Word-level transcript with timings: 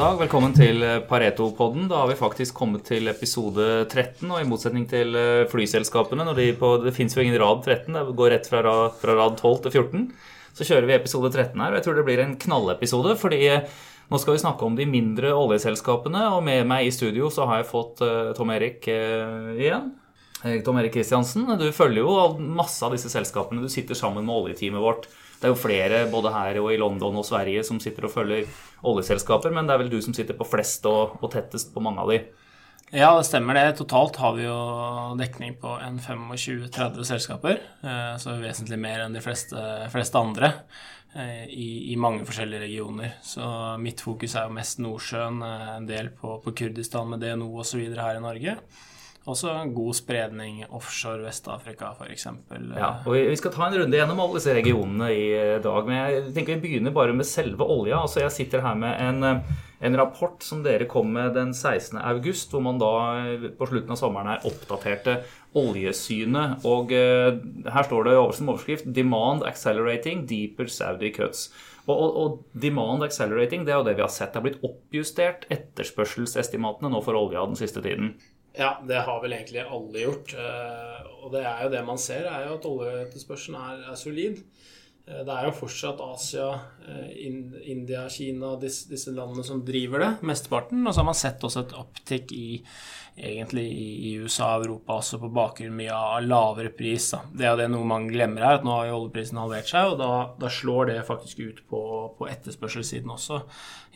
Dag. 0.00 0.14
Velkommen 0.16 0.54
til 0.56 0.80
Pareto-podden. 1.10 1.84
Da 1.90 1.98
har 2.00 2.08
vi 2.08 2.14
faktisk 2.16 2.54
kommet 2.56 2.86
til 2.88 3.10
episode 3.10 3.64
13. 3.82 4.30
Og 4.30 4.38
i 4.40 4.46
motsetning 4.48 4.86
til 4.88 5.12
eh, 5.12 5.42
flyselskapene, 5.50 6.24
de 6.38 6.46
på, 6.56 6.70
det 6.80 6.94
fins 6.96 7.12
jo 7.12 7.20
ingen 7.20 7.36
rad 7.42 7.60
13, 7.66 7.98
det 7.98 8.14
går 8.16 8.32
rett 8.32 8.48
fra 8.48 8.62
fra 8.96 9.18
rad 9.18 9.36
12 9.36 9.58
til 9.66 9.74
14, 9.82 10.06
så 10.56 10.68
kjører 10.70 10.88
vi 10.88 10.96
episode 10.96 11.28
13 11.34 11.52
her. 11.52 11.74
Og 11.74 11.76
jeg 11.76 11.84
tror 11.84 12.00
det 12.00 12.06
blir 12.08 12.24
en 12.24 12.32
knallepisode, 12.46 13.12
fordi 13.20 13.42
eh, 13.50 13.68
nå 14.08 14.22
skal 14.22 14.38
vi 14.38 14.42
snakke 14.46 14.70
om 14.70 14.78
de 14.78 14.88
mindre 14.88 15.34
oljeselskapene. 15.36 16.30
Og 16.32 16.40
med 16.48 16.64
meg 16.70 16.88
i 16.88 16.96
studio 16.96 17.28
så 17.28 17.50
har 17.50 17.60
jeg 17.60 17.68
fått 17.74 18.00
Tom 18.40 18.56
Erik 18.56 18.88
igjen. 18.88 19.90
Tom 20.64 20.80
Erik 20.80 20.96
Kristiansen, 20.96 21.44
du 21.60 21.68
følger 21.76 22.06
jo 22.06 22.16
masse 22.40 22.80
av 22.88 22.96
disse 22.96 23.12
selskapene. 23.12 23.60
Du 23.60 23.68
sitter 23.68 23.98
sammen 23.98 24.24
med 24.24 24.46
oljeteamet 24.46 24.80
vårt. 24.80 25.10
Det 25.40 25.48
er 25.48 25.54
jo 25.54 25.60
flere 25.62 26.02
både 26.12 26.34
her 26.34 26.58
og 26.60 26.68
i 26.74 26.78
London 26.80 27.16
og 27.16 27.24
Sverige 27.24 27.64
som 27.64 27.80
sitter 27.80 28.04
og 28.04 28.12
følger 28.12 28.44
oljeselskaper, 28.84 29.54
men 29.56 29.68
det 29.68 29.74
er 29.74 29.82
vel 29.82 29.92
du 29.92 29.96
som 30.04 30.16
sitter 30.16 30.36
på 30.36 30.48
flest 30.48 30.84
og, 30.90 31.16
og 31.20 31.32
tettest 31.32 31.72
på 31.72 31.82
mange 31.84 32.04
av 32.04 32.12
de. 32.12 32.20
Ja, 32.90 33.16
det 33.16 33.28
stemmer 33.28 33.54
det. 33.54 33.76
Totalt 33.78 34.16
har 34.18 34.34
vi 34.34 34.48
jo 34.48 34.58
dekning 35.18 35.54
på 35.62 35.76
en 35.78 36.00
25-30 36.02 37.06
selskaper. 37.06 37.60
Eh, 37.86 38.16
så 38.18 38.34
vesentlig 38.42 38.80
mer 38.82 39.04
enn 39.04 39.14
de 39.14 39.22
fleste, 39.22 39.62
fleste 39.92 40.18
andre 40.18 40.50
eh, 41.14 41.46
i, 41.46 41.92
i, 41.92 41.96
mange 41.96 42.26
forskjellige 42.26 42.64
regioner. 42.64 43.14
Så 43.22 43.46
mitt 43.78 44.02
fokus 44.02 44.34
er 44.34 44.48
jo 44.48 44.56
mest 44.58 44.82
Nordsjøen, 44.82 45.38
eh, 45.46 45.68
en 45.76 45.86
del 45.86 46.10
på, 46.18 46.40
på 46.42 46.54
Kurdistan 46.64 47.14
med 47.14 47.22
DNO 47.22 47.52
osv. 47.62 47.84
her 47.94 48.18
i 48.18 48.24
Norge. 48.26 48.56
Også 49.28 49.52
god 49.74 49.96
spredning 49.98 50.62
offshore 50.72 51.20
Vest-Afrika 51.26 51.90
f.eks. 51.92 52.22
Ja, 52.72 52.92
og 53.04 53.12
vi 53.12 53.36
skal 53.36 53.52
ta 53.52 53.66
en 53.66 53.76
runde 53.82 53.98
gjennom 53.98 54.22
alle 54.24 54.38
disse 54.38 54.54
regionene 54.56 55.10
i 55.12 55.26
dag. 55.60 55.88
Men 55.88 55.98
jeg 55.98 56.22
tenker 56.36 56.56
vi 56.56 56.62
begynner 56.62 56.94
bare 56.96 57.12
med 57.16 57.28
selve 57.28 57.66
olja. 57.68 57.98
Altså 58.00 58.22
Jeg 58.22 58.32
sitter 58.32 58.64
her 58.64 58.78
med 58.80 58.96
en, 58.96 59.42
en 59.84 60.00
rapport 60.00 60.40
som 60.46 60.64
dere 60.64 60.88
kom 60.88 61.12
med 61.12 61.36
den 61.36 61.52
16. 61.52 62.00
august, 62.00 62.48
hvor 62.54 62.64
man 62.64 62.80
da 62.80 62.94
på 63.58 63.68
slutten 63.68 63.92
av 63.92 64.00
sommeren 64.00 64.32
her 64.32 64.48
oppdaterte 64.48 65.18
oljesynet. 65.60 66.64
Og 66.64 66.96
her 66.96 67.90
står 67.90 68.08
det 68.08 68.16
som 68.38 68.54
overskrift 68.54 68.88
'Demand 68.88 69.44
accelerating 69.44 70.24
deeper 70.32 70.72
Saudi 70.72 71.12
cuts'. 71.12 71.50
Og, 71.90 72.16
og, 72.16 72.42
demand 72.52 73.02
accelerating 73.04 73.64
det 73.66 73.72
er 73.74 73.80
jo 73.80 73.86
det 73.86 73.96
vi 73.98 74.04
har 74.04 74.12
sett. 74.12 74.32
Det 74.32 74.40
har 74.40 74.46
blitt 74.46 74.66
oppjustert 74.66 75.46
etterspørselsestimatene 75.52 76.92
nå 76.92 77.00
for 77.04 77.18
olja 77.18 77.44
den 77.48 77.58
siste 77.58 77.82
tiden. 77.84 78.14
Ja, 78.60 78.74
det 78.84 78.98
har 79.06 79.22
vel 79.22 79.32
egentlig 79.32 79.62
alle 79.64 80.02
gjort. 80.04 80.34
Eh, 80.36 81.06
og 81.24 81.32
det 81.32 81.46
er 81.48 81.64
jo 81.64 81.72
det 81.72 81.80
man 81.86 82.00
ser, 82.00 82.26
er 82.28 82.44
jo 82.44 82.58
at 82.58 82.68
oljeetterspørselen 82.68 83.56
er, 83.56 83.86
er 83.88 83.96
solid. 83.96 84.42
Eh, 85.06 85.22
det 85.24 85.32
er 85.32 85.46
jo 85.46 85.54
fortsatt 85.56 86.00
Asia, 86.04 86.48
eh, 86.84 87.14
India, 87.72 88.04
Kina, 88.12 88.52
disse, 88.60 88.90
disse, 88.90 89.14
landene 89.16 89.46
som 89.46 89.62
driver 89.64 90.04
det, 90.04 90.10
mesteparten. 90.28 90.82
Og 90.84 90.92
så 90.92 91.00
har 91.00 91.08
man 91.08 91.16
sett 91.16 91.46
også 91.46 91.62
et 91.64 91.72
opptikk 91.80 92.34
i, 92.36 92.60
egentlig 93.16 93.64
i 93.72 94.10
USA 94.20 94.50
og 94.58 94.66
Europa 94.66 94.98
også 95.00 95.22
på 95.22 95.32
bakgrunn 95.40 95.78
mye 95.78 95.96
av 95.96 96.26
lavere 96.26 96.72
pris. 96.76 97.10
Da. 97.14 97.22
Det 97.32 97.48
er 97.48 97.56
det 97.62 97.70
noe 97.72 97.88
man 97.88 98.10
glemmer 98.12 98.44
her, 98.44 98.58
at 98.60 98.66
nå 98.66 98.74
har 98.76 98.90
jo 98.90 98.98
oljeprisen 98.98 99.40
halvert 99.40 99.72
seg, 99.72 99.94
og 99.94 100.02
da, 100.02 100.10
da 100.40 100.52
slår 100.52 100.92
det 100.92 100.98
faktisk 101.08 101.40
ut 101.46 101.64
på, 101.72 101.80
på 102.20 102.28
etterspørselssiden 102.28 103.16
også, 103.16 103.40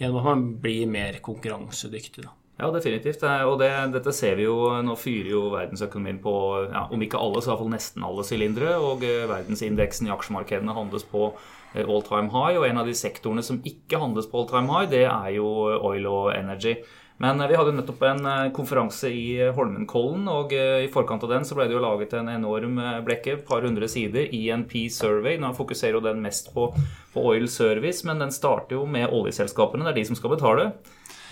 gjennom 0.01 0.23
at 0.23 0.31
man 0.33 0.49
blir 0.65 0.89
mer 0.89 1.21
konkurransedyktig. 1.29 2.25
da. 2.25 2.33
Ja, 2.55 2.69
definitivt. 2.71 3.23
Og 3.49 3.57
det, 3.59 3.71
dette 3.97 4.13
ser 4.15 4.37
vi 4.39 4.47
jo 4.47 4.57
Nå 4.87 4.95
fyrer 4.99 5.33
jo 5.33 5.43
verdensøkonomien 5.57 6.21
på 6.23 6.35
ja, 6.69 6.87
om 6.87 7.03
ikke 7.03 7.19
alle, 7.19 7.43
så 7.43 7.53
iallfall 7.53 7.73
nesten 7.73 8.07
alle 8.07 8.27
sylindere. 8.27 8.77
Og 8.79 9.03
eh, 9.07 9.27
verdensindeksen 9.31 10.09
i 10.09 10.15
aksjemarkedene 10.15 10.77
handles 10.77 11.07
på 11.11 11.33
eh, 11.33 11.83
all 11.83 12.05
time 12.07 12.31
high. 12.31 12.61
Og 12.61 12.69
en 12.69 12.85
av 12.85 12.91
de 12.91 12.95
sektorene 12.99 13.43
som 13.43 13.59
ikke 13.67 13.99
handles 13.99 14.31
på 14.31 14.39
all 14.43 14.53
time 14.53 14.71
high, 14.71 14.93
det 14.93 15.09
er 15.09 15.33
jo 15.41 15.49
oil 15.75 16.07
og 16.13 16.31
energy. 16.37 16.79
Men 17.19 17.43
eh, 17.43 17.51
vi 17.51 17.59
hadde 17.59 17.75
nettopp 17.75 18.07
en 18.07 18.33
konferanse 18.55 19.11
i 19.11 19.51
Holmenkollen, 19.59 20.31
og 20.31 20.55
i 20.55 20.87
forkant 20.95 21.27
av 21.27 21.35
den 21.35 21.47
så 21.49 21.59
ble 21.59 21.67
det 21.67 21.75
jo 21.75 21.83
laget 21.83 22.15
en 22.15 22.31
enorm 22.37 22.79
blekke, 23.03 23.41
et 23.41 23.47
par 23.51 23.67
hundre 23.67 23.91
sider, 23.91 24.31
ENP 24.31 24.85
Survey. 24.95 25.43
Nå 25.43 25.57
fokuserer 25.59 25.99
jo 25.99 26.07
den 26.07 26.23
mest 26.23 26.55
på, 26.55 26.71
på 27.17 27.31
oil 27.35 27.51
service, 27.51 28.07
men 28.07 28.23
den 28.23 28.35
starter 28.35 28.79
jo 28.79 28.87
med 28.87 29.11
oljeselskapene. 29.11 29.89
Det 29.89 29.97
er 29.97 30.05
de 30.05 30.13
som 30.13 30.23
skal 30.23 30.39
betale. 30.39 30.71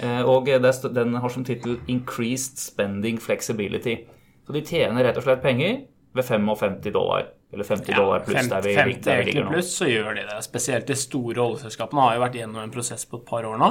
Eh, 0.02 0.22
og 0.26 0.46
den 0.46 1.14
har 1.14 1.28
som 1.30 1.44
tittel 1.44 1.78
'Increased 1.86 2.58
Spending 2.58 3.18
Flexibility'. 3.18 4.04
Så 4.46 4.52
de 4.52 4.60
tjener 4.60 5.04
rett 5.04 5.16
og 5.16 5.22
slett 5.22 5.42
penger 5.42 5.84
ved 6.12 6.24
55 6.24 6.92
dollar. 6.92 7.28
Eller 7.52 7.64
50 7.64 7.94
dollar 7.94 8.20
pluss. 8.20 8.48
Ja, 8.50 8.60
50, 8.60 8.74
50 8.74 9.04
der 9.04 9.16
vi 9.16 9.24
ligger 9.24 9.44
nå. 9.44 9.50
pluss, 9.52 9.76
så 9.76 9.86
gjør 9.86 10.14
de 10.14 10.26
det. 10.26 10.42
Spesielt 10.42 10.86
de 10.86 10.96
store 10.96 11.40
oljeselskapene 11.40 12.00
har 12.00 12.14
jo 12.16 12.24
vært 12.24 12.38
gjennom 12.40 12.62
en 12.62 12.74
prosess 12.74 13.04
på 13.04 13.20
et 13.20 13.26
par 13.28 13.44
år 13.44 13.58
nå, 13.60 13.70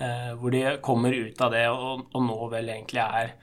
eh, 0.00 0.32
hvor 0.38 0.50
de 0.50 0.78
kommer 0.82 1.12
ut 1.12 1.40
av 1.40 1.50
det 1.50 1.68
og, 1.68 2.06
og 2.14 2.22
nå 2.22 2.48
vel 2.52 2.68
egentlig 2.68 3.02
er 3.02 3.34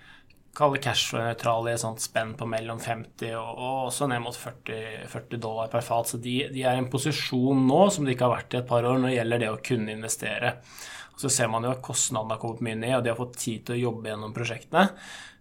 kalle 0.56 0.80
cashflow-nøytrale 0.80 1.72
i 1.72 1.76
et 1.76 1.82
sånt 1.82 2.00
spenn 2.00 2.34
på 2.40 2.48
mellom 2.48 2.80
50 2.80 3.34
og, 3.36 3.50
og 3.58 3.80
også 3.90 4.08
ned 4.08 4.24
mot 4.24 4.38
40, 4.38 5.08
40 5.12 5.42
dollar 5.44 5.68
per 5.72 5.84
fat. 5.84 6.08
Så 6.08 6.20
de, 6.24 6.38
de, 6.54 6.64
er 6.64 6.78
i 6.78 6.84
en 6.84 6.92
posisjon 6.92 7.66
nå 7.68 7.82
som 7.92 8.06
de 8.06 8.16
ikke 8.16 8.30
har 8.30 8.38
vært 8.38 8.56
i 8.56 8.62
et 8.62 8.70
par 8.70 8.88
år 8.88 9.02
når 9.02 9.12
det 9.12 9.18
gjelder 9.18 9.44
det 9.44 9.52
å 9.52 9.64
kunne 9.66 9.98
investere. 9.98 10.54
Så 11.20 11.32
ser 11.32 11.48
man 11.52 11.64
jo 11.64 11.72
at 11.72 11.84
kostnadene 11.86 12.36
har 12.36 12.42
kommet 12.42 12.64
mye 12.66 12.80
ned, 12.80 12.98
og 12.98 13.06
de 13.06 13.12
har 13.14 13.20
fått 13.20 13.38
tid 13.40 13.66
til 13.66 13.78
å 13.78 13.84
jobbe 13.86 14.12
gjennom 14.12 14.36
prosjektene. 14.36 14.90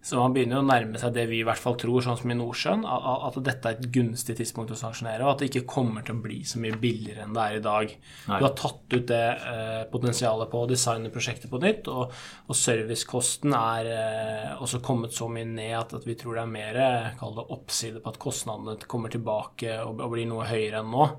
Så 0.05 0.19
man 0.21 0.35
begynner 0.35 0.59
å 0.61 0.65
nærme 0.65 0.99
seg 1.01 1.15
det 1.15 1.23
vi 1.31 1.39
i 1.41 1.45
hvert 1.47 1.57
fall 1.57 1.79
tror, 1.81 2.03
sånn 2.05 2.19
som 2.19 2.29
i 2.29 2.35
Nordsjøen, 2.37 2.83
at 2.85 3.39
dette 3.41 3.71
er 3.71 3.79
et 3.79 3.87
gunstig 3.89 4.35
tidspunkt 4.37 4.73
å 4.75 4.77
sanksjonere, 4.77 5.25
og 5.25 5.31
at 5.31 5.41
det 5.41 5.47
ikke 5.49 5.63
kommer 5.71 6.05
til 6.05 6.19
å 6.19 6.21
bli 6.21 6.43
så 6.45 6.61
mye 6.61 6.77
billigere 6.77 7.23
enn 7.25 7.33
det 7.33 7.45
er 7.45 7.57
i 7.57 7.63
dag. 7.65 7.95
Nei. 8.29 8.37
Du 8.37 8.45
har 8.45 8.53
tatt 8.59 8.93
ut 8.93 9.07
det 9.09 9.23
eh, 9.33 9.81
potensialet 9.89 10.51
på 10.51 10.61
å 10.61 10.69
designe 10.69 11.09
prosjektet 11.13 11.49
på 11.49 11.61
nytt, 11.63 11.89
og, 11.89 12.13
og 12.45 12.59
servicekosten 12.59 13.57
er 13.57 13.89
eh, 13.95 14.53
også 14.61 14.83
kommet 14.85 15.15
så 15.17 15.25
mye 15.31 15.49
ned 15.49 15.73
at, 15.79 15.97
at, 15.97 16.05
vi 16.05 16.17
tror 16.21 16.37
det 16.37 16.45
er 16.45 16.53
mer 16.53 16.79
kall 17.17 17.33
det 17.39 17.49
oppside 17.57 18.03
på 18.03 18.13
at 18.13 18.21
kostnadene 18.21 18.77
kommer 18.85 19.09
tilbake 19.09 19.79
og, 19.81 20.05
og 20.05 20.13
blir 20.13 20.29
noe 20.29 20.45
høyere 20.45 20.83
enn 20.83 20.93
nå 20.93 21.09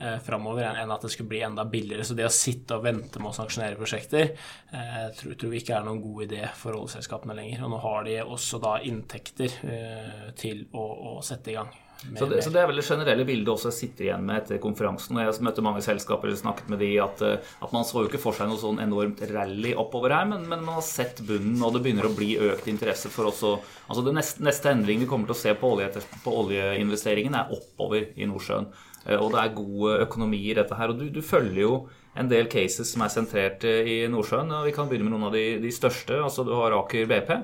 eh, 0.00 0.16
framover, 0.24 0.64
enn 0.64 0.96
at 0.96 1.04
det 1.04 1.12
skulle 1.12 1.30
bli 1.34 1.42
enda 1.44 1.66
billigere. 1.68 2.08
Så 2.08 2.16
det 2.16 2.24
å 2.24 2.32
sitte 2.32 2.78
og 2.78 2.86
vente 2.88 3.20
med 3.20 3.32
å 3.32 3.36
sanksjonere 3.36 3.78
prosjekter 3.78 4.32
eh, 4.32 5.06
tror, 5.18 5.36
tror 5.36 5.52
vi 5.52 5.60
ikke 5.60 5.76
er 5.76 5.86
noen 5.86 6.00
god 6.02 6.26
idé 6.28 6.42
for 6.56 6.78
oljeselskapene 6.78 7.36
lenger. 7.36 7.66
Og 7.66 7.74
nå 7.74 7.84
har 7.84 8.08
de 8.08 8.18
også 8.34 8.60
da 8.62 8.78
inntekter 8.86 9.54
eh, 9.66 10.26
til 10.38 10.66
å, 10.72 10.84
å, 11.14 11.20
sette 11.24 11.52
i 11.52 11.56
gang. 11.58 11.70
Så 12.00 12.26
det, 12.26 12.40
så 12.40 12.48
det, 12.48 12.62
er 12.62 12.68
vel 12.70 12.78
det 12.80 12.86
generelle 12.86 13.24
bildet 13.28 13.50
også 13.52 13.68
jeg 13.68 13.76
sitter 13.76 14.06
igjen 14.06 14.22
med 14.24 14.38
etter 14.40 14.60
konferansen. 14.62 15.18
og 15.18 15.26
Jeg 15.26 15.44
møtte 15.44 15.64
mange 15.64 15.82
selskaper 15.84 16.32
og 16.32 16.38
snakket 16.40 16.70
med 16.72 16.80
de 16.80 16.88
at, 17.02 17.24
eh, 17.26 17.50
at, 17.60 17.74
man 17.74 17.84
så 17.84 18.00
jo 18.00 18.08
ikke 18.08 18.22
for 18.22 18.36
seg 18.36 18.48
noe 18.48 18.60
sånn 18.60 18.80
enormt 18.82 19.20
rally 19.28 19.74
oppover 19.78 20.14
her, 20.16 20.28
men, 20.30 20.46
men, 20.48 20.64
man 20.64 20.78
har 20.78 20.86
sett 20.86 21.20
bunnen, 21.26 21.60
og 21.60 21.74
det 21.76 21.84
begynner 21.84 22.08
å 22.08 22.14
bli 22.16 22.32
økt 22.50 22.70
interesse 22.72 23.12
for 23.12 23.28
også 23.32 23.52
Altså 23.90 24.04
det 24.06 24.14
neste, 24.14 24.44
neste 24.46 24.70
endring 24.70 25.00
vi 25.02 25.08
kommer 25.10 25.28
til 25.28 25.34
å 25.34 25.40
se 25.40 25.52
på, 25.58 25.72
olje, 25.74 26.04
på 26.24 26.34
oljeinvesteringen, 26.44 27.34
er 27.36 27.52
oppover 27.56 28.12
i 28.16 28.28
Nordsjøen. 28.30 28.70
Eh, 29.06 29.16
og 29.18 29.32
det 29.34 29.42
er 29.42 29.56
god 29.56 30.04
økonomi 30.06 30.44
i 30.46 30.54
dette 30.56 30.78
her. 30.78 30.92
Og 30.92 31.02
du, 31.02 31.08
du 31.12 31.20
følger 31.24 31.64
jo 31.66 31.74
en 32.18 32.30
del 32.30 32.48
cases 32.50 32.88
som 32.90 33.04
er 33.04 33.12
sentrert 33.12 33.66
i 33.66 34.02
Nordsjøen. 34.10 34.50
og 34.56 34.70
Vi 34.70 34.74
kan 34.76 34.88
begynne 34.88 35.08
med 35.08 35.18
noen 35.18 35.28
av 35.28 35.36
de, 35.36 35.44
de 35.62 35.74
største. 35.74 36.16
altså 36.22 36.46
Du 36.46 36.54
har 36.56 36.76
Aker 36.78 37.10
BP. 37.10 37.36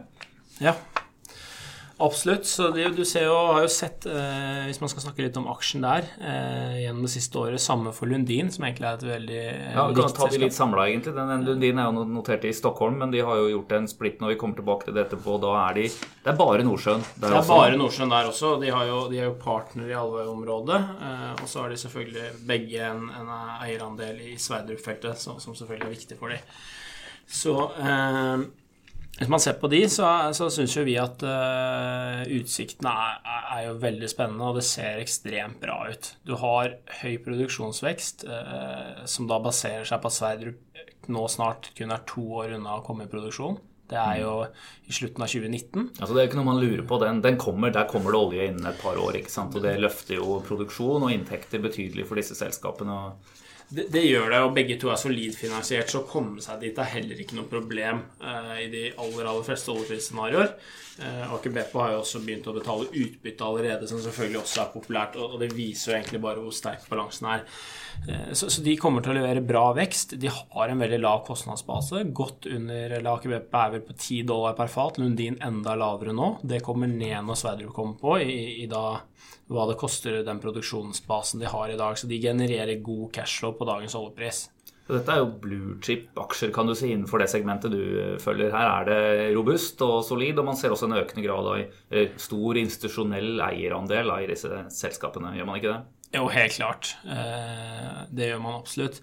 Ja, 0.62 0.72
absolutt. 1.98 2.46
Så 2.46 2.70
det, 2.70 2.88
du 2.96 3.04
ser 3.04 3.26
jo, 3.28 3.34
har 3.52 3.64
jo 3.64 3.70
sett, 3.72 4.06
eh, 4.08 4.64
hvis 4.68 4.80
man 4.80 4.90
skal 4.92 5.04
snakke 5.04 5.24
litt 5.24 5.36
om 5.36 5.48
aksjen 5.52 5.84
der, 5.84 6.08
eh, 6.20 6.78
gjennom 6.84 7.04
det 7.04 7.12
siste 7.12 7.40
året, 7.40 7.60
samme 7.60 7.92
for 7.96 8.08
Lundin, 8.08 8.48
som 8.52 8.64
egentlig 8.64 8.88
er 8.88 8.96
et 8.98 9.06
veldig 9.10 9.42
eh, 9.42 9.74
Ja, 9.74 9.86
vi 9.90 9.98
kan 10.00 10.16
ta 10.16 10.28
de 10.32 10.40
litt 10.40 10.56
samla, 10.56 10.88
egentlig. 10.88 11.14
Den, 11.16 11.32
den, 11.34 11.46
Lundin 11.48 11.82
er 11.82 11.90
jo 11.90 12.06
notert 12.16 12.48
i 12.48 12.54
Stockholm, 12.56 12.98
men 13.02 13.12
de 13.12 13.22
har 13.26 13.40
jo 13.42 13.52
gjort 13.52 13.76
en 13.78 13.88
splitt 13.92 14.24
når 14.24 14.34
vi 14.34 14.40
kommer 14.40 14.60
tilbake 14.62 14.88
til 14.88 14.96
det 14.96 15.06
etterpå. 15.06 15.38
Da 15.44 15.54
er 15.66 15.80
de 15.80 15.86
Det 15.92 16.32
er 16.32 16.40
bare 16.40 16.66
Nordsjøen 16.66 17.04
der 17.04 17.28
det 17.28 17.32
er 17.32 17.40
også. 17.42 17.54
bare 17.54 17.80
Nordsjøen 17.80 18.16
der 18.16 18.32
også. 18.32 18.54
De, 18.64 18.72
har 18.72 18.88
jo, 18.88 19.00
de 19.12 19.20
er 19.20 19.28
jo 19.28 19.38
partner 19.40 19.92
i 19.92 19.98
Alvøy-området. 20.00 20.82
Eh, 21.10 21.32
og 21.36 21.48
så 21.48 21.64
har 21.64 21.72
de 21.72 21.82
selvfølgelig 21.84 22.30
begge 22.48 22.92
en, 22.92 23.08
en 23.20 23.32
eierandel 23.60 24.24
i 24.32 24.36
Sverdrup-feltet, 24.40 25.20
som, 25.20 25.40
som, 25.40 25.56
selvfølgelig 25.58 25.90
er 25.90 25.98
viktig 25.98 26.20
for 26.20 26.32
dem. 26.32 26.54
Så 27.26 27.58
eh, 27.82 28.46
hvis 29.16 29.30
man 29.32 29.40
ser 29.40 29.54
på 29.56 29.70
de, 29.72 29.80
så, 29.88 30.06
så 30.36 30.50
syns 30.52 30.74
jo 30.76 30.82
vi 30.84 30.98
at 31.00 31.22
uh, 31.24 32.20
utsiktene 32.36 32.90
er, 32.92 33.22
er, 33.56 33.60
jo 33.70 33.78
veldig 33.80 34.10
spennende, 34.12 34.50
og 34.50 34.58
det 34.58 34.66
ser 34.68 35.00
ekstremt 35.00 35.56
bra 35.62 35.78
ut. 35.88 36.10
Du 36.28 36.34
har 36.40 36.74
høy 37.00 37.14
produksjonsvekst, 37.24 38.26
uh, 38.28 39.06
som 39.08 39.30
da 39.30 39.40
baserer 39.40 39.88
seg 39.88 40.02
på 40.02 40.12
at 40.12 40.16
Sverdrup 40.18 40.82
nå 41.12 41.24
snart 41.32 41.70
kun 41.78 41.94
er 41.94 42.04
to 42.08 42.26
år 42.42 42.58
unna 42.58 42.76
å 42.76 42.84
komme 42.84 43.06
i 43.06 43.10
produksjon. 43.10 43.56
Det 43.86 43.98
er 44.02 44.20
jo 44.24 44.32
i 44.90 44.94
slutten 44.94 45.22
av 45.22 45.30
2019. 45.30 45.88
Altså 45.94 46.10
Det 46.10 46.20
er 46.20 46.28
ikke 46.28 46.40
noe 46.40 46.48
man 46.48 46.60
lurer 46.60 46.82
på. 46.88 46.98
Den, 46.98 47.22
den 47.22 47.38
kommer, 47.38 47.70
Der 47.72 47.86
kommer 47.88 48.12
det 48.12 48.18
olje 48.18 48.48
innen 48.50 48.66
et 48.66 48.80
par 48.82 48.98
år. 48.98 49.20
ikke 49.20 49.32
sant? 49.32 49.54
Og 49.54 49.62
det 49.62 49.76
løfter 49.78 50.18
jo 50.18 50.40
produksjon 50.46 51.06
og 51.06 51.12
inntekter 51.14 51.62
betydelig 51.62 52.08
for 52.08 52.18
disse 52.18 52.34
selskapene. 52.34 52.98
Det, 53.68 53.88
det, 53.90 54.02
gjør 54.06 54.30
det, 54.30 54.40
og 54.46 54.54
begge 54.54 54.76
to 54.78 54.92
er 54.92 55.00
solidfinansiert, 55.00 55.90
så 55.90 56.04
å 56.04 56.08
komme 56.08 56.42
seg 56.44 56.60
dit 56.62 56.76
er 56.78 56.92
heller 56.92 57.22
ikke 57.22 57.38
noe 57.38 57.50
problem 57.50 58.04
uh, 58.22 58.54
i 58.62 58.68
de 58.70 58.84
aller 58.94 59.26
aller 59.26 59.46
fleste 59.46 59.72
oljeprisscenarioer. 59.74 60.52
Uh, 61.00 61.34
Aker 61.36 61.52
BP 61.54 61.74
har 61.76 61.94
jo 61.94 62.02
også 62.02 62.22
begynt 62.24 62.46
å 62.48 62.54
betale 62.56 62.88
utbytte 62.88 63.44
allerede, 63.46 63.88
som 63.90 64.00
selvfølgelig 64.02 64.40
også 64.42 64.62
er 64.62 64.70
populært, 64.72 65.18
og, 65.20 65.36
det 65.42 65.50
viser 65.56 65.92
jo 65.92 65.96
egentlig 65.98 66.22
bare 66.24 66.42
hvor 66.42 66.54
sterk 66.56 66.86
balansen 66.90 67.28
er. 67.34 67.44
Så, 68.36 68.50
så, 68.52 68.60
de 68.60 68.74
kommer 68.76 69.00
til 69.00 69.14
å 69.14 69.16
levere 69.16 69.40
bra 69.40 69.70
vekst. 69.76 70.18
De 70.20 70.28
har 70.28 70.68
en 70.68 70.82
veldig 70.82 70.98
lav 71.00 71.22
kostnadsbase, 71.24 72.02
godt 72.16 72.44
under 72.52 72.92
eller 72.98 73.08
Aker 73.14 73.32
BP 73.32 73.56
er 73.56 73.72
vel 73.72 73.84
på 73.86 73.96
10 73.96 74.26
dollar 74.28 74.56
per 74.58 74.68
fat, 74.72 75.00
Lundin 75.00 75.38
enda 75.44 75.76
lavere 75.80 76.12
nå. 76.16 76.34
Det 76.44 76.60
kommer 76.64 76.90
ned 76.92 77.24
når 77.24 77.40
Sverdrup 77.40 77.72
kommer 77.76 77.96
på, 78.00 78.18
i, 78.20 78.60
i 78.62 78.68
da 78.68 78.98
hva 79.52 79.66
det 79.70 79.78
koster 79.78 80.20
den 80.26 80.40
produksjonsbasen 80.42 81.40
de 81.40 81.50
har 81.50 81.70
i 81.70 81.78
dag. 81.78 81.98
Så 81.98 82.10
de 82.10 82.20
genererer 82.20 82.82
god 82.84 83.12
cashflow 83.14 83.54
på 83.58 83.68
dagens 83.68 83.94
oljepris. 83.98 84.46
Dette 84.86 85.12
er 85.12 85.18
jo 85.18 85.32
blue 85.42 85.76
chip-aksjer 85.82 86.52
kan 86.54 86.68
du 86.68 86.74
si, 86.78 86.92
innenfor 86.94 87.22
det 87.22 87.30
segmentet 87.32 87.74
du 87.74 87.80
eh, 87.82 88.14
følger. 88.22 88.54
Her 88.54 88.70
er 88.70 88.88
det 88.90 89.00
robust 89.34 89.82
og 89.86 89.98
solid, 90.06 90.38
og 90.38 90.46
man 90.50 90.58
ser 90.58 90.74
også 90.74 90.86
en 90.90 91.00
økende 91.00 91.26
grad 91.26 91.50
av 91.50 92.14
stor 92.22 92.60
institusjonell 92.60 93.42
eierandel 93.48 94.14
i 94.20 94.30
disse 94.30 94.62
selskapene. 94.74 95.34
Gjør 95.34 95.50
man 95.50 95.60
ikke 95.60 95.74
det? 95.74 95.82
Jo, 96.14 96.28
helt 96.30 96.54
klart. 96.54 96.94
Eh, 97.04 98.04
det 98.14 98.30
gjør 98.30 98.42
man 98.44 98.60
absolutt. 98.60 99.00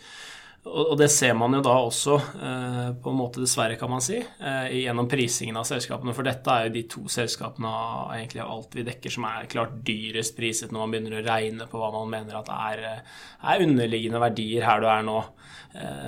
Og 0.63 0.95
det 0.95 1.09
ser 1.11 1.33
man 1.35 1.51
jo 1.57 1.59
da 1.63 1.73
også, 1.75 2.15
eh, 2.39 2.91
på 3.03 3.11
en 3.11 3.17
måte 3.19 3.41
dessverre, 3.43 3.75
kan 3.75 3.89
man 3.91 4.01
si, 4.01 4.15
eh, 4.15 4.69
gjennom 4.71 5.09
prisingen 5.11 5.57
av 5.59 5.65
selskapene. 5.67 6.13
For 6.15 6.23
dette 6.23 6.47
er 6.47 6.67
jo 6.67 6.73
de 6.73 6.83
to 6.83 7.01
selskapene 7.11 7.67
av 7.67 8.13
egentlig 8.15 8.41
alt 8.41 8.73
vi 8.73 8.85
dekker 8.87 9.11
som 9.11 9.25
er 9.25 9.49
klart 9.51 9.83
dyrest 9.83 10.37
priset 10.37 10.71
når 10.71 10.79
man 10.79 10.91
begynner 10.91 11.19
å 11.19 11.25
regne 11.27 11.67
på 11.67 11.77
hva 11.81 11.91
man 11.91 12.09
mener 12.09 12.39
at 12.39 12.47
er, 12.47 12.79
eh, 12.79 13.01
er 13.43 13.65
underliggende 13.65 14.23
verdier 14.23 14.63
her 14.63 14.79
du 14.79 14.87
er 14.87 15.03
nå. 15.03 15.23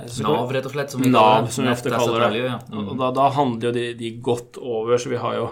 Så 0.06 0.22
Nav, 0.22 0.50
rett 0.52 0.64
og 0.64 0.72
slett, 0.72 0.90
som 0.90 1.02
vi, 1.02 1.08
Nav, 1.10 1.50
som 1.50 1.64
vi 1.64 1.72
ofte 1.72 1.90
kaller 1.90 2.30
det. 2.30 2.70
Mm. 2.70 2.88
Og 2.88 2.98
da, 2.98 3.10
da, 3.10 3.30
handler 3.30 3.66
jo 3.68 3.72
de, 3.72 3.94
de 3.94 4.10
godt 4.22 4.56
over, 4.62 4.96
så 4.96 5.10
vi 5.10 5.16
har 5.16 5.34
jo 5.34 5.48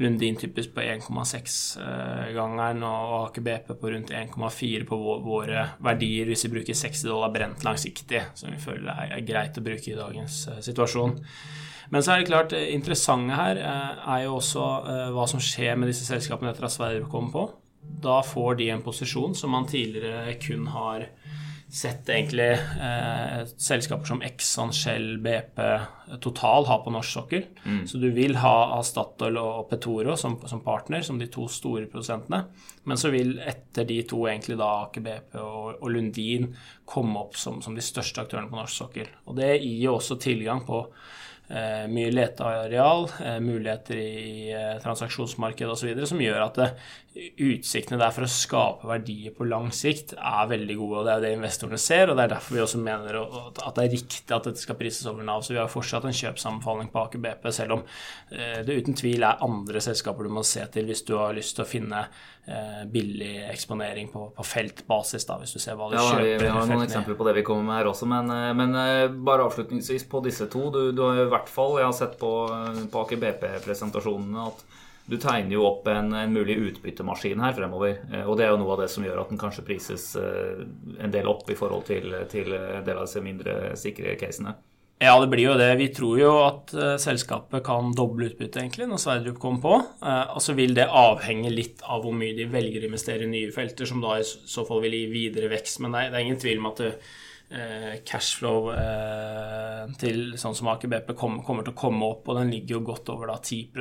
Lundin 0.00 0.36
typisk 0.40 0.72
på 0.74 0.80
1,6-gangeren 0.80 2.82
eh, 2.82 2.88
og 2.88 3.26
Aker 3.26 3.42
BP 3.44 3.74
på 3.76 3.90
rundt 3.92 4.10
1,4 4.16 4.86
på 4.88 4.96
våre 5.24 5.66
verdier 5.84 6.26
hvis 6.30 6.46
vi 6.46 6.52
bruker 6.54 6.78
60 6.78 7.02
dollar 7.10 7.30
brent 7.34 7.64
langsiktig, 7.66 8.22
som 8.38 8.54
vi 8.54 8.62
føler 8.62 9.10
er 9.10 9.26
greit 9.28 9.58
å 9.60 9.64
bruke 9.64 9.92
i 9.92 9.98
dagens 9.98 10.46
eh, 10.48 10.62
situasjon. 10.64 11.12
Men 11.92 12.00
så 12.00 12.14
er 12.14 12.22
det 12.22 12.30
klart, 12.30 12.54
eh, 12.56 12.72
interessante 12.72 13.36
her 13.36 13.60
er 13.60 14.20
jo 14.24 14.38
også 14.38 14.62
hva 15.12 15.26
som 15.28 15.44
skjer 15.44 15.76
med 15.76 15.92
disse 15.92 16.08
selskapene 16.08 16.50
etter 16.54 16.66
at 16.70 16.76
Sverige 16.76 17.12
kommer 17.12 17.32
på. 17.36 17.44
Da 17.82 18.22
får 18.24 18.56
de 18.62 18.70
en 18.72 18.84
posisjon 18.84 19.36
som 19.36 19.52
man 19.52 19.68
tidligere 19.68 20.38
kun 20.40 20.70
har 20.72 21.10
sett 21.72 22.08
egentlig 22.08 22.50
eh, 22.52 23.44
selskaper 23.56 24.04
som 24.04 24.20
Exxon, 24.22 24.72
Shell, 24.76 25.18
BP, 25.24 25.60
Total 26.20 26.66
har 26.68 26.82
på 26.84 26.92
norsk 26.92 27.14
sokkel. 27.16 27.46
Mm. 27.64 27.86
Så 27.88 27.98
du 27.98 28.10
vil 28.12 28.36
ha 28.42 28.82
Statoil 28.84 29.38
og 29.40 29.70
Petoro 29.70 30.16
som, 30.20 30.36
som, 30.46 30.60
partner, 30.60 31.00
som 31.06 31.16
de 31.18 31.30
to 31.32 31.46
store 31.48 31.86
produsentene. 31.88 32.42
Men 32.84 33.00
så 33.00 33.08
vil 33.14 33.38
etter 33.40 33.88
de 33.88 34.02
to 34.04 34.20
egentlig 34.28 34.58
da 34.60 34.68
Aker 34.82 35.06
BP 35.06 35.40
og, 35.40 35.72
og, 35.78 35.88
Lundin 35.94 36.50
komme 36.84 37.24
opp 37.24 37.40
som, 37.40 37.62
som, 37.64 37.72
de 37.78 37.84
største 37.84 38.20
aktørene 38.20 38.52
på 38.52 38.60
norsk 38.60 38.82
sokkel. 38.84 39.08
Og 39.24 39.40
det 39.40 39.54
gir 39.56 39.86
jo 39.86 39.96
også 39.96 40.20
tilgang 40.20 40.66
på 40.68 40.84
Eh, 41.52 41.88
mye 41.88 42.08
leteareal, 42.10 43.10
eh, 43.24 43.40
muligheter 43.40 43.98
i 43.98 44.52
eh, 44.56 44.78
transaksjonsmarkedet 44.80 45.72
osv. 45.74 45.98
som 46.08 46.20
gjør 46.22 46.44
at 46.46 46.60
utsiktene 47.12 47.98
der 48.00 48.12
for 48.14 48.24
å 48.24 48.30
skape 48.30 48.88
verdier 48.88 49.34
på 49.36 49.44
lang 49.44 49.68
sikt 49.76 50.14
er 50.16 50.48
veldig 50.48 50.76
gode. 50.78 50.98
og 51.00 51.06
Det 51.06 51.12
er 51.12 51.24
det 51.26 51.32
investorene 51.36 51.80
ser, 51.80 52.08
og 52.08 52.16
det 52.16 52.24
er 52.24 52.32
derfor 52.32 52.56
vi 52.56 52.62
også 52.64 52.80
mener 52.80 53.18
at 53.20 53.76
det 53.76 53.84
er 53.84 53.92
riktig 53.92 54.32
at 54.32 54.48
dette 54.48 54.62
skal 54.62 54.78
prises 54.80 55.08
over 55.10 55.26
Nav. 55.26 55.44
Så 55.44 55.52
vi 55.52 55.60
har 55.60 55.68
fortsatt 55.72 56.06
en 56.08 56.16
kjøpsanbefaling 56.16 56.88
på 56.92 57.02
Aker 57.02 57.22
BP, 57.22 57.48
selv 57.52 57.76
om 57.76 57.84
det 58.32 58.78
uten 58.80 58.96
tvil 58.96 59.26
er 59.28 59.44
andre 59.44 59.82
selskaper 59.84 60.24
du 60.24 60.32
må 60.32 60.44
se 60.46 60.64
til 60.72 60.88
hvis 60.88 61.04
du 61.08 61.12
har 61.18 61.36
lyst 61.36 61.58
til 61.58 61.66
å 61.66 61.68
finne 61.68 62.06
billig 62.90 63.34
eksponering 63.52 64.08
på, 64.10 64.24
på 64.34 64.46
feltbasis, 64.48 65.28
da, 65.28 65.36
hvis 65.38 65.52
du 65.54 65.60
ser 65.62 65.76
hva 65.78 65.92
du 65.92 65.98
ja, 65.98 66.06
kjøper. 66.08 66.24
Vi, 66.24 66.36
vi 66.40 66.52
har 66.56 66.70
noen 66.70 66.86
eksempler 66.88 67.18
på 67.18 67.28
det 67.28 67.36
vi 67.36 67.44
kommer 67.46 67.68
med 67.68 67.82
her 67.82 67.92
også, 67.92 68.08
men, 68.08 68.32
men 68.58 68.78
bare 69.22 69.50
avslutningsvis 69.50 70.08
på 70.10 70.24
disse 70.24 70.48
to. 70.50 70.70
Du, 70.74 70.80
du 70.96 71.04
har 71.04 71.26
i 71.26 71.30
hvert 71.30 71.52
fall 71.52 71.76
jeg 71.78 71.90
har 71.90 71.98
sett 72.00 72.16
på, 72.18 72.32
på 72.88 73.04
Aker 73.04 73.20
BP-presentasjonene 73.20 74.48
at 74.48 74.64
du 75.12 75.18
tegner 75.20 75.58
jo 75.58 75.66
opp 75.68 75.88
en, 75.92 76.12
en, 76.16 76.32
mulig 76.32 76.56
utbyttemaskin 76.56 77.40
her 77.44 77.54
fremover. 77.56 77.98
Eh, 78.08 78.24
og 78.24 78.38
det 78.38 78.46
er 78.46 78.54
jo 78.54 78.60
noe 78.62 78.74
av 78.74 78.84
det 78.84 78.90
som 78.92 79.04
gjør 79.04 79.20
at 79.22 79.32
den 79.32 79.40
kanskje 79.40 79.64
prises 79.66 80.12
eh, 80.16 80.64
en 81.04 81.12
del 81.12 81.28
opp 81.28 81.50
i 81.52 81.56
forhold 81.58 81.84
til, 81.90 82.14
til 82.32 82.54
en 82.56 82.84
del 82.86 82.96
av 82.96 83.04
disse 83.04 83.24
mindre 83.24 83.74
sikre 83.78 84.16
casene. 84.20 84.56
Ja, 85.02 85.16
det 85.18 85.32
blir 85.32 85.48
jo 85.48 85.54
det. 85.58 85.66
Vi 85.80 85.88
tror 85.90 86.18
jo 86.20 86.28
at 86.44 86.72
uh, 86.78 86.92
selskapet 87.00 87.64
kan 87.66 87.88
doble 87.98 88.28
utbyttet 88.28 88.60
egentlig 88.60 88.86
når 88.86 89.00
Sverdrup 89.02 89.40
kommer 89.42 89.64
på. 89.64 89.72
Og 90.06 90.38
så 90.44 90.54
vil 90.54 90.76
det 90.76 90.84
avhenge 90.86 91.50
litt 91.50 91.82
av 91.82 92.04
hvor 92.04 92.14
mye 92.14 92.36
de 92.36 92.46
velger 92.46 92.84
å 92.84 92.86
investere 92.86 93.26
i 93.26 93.32
nye 93.32 93.50
felter, 93.50 93.88
som 93.88 93.98
da 94.04 94.20
i 94.20 94.22
så 94.22 94.62
fall 94.68 94.78
vil 94.84 94.94
gi 94.94 95.08
videre 95.10 95.50
vekst. 95.50 95.80
Men 95.82 95.96
det 95.96 96.04
er, 96.04 96.20
ingen 96.22 96.38
tvil 96.38 96.62
om 96.62 96.70
at 96.70 96.84
det, 96.84 96.92
Eh, 96.92 97.18
cashflow 98.08 98.70
eh, 98.72 99.82
til 100.00 100.34
sånn 100.40 100.56
som 100.56 100.70
Aker 100.72 100.90
BP 100.92 101.12
kommer, 101.18 101.64
til 101.64 101.74
å 101.74 101.78
komme 101.78 102.08
opp, 102.14 102.30
og 102.30 102.38
den 102.38 102.52
ligger 102.52 102.78
jo 102.78 102.86
godt 102.92 103.12
over 103.12 103.32
da 103.32 103.36
10 103.38 103.76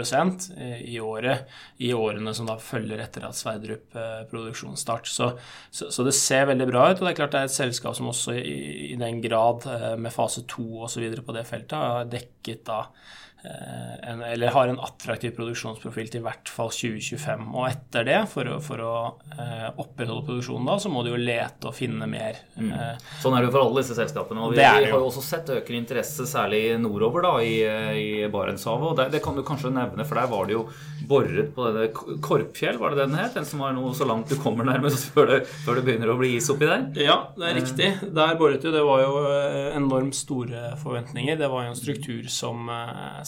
eh, 0.57 0.81
i 0.91 0.99
året 1.03 1.47
i 1.79 1.93
årene 1.95 2.33
som 2.37 2.49
da 2.49 2.57
følger 2.61 3.03
etter 3.03 3.27
at 3.27 3.37
Sverdrup 3.37 3.95
produksjonsstart. 4.31 5.07
Så, 5.07 5.31
så, 5.69 5.89
så, 5.93 6.05
det 6.07 6.15
ser 6.17 6.49
veldig 6.51 6.67
bra 6.69 6.89
ut, 6.89 6.99
og 6.99 7.07
det 7.07 7.13
er 7.13 7.19
klart 7.21 7.35
det 7.35 7.45
er 7.45 7.49
et 7.51 7.59
selskap 7.59 7.97
som 7.97 8.11
også 8.11 8.35
i, 8.37 8.59
i 8.91 8.99
den 8.99 9.23
grad 9.23 9.67
med 10.01 10.13
fase 10.13 10.45
to 10.49 10.83
osv. 10.87 11.07
på 11.21 11.35
det 11.35 11.47
feltet 11.47 11.77
har 11.77 12.11
dekket 12.11 12.65
da 12.67 12.85
Eh, 13.30 13.30
en, 13.43 14.21
eller 14.21 14.47
har 14.47 14.67
en 14.67 14.79
attraktiv 14.79 15.33
produksjonsprofil 15.37 16.09
til 16.11 16.21
i 16.21 16.25
hvert 16.25 16.49
fall 16.51 16.69
2025. 16.73 17.47
Og 17.55 17.67
etter 17.67 18.05
det, 18.05 18.19
for 18.29 18.49
å, 18.49 18.57
for 18.63 18.83
å 18.85 18.93
eh, 19.33 19.67
opprettholde 19.81 20.25
produksjonen 20.27 20.69
da, 20.69 20.77
så 20.81 20.91
må 20.93 21.01
du 21.05 21.11
jo 21.11 21.19
lete 21.19 21.69
og 21.69 21.75
finne 21.75 22.05
mer. 22.09 22.37
Mm. 22.57 22.71
Eh, 22.75 23.07
sånn 23.23 23.37
er 23.37 23.41
det 23.41 23.49
jo 23.49 23.55
for 23.55 23.65
alle 23.65 23.83
disse 23.83 23.97
selskapene. 23.97 24.43
Og 24.45 24.53
vi, 24.53 24.61
vi 24.61 24.67
har 24.67 24.87
jo 24.93 25.07
også 25.07 25.23
sett 25.25 25.49
økende 25.55 25.81
interesse, 25.81 26.27
særlig 26.29 26.61
nordover 26.81 27.25
da, 27.25 27.33
i, 27.41 27.55
i 28.01 28.29
Barentshavet. 28.31 28.91
Og 28.91 28.99
det, 28.99 29.07
det, 29.15 29.23
kan 29.25 29.37
du 29.37 29.43
kanskje 29.47 29.73
nevne, 29.73 30.05
for 30.05 30.21
der 30.21 30.29
var 30.31 30.49
det 30.49 30.57
jo 30.57 30.65
boret 31.09 31.53
på 31.55 31.67
denne 31.69 32.19
Korpfjell, 32.21 32.77
var 32.81 32.93
det 32.93 33.05
den 33.05 33.17
het? 33.17 33.33
Den 33.37 33.47
som 33.47 33.63
var 33.63 33.73
noe 33.77 33.95
så 33.97 34.05
langt 34.09 34.29
du 34.29 34.37
kommer 34.41 34.67
nærmest 34.67 35.09
før 35.15 35.33
det, 35.33 35.41
før 35.65 35.79
det 35.79 35.85
begynner 35.89 36.13
å 36.13 36.17
bli 36.21 36.35
is 36.37 36.51
oppi 36.53 36.69
der? 36.69 36.85
Ja, 37.01 37.17
det 37.37 37.49
er 37.49 37.57
riktig. 37.57 37.91
Der 38.13 38.37
boret 38.37 38.61
du. 38.61 38.69
Det 38.73 38.85
var 38.85 39.01
jo 39.01 39.25
enormt 39.73 40.17
store 40.17 40.75
forventninger. 40.81 41.41
Det 41.41 41.49
var 41.49 41.65
jo 41.65 41.73
en 41.73 41.81
struktur 41.81 42.29
som 42.31 42.69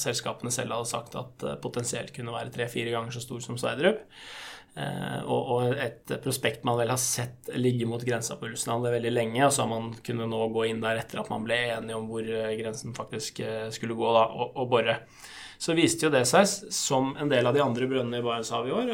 selskapene 0.03 0.51
selv 0.53 0.75
hadde 0.75 0.89
sagt 0.91 1.17
at 1.19 1.45
eh, 1.47 1.59
potensielt 1.63 2.13
kunne 2.15 2.35
være 2.35 2.53
tre-fire 2.53 2.93
ganger 2.93 3.15
så 3.15 3.23
stor 3.23 3.43
som 3.45 3.59
Sverdrup. 3.59 4.01
Eh, 4.73 5.19
og 5.29 5.75
et 5.77 6.15
prospekt 6.23 6.65
man 6.65 6.79
vel 6.79 6.93
har 6.93 7.01
sett 7.01 7.51
ligge 7.59 7.87
mot 7.89 8.01
grensa 8.03 8.39
på 8.39 8.49
Russland 8.49 8.87
veldig 8.87 9.13
lenge, 9.13 9.43
og 9.45 9.53
så 9.53 9.65
har 9.65 9.71
man 9.73 9.93
kunnet 10.05 10.31
nå 10.31 10.41
gå 10.55 10.65
inn 10.69 10.81
der 10.83 11.03
etter 11.03 11.21
at 11.21 11.29
man 11.33 11.45
ble 11.45 11.59
enige 11.75 11.99
om 11.99 12.09
hvor 12.09 12.25
eh, 12.25 12.55
grensen 12.59 12.97
faktisk 12.97 13.43
skulle 13.75 13.97
gå, 13.99 14.11
da, 14.17 14.27
og, 14.33 14.57
og 14.57 14.69
bore. 14.73 14.97
Så 15.63 15.77
viste 15.77 16.07
jo 16.07 16.11
det 16.11 16.25
seg, 16.27 16.49
som 16.75 17.13
en 17.21 17.29
del 17.31 17.47
av 17.47 17.55
de 17.55 17.61
andre 17.63 17.87
brønnene 17.87 18.19
i 18.19 18.25
Barentshavet 18.25 18.67
i 18.67 18.73
år, 18.75 18.89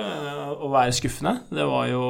å 0.61 0.69
være 0.69 0.93
skuffende. 0.93 1.39
Det 1.49 1.65
var 1.65 1.87
jo 1.89 2.03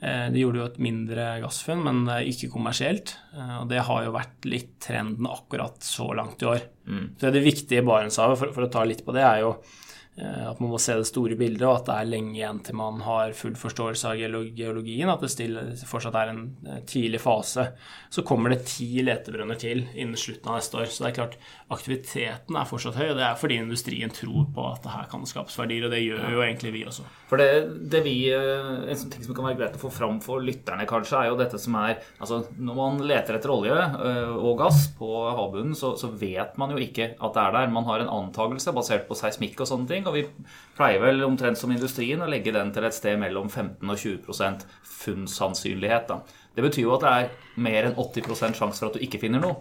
de 0.00 0.40
gjorde 0.40 0.62
jo 0.62 0.64
et 0.64 0.78
mindre 0.80 1.24
gassfunn, 1.42 1.82
men 1.84 2.06
ikke 2.24 2.48
kommersielt. 2.48 3.12
Og 3.60 3.66
det 3.68 3.82
har 3.84 4.06
jo 4.06 4.14
vært 4.14 4.46
litt 4.48 4.70
trenden 4.80 5.28
akkurat 5.28 5.76
så 5.84 6.06
langt 6.16 6.40
i 6.40 6.48
år. 6.48 6.62
Mm. 6.88 7.04
Så 7.20 7.30
det 7.34 7.42
viktige 7.44 7.82
i 7.82 7.86
Barentshavet, 7.86 8.40
for, 8.40 8.54
for, 8.56 8.66
å 8.66 8.72
ta 8.72 8.86
litt 8.88 9.04
på 9.04 9.12
det, 9.14 9.26
er 9.26 9.42
jo 9.42 9.50
eh, 9.52 9.79
at 10.50 10.60
man 10.60 10.72
må 10.72 10.78
se 10.82 10.96
det 10.98 11.06
store 11.08 11.36
bildet, 11.38 11.64
og 11.66 11.78
at 11.78 11.86
det 11.88 11.96
er 11.96 12.10
lenge 12.10 12.34
igjen 12.36 12.60
til 12.66 12.76
man 12.78 13.00
har 13.04 13.32
full 13.36 13.54
forståelse 13.58 14.10
av 14.10 14.18
geologien. 14.18 15.10
At 15.12 15.22
det 15.24 15.86
fortsatt 15.88 16.16
er 16.18 16.32
en 16.32 16.42
eh, 16.66 16.82
tidlig 16.88 17.22
fase. 17.22 17.70
Så 18.12 18.24
kommer 18.26 18.52
det 18.52 18.66
ti 18.68 18.88
letebrønner 19.06 19.58
til 19.60 19.84
innen 19.94 20.18
slutten 20.20 20.50
av 20.50 20.58
neste 20.58 20.80
år. 20.80 20.90
Så 20.90 21.04
det 21.04 21.10
er 21.12 21.16
klart, 21.20 21.38
aktiviteten 21.72 22.58
er 22.58 22.68
fortsatt 22.68 22.98
høy, 22.98 23.06
og 23.12 23.20
det 23.20 23.26
er 23.26 23.38
fordi 23.40 23.60
industrien 23.62 24.12
tror 24.14 24.48
på 24.54 24.66
at 24.72 24.84
det 24.84 24.94
her 24.94 25.08
kan 25.12 25.26
skapes 25.28 25.56
verdier, 25.60 25.86
og 25.86 25.94
det 25.94 26.02
gjør 26.02 26.36
jo 26.36 26.44
egentlig 26.44 26.74
vi 26.76 26.84
også. 26.90 27.06
For 27.30 27.40
det, 27.40 27.48
det 27.92 28.02
vi, 28.06 28.16
eh, 28.34 28.70
En 28.90 28.98
sånn 28.98 29.12
ting 29.12 29.24
som 29.24 29.36
kan 29.36 29.46
være 29.46 29.60
greit 29.60 29.78
å 29.78 29.82
få 29.84 29.92
fram 29.94 30.20
for 30.24 30.42
lytterne, 30.44 30.88
kanskje, 30.90 31.20
er 31.20 31.30
jo 31.30 31.38
dette 31.38 31.58
som 31.60 31.76
er 31.78 32.00
altså 32.20 32.42
Når 32.58 32.76
man 32.76 33.00
leter 33.06 33.36
etter 33.36 33.52
olje 33.52 33.76
eh, 33.76 34.34
og 34.34 34.58
gass 34.60 34.88
på 34.98 35.08
havbunnen, 35.38 35.76
så, 35.78 35.94
så 36.00 36.10
vet 36.10 36.56
man 36.60 36.74
jo 36.74 36.82
ikke 36.82 37.12
at 37.14 37.36
det 37.36 37.42
er 37.44 37.56
der. 37.56 37.72
Man 37.72 37.86
har 37.88 38.02
en 38.02 38.12
antakelse 38.20 38.74
basert 38.76 39.06
på 39.08 39.16
seismikk 39.18 39.62
og 39.62 39.70
sånne 39.70 39.88
ting, 39.90 40.06
og 40.10 40.18
vi 40.18 40.26
pleier 40.76 41.02
vel 41.02 41.24
omtrent 41.26 41.58
som 41.60 41.72
industrien 41.72 42.20
å 42.22 42.28
legge 42.30 42.52
den 42.54 42.72
til 42.74 42.86
et 42.86 42.96
sted 42.96 43.18
mellom 43.20 43.48
15 43.48 43.80
og 43.86 44.02
20 44.02 44.66
funnsannsynlighet. 45.00 46.10
Da. 46.10 46.20
Det 46.56 46.66
betyr 46.66 46.86
jo 46.86 46.96
at 46.96 47.06
det 47.06 47.12
er 47.14 47.62
mer 47.62 47.88
enn 47.88 47.98
80 48.00 48.58
sjanse 48.58 48.78
for 48.82 48.90
at 48.90 48.98
du 48.98 49.04
ikke 49.06 49.22
finner 49.22 49.42
noe. 49.42 49.60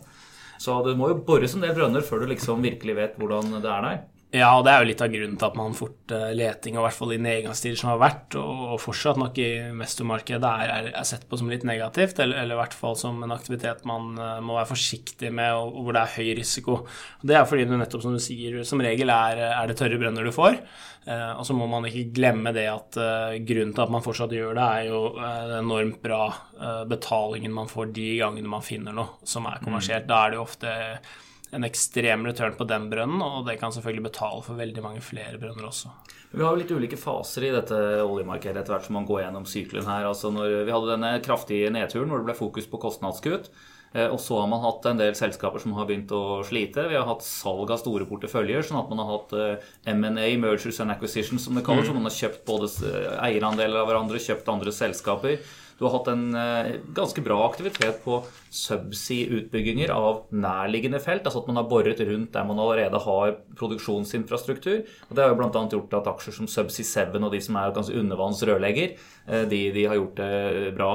Så 0.60 0.76
det 0.84 0.98
må 1.00 1.12
jo 1.14 1.22
bores 1.24 1.54
en 1.56 1.64
del 1.64 1.76
brønner 1.78 2.04
før 2.04 2.24
du 2.26 2.34
liksom 2.34 2.64
virkelig 2.66 2.98
vet 2.98 3.20
hvordan 3.20 3.54
det 3.64 3.70
er 3.72 3.86
der. 3.86 4.02
Ja, 4.30 4.52
og 4.54 4.62
det 4.62 4.70
er 4.70 4.84
jo 4.84 4.88
litt 4.92 5.00
av 5.02 5.10
grunnen 5.10 5.38
til 5.42 5.48
at 5.48 5.56
man 5.58 5.74
fort 5.74 6.12
uh, 6.14 6.28
leting, 6.38 6.76
og 6.78 6.84
i 6.84 6.86
hvert 6.86 6.98
fall 7.00 7.14
i 7.16 7.22
nedgangstider 7.26 7.80
som 7.80 7.90
har 7.90 8.02
vært, 8.04 8.36
og, 8.38 8.76
fortsatt 8.78 9.18
nok 9.18 9.40
i 9.42 9.48
investormarkedet, 9.72 10.52
er, 10.68 10.90
er, 10.92 11.08
sett 11.10 11.24
på 11.26 11.38
som 11.40 11.48
litt 11.50 11.64
negativt, 11.66 12.20
eller, 12.22 12.38
eller, 12.44 12.54
i 12.54 12.60
hvert 12.60 12.76
fall 12.78 12.94
som 13.00 13.24
en 13.26 13.34
aktivitet 13.34 13.82
man 13.90 14.12
uh, 14.22 14.36
må 14.46 14.60
være 14.60 14.70
forsiktig 14.70 15.32
med, 15.34 15.56
og, 15.58 15.72
og, 15.72 15.88
hvor 15.88 15.98
det 15.98 16.04
er 16.04 16.14
høy 16.20 16.30
risiko. 16.38 16.76
Og 17.24 17.26
det 17.32 17.40
er 17.40 17.48
fordi 17.50 17.66
du 17.66 17.74
nettopp, 17.74 18.04
som 18.06 18.14
du 18.14 18.22
sier, 18.22 18.60
som 18.70 18.84
regel 18.86 19.10
er, 19.10 19.42
er 19.50 19.72
det 19.72 19.78
tørre 19.80 19.98
brønner 19.98 20.30
du 20.30 20.34
får. 20.36 20.60
Eh, 21.10 21.32
og 21.32 21.42
så 21.48 21.56
må 21.56 21.66
man 21.72 21.88
ikke 21.88 22.12
glemme 22.20 22.52
det 22.54 22.68
at 22.70 22.98
grunnen 23.48 23.72
til 23.74 23.82
at 23.82 23.94
man 23.94 24.04
fortsatt 24.06 24.36
gjør 24.36 24.52
det, 24.60 24.66
er 24.68 24.90
jo 24.92 25.00
den 25.16 25.56
enormt 25.64 26.02
bra 26.04 26.20
betalingen 26.92 27.56
man 27.56 27.72
får 27.72 27.96
de 27.96 28.10
gangene 28.20 28.52
man 28.52 28.66
finner 28.66 28.94
noe 28.94 29.24
som 29.26 29.48
er 29.50 29.64
kommersielt. 29.64 30.06
Mm. 30.06 30.12
Da 30.12 30.20
er 30.22 30.34
det 30.36 30.38
jo 30.38 30.44
ofte 30.44 30.76
en 31.56 31.66
ekstrem 31.66 32.28
return 32.28 32.54
på 32.58 32.68
den 32.70 32.86
brønnen, 32.92 33.22
og 33.26 33.48
det 33.48 33.58
kan 33.62 33.74
selvfølgelig 33.74 34.06
betale 34.10 34.44
for 34.46 34.60
veldig 34.60 34.84
mange 34.86 35.02
flere 35.02 35.40
brønner 35.42 35.70
også. 35.70 35.92
Vi 36.32 36.44
har 36.46 36.54
jo 36.54 36.62
litt 36.62 36.76
ulike 36.76 37.00
faser 37.00 37.48
i 37.48 37.56
dette 37.56 37.80
oljemarkedet 38.04 38.62
etter 38.62 38.76
hvert 38.76 38.86
som 38.86 39.00
man 39.00 39.08
går 39.10 39.24
gjennom 39.24 39.50
sykelen 39.50 39.90
her. 39.90 40.06
Altså 40.12 40.30
når 40.34 40.62
Vi 40.68 40.76
hadde 40.76 40.94
denne 40.94 41.12
kraftige 41.26 41.74
nedturen 41.74 42.12
hvor 42.12 42.22
det 42.22 42.30
ble 42.30 42.38
fokus 42.38 42.70
på 42.70 42.82
kostnadskutt. 42.82 43.50
Eh, 43.98 44.06
og 44.06 44.20
så 44.22 44.38
har 44.38 44.50
man 44.52 44.62
hatt 44.62 44.86
en 44.86 45.00
del 45.02 45.16
selskaper 45.18 45.62
som 45.64 45.74
har 45.78 45.88
begynt 45.90 46.12
å 46.14 46.44
slite. 46.46 46.86
Vi 46.92 46.98
har 46.98 47.08
hatt 47.10 47.26
salg 47.26 47.72
av 47.74 47.82
store 47.82 48.06
porteføljer, 48.10 48.62
sånn 48.66 48.84
at 48.84 48.92
man 48.92 49.02
har 49.02 49.10
hatt 49.16 49.34
eh, 49.34 49.72
M&A, 49.96 50.28
mergers 50.38 50.78
and 50.84 50.94
acquisitions, 50.94 51.48
som 51.48 51.58
det 51.58 51.66
kalles. 51.66 51.88
Mm. 51.88 51.90
Så 51.90 51.98
man 51.98 52.06
har 52.06 52.18
kjøpt 52.20 52.46
både 52.46 52.70
eierandeler 53.26 53.82
av 53.82 53.90
hverandre, 53.90 54.22
kjøpt 54.22 54.54
andre 54.54 54.76
selskaper. 54.76 55.42
Du 55.80 55.86
har 55.86 55.94
hatt 55.96 56.10
en 56.12 56.36
eh, 56.36 56.74
ganske 56.92 57.22
bra 57.24 57.38
aktivitet 57.46 58.02
på 58.04 58.18
subsea-utbygginger 58.52 59.94
av 59.96 60.26
nærliggende 60.36 61.00
felt. 61.00 61.24
Altså 61.24 61.40
at 61.40 61.48
man 61.48 61.62
har 61.62 61.70
boret 61.72 62.02
rundt 62.04 62.34
der 62.36 62.50
man 62.50 62.60
allerede 62.60 63.00
har 63.06 63.38
produksjonsinfrastruktur. 63.60 64.82
Og 65.08 65.14
Det 65.16 65.24
har 65.24 65.32
jo 65.32 65.38
bl.a. 65.40 65.62
gjort 65.72 65.96
at 66.02 66.10
aksjer 66.12 66.36
som 66.36 66.52
Subsea 66.52 67.08
7 67.08 67.16
og 67.24 67.32
de 67.32 67.40
som 67.46 67.62
er 67.62 67.72
ganske 67.78 67.96
undervanns 67.96 68.44
rørlegger, 68.44 69.00
eh, 69.30 69.48
de, 69.48 69.62
de 69.78 69.88
har 69.88 69.96
gjort 70.02 70.20
det 70.20 70.76
bra. 70.76 70.92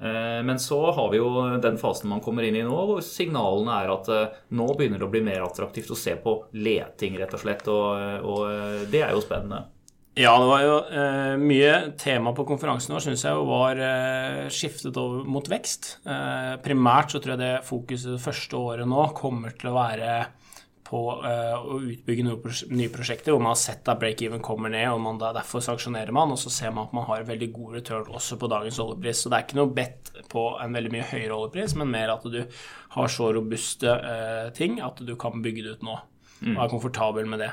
Eh, 0.00 0.40
men 0.48 0.56
så 0.64 0.80
har 0.96 1.12
vi 1.12 1.20
jo 1.20 1.28
den 1.60 1.76
fasen 1.82 2.08
man 2.08 2.24
kommer 2.24 2.48
inn 2.48 2.56
i 2.56 2.64
nå, 2.64 2.72
hvor 2.88 3.04
signalene 3.04 3.82
er 3.82 3.92
at 3.98 4.10
nå 4.48 4.70
begynner 4.72 4.96
det 4.96 5.10
å 5.10 5.12
bli 5.12 5.24
mer 5.28 5.44
attraktivt 5.44 5.92
å 5.92 6.00
se 6.06 6.16
på 6.24 6.38
leting, 6.56 7.20
rett 7.20 7.36
og 7.36 7.44
slett. 7.44 7.68
Og, 7.68 8.32
og 8.32 8.88
det 8.88 9.04
er 9.04 9.12
jo 9.12 9.20
spennende. 9.28 9.66
Ja, 10.12 10.34
det 10.36 10.44
var 10.44 10.60
jo 10.60 10.72
eh, 10.92 11.34
mye 11.40 11.76
tema 11.96 12.34
på 12.36 12.44
konferansen 12.44 12.92
vår, 12.92 13.00
syns 13.06 13.22
jeg, 13.24 13.44
var 13.48 13.78
eh, 13.80 14.42
skiftet 14.52 14.98
over 15.00 15.24
mot 15.24 15.46
vekst. 15.48 15.88
Eh, 16.04 16.50
primært 16.60 17.14
så 17.14 17.20
tror 17.22 17.32
jeg 17.32 17.40
det 17.40 17.64
fokuset 17.64 18.18
det 18.18 18.20
første 18.20 18.60
året 18.60 18.90
nå 18.90 19.06
kommer 19.16 19.56
til 19.56 19.70
å 19.70 19.78
være 19.78 20.18
på 20.84 21.00
eh, 21.24 21.56
å 21.56 21.80
utbygge 21.80 22.26
nye 22.28 22.92
prosjekter 22.92 23.32
hvor 23.32 23.40
man 23.40 23.54
har 23.54 23.62
sett 23.62 23.88
at 23.88 24.04
break-even 24.04 24.44
kommer 24.44 24.76
ned, 24.76 24.90
og 24.92 25.00
man 25.00 25.16
da, 25.16 25.32
derfor 25.38 25.64
sanksjonerer 25.64 26.12
man, 26.12 26.36
og 26.36 26.44
så 26.44 26.52
ser 26.52 26.76
man 26.76 26.90
at 26.90 26.96
man 27.00 27.08
har 27.08 27.24
veldig 27.32 27.48
god 27.56 27.80
return 27.80 28.12
også 28.12 28.36
på 28.36 28.52
dagens 28.52 28.84
oljepris. 28.84 29.24
Så 29.24 29.32
det 29.32 29.40
er 29.40 29.48
ikke 29.48 29.62
noe 29.62 29.76
bedt 29.80 30.12
på 30.36 30.48
en 30.60 30.76
veldig 30.76 30.92
mye 30.92 31.08
høyere 31.08 31.40
oljepris, 31.40 31.78
men 31.80 31.88
mer 31.96 32.12
at 32.18 32.28
du 32.28 32.42
har 32.98 33.16
så 33.16 33.32
robuste 33.32 33.96
eh, 33.96 34.48
ting 34.60 34.76
at 34.84 35.00
du 35.00 35.16
kan 35.16 35.40
bygge 35.40 35.64
det 35.64 35.78
ut 35.78 35.88
nå 35.88 36.02
og 36.56 36.64
er 36.64 36.70
komfortabel 36.72 37.28
med 37.30 37.42
det. 37.44 37.50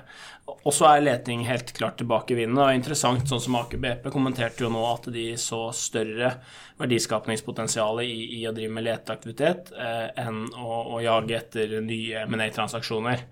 Og 0.50 0.74
så 0.74 0.88
er 0.89 1.03
leting 1.05 1.43
helt 1.48 1.72
klart 1.77 2.00
tilbakevinnende. 2.01 2.65
Og 2.65 2.79
interessant, 2.79 3.27
sånn 3.29 3.43
som 3.43 3.58
Aker 3.60 3.81
BP 3.81 4.10
kommenterte 4.13 4.65
jo 4.65 4.72
nå 4.74 4.81
at 4.89 5.10
de 5.13 5.27
så 5.39 5.67
større 5.75 6.34
verdiskapningspotensial 6.79 8.01
i, 8.05 8.39
i 8.39 8.41
å 8.50 8.55
drive 8.55 8.74
med 8.74 8.88
leteaktivitet 8.88 9.72
eh, 9.77 10.10
enn 10.24 10.46
å, 10.58 10.81
å, 10.96 11.00
jage 11.03 11.38
etter 11.38 11.79
nye 11.86 12.25
M&A-transaksjoner. 12.25 13.25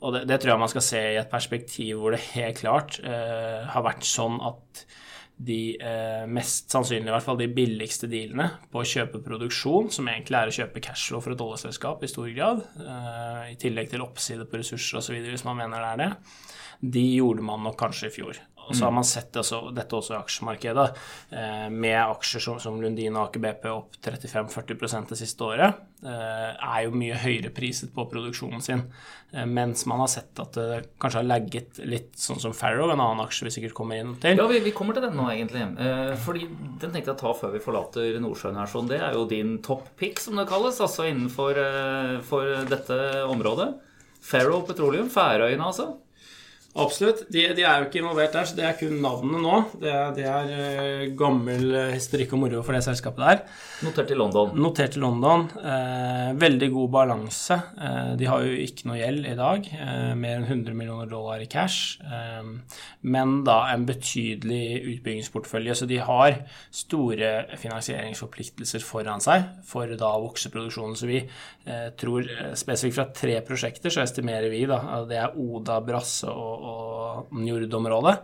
Og 0.00 0.16
det, 0.16 0.24
det, 0.30 0.40
tror 0.40 0.54
jeg 0.54 0.62
man 0.62 0.72
skal 0.72 0.86
se 0.86 1.04
i 1.10 1.20
et 1.20 1.32
perspektiv 1.32 2.00
hvor 2.00 2.16
det 2.16 2.24
helt 2.32 2.62
klart 2.62 3.00
eh, 3.04 3.66
har 3.68 3.84
vært 3.84 4.06
sånn 4.08 4.38
at 4.40 4.84
de 5.40 5.76
eh, 5.80 6.26
mest 6.28 6.68
sannsynlig, 6.72 7.08
i 7.08 7.14
hvert 7.14 7.24
fall 7.24 7.38
de 7.40 7.48
billigste 7.54 8.08
dealene 8.10 8.50
på 8.68 8.82
å 8.82 8.86
kjøpe 8.86 9.22
produksjon, 9.24 9.88
som 9.94 10.08
egentlig 10.12 10.36
er 10.36 10.50
å 10.50 10.56
kjøpe 10.58 10.82
cashflow 10.84 11.22
for 11.24 11.32
et 11.32 11.44
oljeselskap 11.44 12.04
i 12.04 12.10
stor 12.12 12.28
grad, 12.36 12.60
eh, 12.76 13.46
i 13.54 13.56
tillegg 13.60 13.88
til 13.92 14.04
oppside 14.04 14.44
på 14.44 14.60
ressurser 14.60 15.00
osv., 15.00 15.16
hvis 15.24 15.46
man 15.48 15.56
mener 15.62 15.80
det 15.80 15.92
er 15.94 16.02
det, 16.02 16.10
de 16.96 17.06
gjorde 17.16 17.44
man 17.44 17.64
nok 17.64 17.78
kanskje 17.80 18.10
i 18.10 18.14
fjor. 18.18 18.42
Og 18.70 18.76
så 18.76 18.86
har 18.86 18.94
man 18.94 19.06
sett 19.06 19.32
det 19.34 19.42
også, 19.42 19.58
dette 19.74 19.96
også 19.98 20.14
i 20.14 20.18
aksjemarkedet, 20.20 20.86
eh, 21.34 21.68
med 21.74 21.98
aksjer 21.98 22.42
som, 22.44 22.60
som 22.62 22.76
Lundin 22.78 23.16
og 23.16 23.24
Aker 23.26 23.42
BP 23.42 23.64
opp 23.72 23.96
35-40 24.04 25.08
det 25.10 25.18
siste 25.18 25.42
året, 25.42 25.80
eh, 26.06 26.52
er 26.54 26.84
jo 26.84 26.92
mye 26.94 27.18
høyere 27.18 27.50
priset 27.54 27.90
på 27.94 28.04
produksjonen 28.12 28.62
sin. 28.62 28.84
Eh, 29.34 29.46
mens 29.50 29.82
man 29.90 30.04
har 30.04 30.10
sett 30.12 30.38
at 30.42 30.54
det 30.54 30.78
kanskje 31.02 31.24
har 31.24 31.26
lagget 31.26 31.80
litt 31.82 32.14
sånn 32.18 32.38
som 32.42 32.54
Farrow, 32.54 32.92
en 32.94 33.02
annen 33.02 33.24
aksje 33.24 33.48
vi 33.48 33.54
sikkert 33.56 33.74
kommer 33.80 33.98
inn 33.98 34.14
til. 34.22 34.38
Ja, 34.38 34.46
vi, 34.50 34.60
vi 34.62 34.74
kommer 34.76 34.94
til 34.94 35.08
den 35.08 35.18
nå, 35.18 35.26
egentlig. 35.34 35.66
Fordi 36.22 36.46
den 36.46 36.94
tenkte 36.94 37.10
jeg 37.10 37.16
å 37.16 37.22
ta 37.24 37.34
før 37.36 37.56
vi 37.56 37.62
forlater 37.64 38.20
Nordsjøen 38.22 38.58
her. 38.60 38.70
sånn. 38.70 38.90
Det 38.90 39.00
er 39.02 39.18
jo 39.18 39.26
din 39.30 39.56
top 39.66 39.88
pick, 39.98 40.22
som 40.22 40.38
det 40.38 40.46
kalles, 40.50 40.78
altså 40.78 41.08
innenfor 41.10 41.58
for 42.28 42.54
dette 42.70 43.00
området. 43.26 43.72
Farrow 44.20 44.62
Petroleum, 44.68 45.10
Færøyene 45.10 45.66
altså. 45.72 45.94
Absolutt. 46.78 47.24
De, 47.34 47.40
de, 47.56 47.64
er 47.66 47.80
jo 47.80 47.88
ikke 47.88 47.98
involvert 47.98 48.36
der, 48.36 48.46
så 48.46 48.54
det 48.54 48.62
er 48.62 48.76
kun 48.78 49.00
navnet 49.02 49.42
nå. 49.42 49.56
Det, 49.82 49.94
det 50.14 50.26
er 50.30 50.50
uh, 50.54 51.00
gammel 51.18 51.64
uh, 51.74 51.88
historikk 51.90 52.36
og 52.36 52.44
moro 52.44 52.60
for 52.62 52.76
det 52.76 52.84
selskapet 52.86 53.24
der. 53.24 53.40
Notert 53.82 54.12
i 54.14 54.18
London. 54.18 54.52
Notert 54.54 54.94
i 54.94 55.02
London. 55.02 55.48
Uh, 55.58 56.30
veldig 56.38 56.68
god 56.70 56.92
balanse. 56.94 57.58
de 58.20 58.28
har 58.28 58.44
jo 58.46 58.54
ikke 58.62 58.86
noe 58.86 59.00
gjeld 59.00 59.26
i 59.26 59.34
dag. 59.38 59.66
mer 60.20 60.38
enn 60.38 60.46
100 60.46 60.76
millioner 60.76 61.10
dollar 61.10 61.42
i 61.42 61.48
cash. 61.50 61.98
men 63.00 63.42
da 63.44 63.72
en 63.72 63.86
betydelig 63.88 64.82
utbyggingsportfølje. 64.94 65.74
Så 65.74 65.90
de 65.90 65.98
har 65.98 66.38
store 66.70 67.32
finansieringsforpliktelser 67.58 68.84
foran 68.86 69.22
seg 69.24 69.48
for 69.66 69.90
da 69.90 70.14
å 70.14 70.22
vokse 70.28 70.52
produksjonen. 70.54 70.94
Så 70.94 71.10
vi 71.10 71.24
tror 71.98 72.28
spesifikt 72.58 72.98
fra 72.98 73.08
tre 73.14 73.40
prosjekter 73.46 73.92
så 73.92 74.04
estimerer 74.04 74.50
vi 74.52 74.64
da 74.70 75.02
det 75.08 75.18
er 75.18 75.36
Oda, 75.40 75.80
Brasse 75.84 76.30
og 76.30 76.59
og 76.60 77.32
Njord-området, 77.36 78.14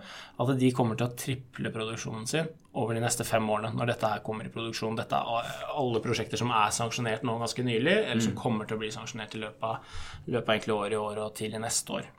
at 0.43 0.53
de 0.61 0.71
kommer 0.77 0.99
til 0.99 1.09
å 1.09 1.17
triple 1.19 1.73
produksjonen 1.75 2.29
sin 2.31 2.49
over 2.77 2.97
de 2.97 3.01
neste 3.01 3.25
fem 3.25 3.45
årene 3.49 3.73
når 3.73 3.93
dette 3.93 4.11
her 4.11 4.23
kommer 4.25 4.47
i 4.49 4.53
produksjon. 4.53 4.99
Dette 4.99 5.17
er 5.17 5.65
alle 5.81 6.03
prosjekter 6.05 6.41
som 6.41 6.53
er 6.53 6.75
sanksjonert 6.77 7.25
nå 7.25 7.39
ganske 7.41 7.65
nylig, 7.65 7.97
eller 8.05 8.23
som 8.23 8.37
mm. 8.37 8.41
kommer 8.43 8.69
til 8.69 8.77
å 8.77 8.83
bli 8.83 8.93
sanksjonert 8.93 9.37
i 9.39 9.43
løpet 9.47 9.67
av, 9.67 9.99
løpet 10.27 10.49
av 10.49 10.55
egentlig 10.55 10.77
året 10.77 10.97
i 10.97 11.01
år 11.01 11.23
og 11.25 11.35
til 11.39 11.57
i 11.57 11.63
neste 11.63 11.97
år. 11.97 12.11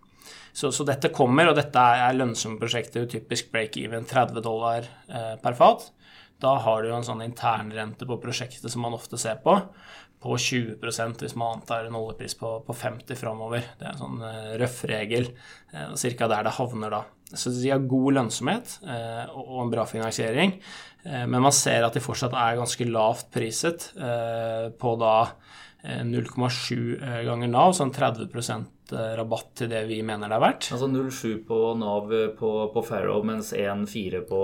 Så, 0.52 0.72
så, 0.74 0.84
dette 0.88 1.14
kommer, 1.14 1.52
og 1.52 1.56
dette 1.60 1.78
er 1.80 2.18
lønnsomme 2.18 2.58
prosjekter, 2.60 3.06
typisk 3.10 3.52
break-even 3.54 4.08
30 4.10 4.42
dollar 4.44 4.88
eh, 5.06 5.36
per 5.44 5.56
fat. 5.60 5.92
Da 6.42 6.56
har 6.66 6.82
du 6.82 6.92
jo 6.92 6.98
en 6.98 7.06
sånn 7.06 7.24
internrente 7.26 8.06
på 8.10 8.18
prosjektet 8.22 8.70
som 8.74 8.84
man 8.86 8.98
ofte 8.98 9.18
ser 9.22 9.40
på, 9.44 9.56
på 10.24 10.38
20 10.38 10.78
hvis 10.82 11.36
man 11.38 11.60
antar 11.60 11.86
en 11.86 11.98
oljepris 11.98 12.36
på, 12.40 12.58
på 12.66 12.74
50 12.74 13.20
framover. 13.20 13.66
Det 13.78 13.86
er 13.86 13.94
en 13.94 14.02
sånn 14.02 14.24
uh, 14.24 14.56
røff 14.62 14.82
regel, 14.90 15.30
uh, 15.76 15.94
cirka 16.00 16.30
der 16.32 16.48
det 16.48 16.56
havner 16.58 16.94
da. 16.94 17.04
Så 17.28 17.52
de 17.54 17.70
har 17.70 17.86
god 17.92 18.18
lønnsomhet 18.18 18.80
uh, 18.88 19.36
og, 19.36 19.54
en 19.66 19.74
bra 19.74 19.86
finansiering, 19.90 20.56
uh, 21.06 21.26
men 21.28 21.44
man 21.44 21.54
ser 21.54 21.86
at 21.86 21.98
de 21.98 22.04
fortsatt 22.04 22.34
er 22.34 22.58
ganske 22.58 22.90
lavt 22.90 23.30
priset 23.36 23.92
på 24.78 24.92
da 25.00 25.14
0,7 25.88 26.98
ganger 27.24 27.52
Nav, 27.52 27.76
sånn 27.78 27.94
30% 27.96 28.92
rabatt 29.16 29.52
til 29.60 29.70
det 29.72 29.84
vi 29.88 30.00
mener 30.04 30.28
det 30.28 30.36
er 30.36 30.44
verdt. 30.44 30.70
Altså 30.74 30.90
0,7 30.90 31.46
på 31.48 31.60
Nav 31.80 32.10
på, 32.40 32.52
på 32.74 32.84
Farrow, 32.88 33.22
mens 33.28 33.54
1,4 33.56 34.24
på 34.28 34.42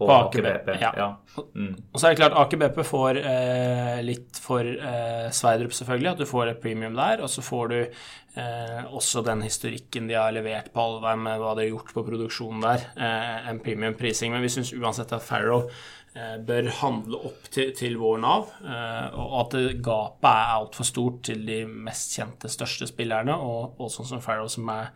på, 0.00 0.06
på 0.08 0.14
Aker 0.16 0.42
BP. 0.42 0.70
Ja. 0.80 0.90
ja. 0.96 1.08
Mm. 1.54 1.74
Og 1.92 2.00
så 2.00 2.06
er 2.06 2.14
det 2.14 2.20
klart 2.22 2.36
Aker 2.40 2.60
BP 2.62 2.78
får 2.88 3.18
eh, 3.20 3.98
litt 4.00 4.40
for 4.40 4.64
eh, 4.64 5.28
Sverdrup, 5.36 5.74
selvfølgelig, 5.76 6.14
at 6.14 6.22
du 6.22 6.28
får 6.30 6.54
et 6.54 6.62
premium 6.62 6.96
der. 6.96 7.20
Og 7.20 7.28
så 7.28 7.44
får 7.44 7.68
du 7.68 7.76
eh, 7.82 8.80
også 8.88 9.20
den 9.26 9.44
historikken 9.44 10.08
de 10.08 10.16
har 10.16 10.32
levert 10.32 10.72
på 10.72 10.86
Alvheim, 10.86 11.26
med 11.28 11.42
hva 11.42 11.52
de 11.58 11.66
har 11.66 11.74
gjort 11.74 11.92
på 11.98 12.06
produksjonen 12.08 12.64
der. 12.64 12.86
Eh, 12.96 13.50
en 13.52 13.60
premium 13.60 13.98
prising. 14.00 14.32
Men 14.32 14.46
vi 14.46 14.52
syns 14.56 14.72
uansett 14.72 15.12
at 15.12 15.26
Farrow 15.26 15.66
eh, 15.68 16.38
bør 16.48 16.72
handle 16.80 17.20
opp 17.28 17.50
til, 17.52 17.74
til 17.76 18.00
vår 18.00 18.24
Nav, 18.24 18.54
eh, 18.64 19.20
og 19.20 19.36
at 19.42 19.58
gapet 19.84 20.30
er 20.32 20.54
altfor 20.54 20.88
stort 20.88 21.26
til 21.28 21.44
de 21.44 21.66
mest 21.68 22.16
kjente, 22.16 22.48
største 22.48 22.88
spillerne, 22.88 23.36
og, 23.36 23.76
og 23.76 23.92
sånn 23.92 24.14
som 24.14 24.24
Farrow, 24.24 24.48
som 24.48 24.72
er 24.72 24.94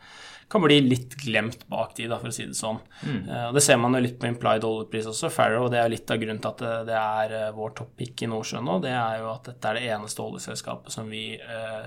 kan 0.55 0.63
bli 0.65 0.79
litt 0.85 1.17
glemt 1.21 1.67
bak 1.71 1.97
de, 1.99 2.07
da, 2.11 2.21
for 2.23 2.31
å 2.31 2.35
si 2.35 2.47
det 2.47 2.59
sånn. 2.59 2.79
Mm. 3.03 3.21
Uh, 3.29 3.45
og 3.49 3.59
Det 3.59 3.65
ser 3.67 3.81
man 3.83 3.99
jo 3.99 4.05
litt 4.05 4.17
på 4.23 4.31
implied 4.31 4.67
oljepris 4.69 5.11
også. 5.11 5.33
Farrow, 5.35 5.67
det 5.73 5.83
er 5.83 5.93
litt 5.93 6.15
av 6.15 6.23
grunnen 6.23 6.43
til 6.45 6.53
at 6.53 6.89
det, 6.89 7.01
er 7.01 7.37
uh, 7.49 7.53
vår 7.57 7.77
topp-pick 7.81 8.25
i 8.25 8.31
Nordsjøen 8.31 8.67
nå. 8.71 8.79
Det 8.85 8.95
er 8.95 9.21
jo 9.23 9.31
at 9.35 9.51
dette 9.51 9.71
er 9.71 9.81
det 9.81 9.93
eneste 9.97 10.25
oljeselskapet 10.25 10.95
som 10.95 11.11
vi 11.11 11.27
uh, 11.43 11.87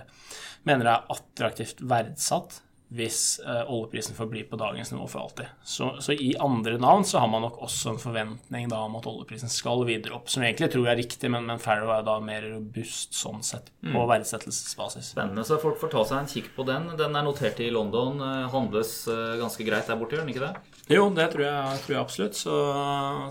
mener 0.67 0.91
er 0.91 1.12
attraktivt 1.15 1.83
verdsatt 1.88 2.62
hvis 2.88 3.39
eh, 3.44 3.63
oljeprisen 3.67 4.15
forblir 4.15 4.46
på 4.48 4.56
dagens 4.60 4.91
nivå 4.94 5.08
for 5.12 5.25
alltid. 5.25 5.46
Så, 5.63 5.89
så, 6.00 6.13
i 6.13 6.36
andre 6.39 6.77
navn 6.79 7.03
så 7.06 7.20
har 7.20 7.27
man 7.27 7.44
nok 7.44 7.60
også 7.65 7.91
en 7.91 8.00
forventning 8.00 8.70
da 8.72 8.79
om 8.86 8.96
at 8.96 9.10
oljeprisen 9.10 9.51
skal 9.51 9.84
videre 9.88 10.15
opp, 10.15 10.29
som 10.32 10.44
jeg 10.44 10.53
egentlig 10.53 10.72
tror 10.72 10.88
er 10.88 11.00
riktig, 11.01 11.32
men, 11.34 11.44
men 11.50 11.60
Farrow 11.60 11.91
er 11.98 12.06
da 12.08 12.15
mer 12.24 12.48
robust 12.48 13.17
sånn 13.17 13.44
sett 13.44 13.67
på 13.84 13.91
mm. 13.91 14.08
verdsettelsesbasis. 14.13 15.12
Spennende, 15.17 15.44
så 15.48 15.60
folk 15.60 15.82
får 15.82 15.91
ta 15.94 16.06
seg 16.08 16.22
en 16.22 16.32
kikk 16.32 16.53
på 16.56 16.67
den. 16.70 16.88
Den 17.00 17.20
er 17.20 17.27
notert 17.27 17.60
i 17.63 17.70
London, 17.74 18.24
eh, 18.24 18.48
handles 18.56 18.96
eh, 19.12 19.36
ganske 19.41 19.67
greit 19.67 19.91
der 19.91 20.00
borte, 20.00 20.15
gjør 20.15 20.24
den 20.24 20.36
ikke 20.36 20.48
det? 20.48 20.82
Jo, 20.88 21.10
det 21.12 21.27
tror 21.34 21.44
jeg, 21.44 21.84
tror 21.84 21.98
jeg 21.98 22.03
absolutt. 22.06 22.39
Så, 22.39 22.58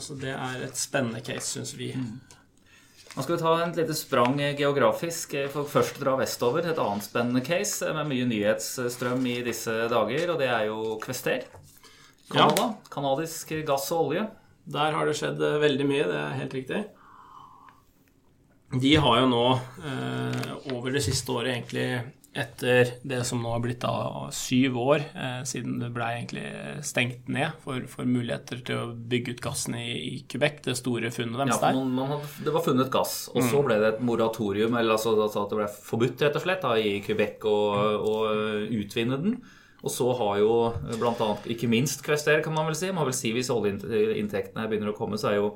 så, 0.05 0.21
det 0.21 0.37
er 0.37 0.69
et 0.69 0.77
spennende 0.77 1.25
case, 1.25 1.49
syns 1.55 1.73
vi. 1.79 1.95
Mm. 1.97 2.19
Nå 3.17 3.23
skal 3.25 3.37
vi 3.37 3.41
ta 3.41 3.53
en 3.65 3.71
lite 3.73 3.95
sprang 3.97 4.41
geografisk. 4.59 5.33
For 5.53 5.65
først 5.65 6.03
dra 6.03 6.19
vestover. 6.21 6.67
Et 6.69 6.81
annet 6.83 7.07
spennende 7.07 7.41
case 7.45 7.89
med 7.97 8.11
mye 8.11 8.27
nyhetsstrøm 8.29 9.25
i 9.31 9.39
disse 9.47 9.73
dager, 9.89 10.35
og 10.35 10.43
det 10.43 10.51
er 10.53 10.67
jo 10.69 10.99
Kvester. 11.01 11.47
Canada. 12.29 12.67
Ja. 12.75 12.91
Kanadisk 12.93 13.55
gass 13.65 13.89
og 13.95 14.11
olje. 14.11 14.27
Der 14.67 14.93
har 14.99 15.07
det 15.07 15.15
skjedd 15.17 15.41
eh, 15.47 15.61
veldig 15.63 15.87
mye, 15.87 16.05
det 16.11 16.19
er 16.19 16.39
helt 16.41 16.55
riktig. 16.59 16.83
De 18.75 18.93
har 18.99 19.21
jo 19.21 19.27
nå 19.31 19.45
eh, 19.87 20.49
over 20.75 20.97
det 20.97 21.05
siste 21.07 21.31
året 21.31 21.55
egentlig 21.55 21.87
etter 22.37 22.93
det 23.07 23.23
som 23.25 23.41
nå 23.43 23.51
har 23.55 23.63
blitt 23.65 23.81
da 23.83 24.29
syv 24.35 24.77
år 24.81 25.05
eh, 25.09 25.41
siden 25.49 25.79
det 25.81 25.91
ble 25.95 26.09
egentlig 26.19 26.45
stengt 26.87 27.31
ned 27.33 27.57
for, 27.65 27.87
for, 27.91 28.09
muligheter 28.09 28.61
til 28.67 28.83
å 28.83 28.95
bygge 28.95 29.37
ut 29.37 29.43
gassen 29.45 29.79
i, 29.81 29.89
i 29.97 30.15
Quebec, 30.29 30.63
det 30.67 30.77
store 30.79 31.11
funnet 31.15 31.41
deres 31.41 31.57
ja, 31.57 31.73
man, 31.77 31.93
man 31.97 32.15
hadde, 32.15 32.31
det 32.47 32.55
var 32.55 32.65
funnet 32.67 32.93
gass, 32.93 33.17
og 33.33 33.43
mm. 33.43 33.51
så 33.53 33.63
ble 33.67 33.79
det 33.83 33.93
et 33.95 34.03
moratorium, 34.07 34.77
eller 34.77 34.97
altså, 34.97 35.17
altså, 35.17 35.45
at 35.45 35.55
det 35.55 35.61
ble 35.63 35.71
forbudt 35.91 36.27
rett 36.27 36.41
og 36.41 36.45
slett 36.47 36.67
da, 36.67 36.75
i 36.77 36.99
Quebec 37.05 37.47
å, 37.49 37.57
å 37.97 38.17
utvinne 38.77 39.21
den. 39.23 39.39
Og 39.87 39.93
så 39.93 40.07
har 40.19 40.39
jo 40.41 40.53
bl.a. 40.99 41.29
ikke 41.53 41.69
minst 41.71 42.01
Kvester, 42.03 42.41
kan 42.43 42.55
man 42.57 42.67
vel 42.67 42.75
si. 42.79 42.89
Man 42.95 43.07
vil 43.07 43.15
si 43.15 43.31
Hvis 43.37 43.53
oljeinntektene 43.55 44.65
begynner 44.67 44.91
å 44.91 44.97
komme, 44.97 45.21
så 45.21 45.31
er 45.31 45.37
jo 45.39 45.51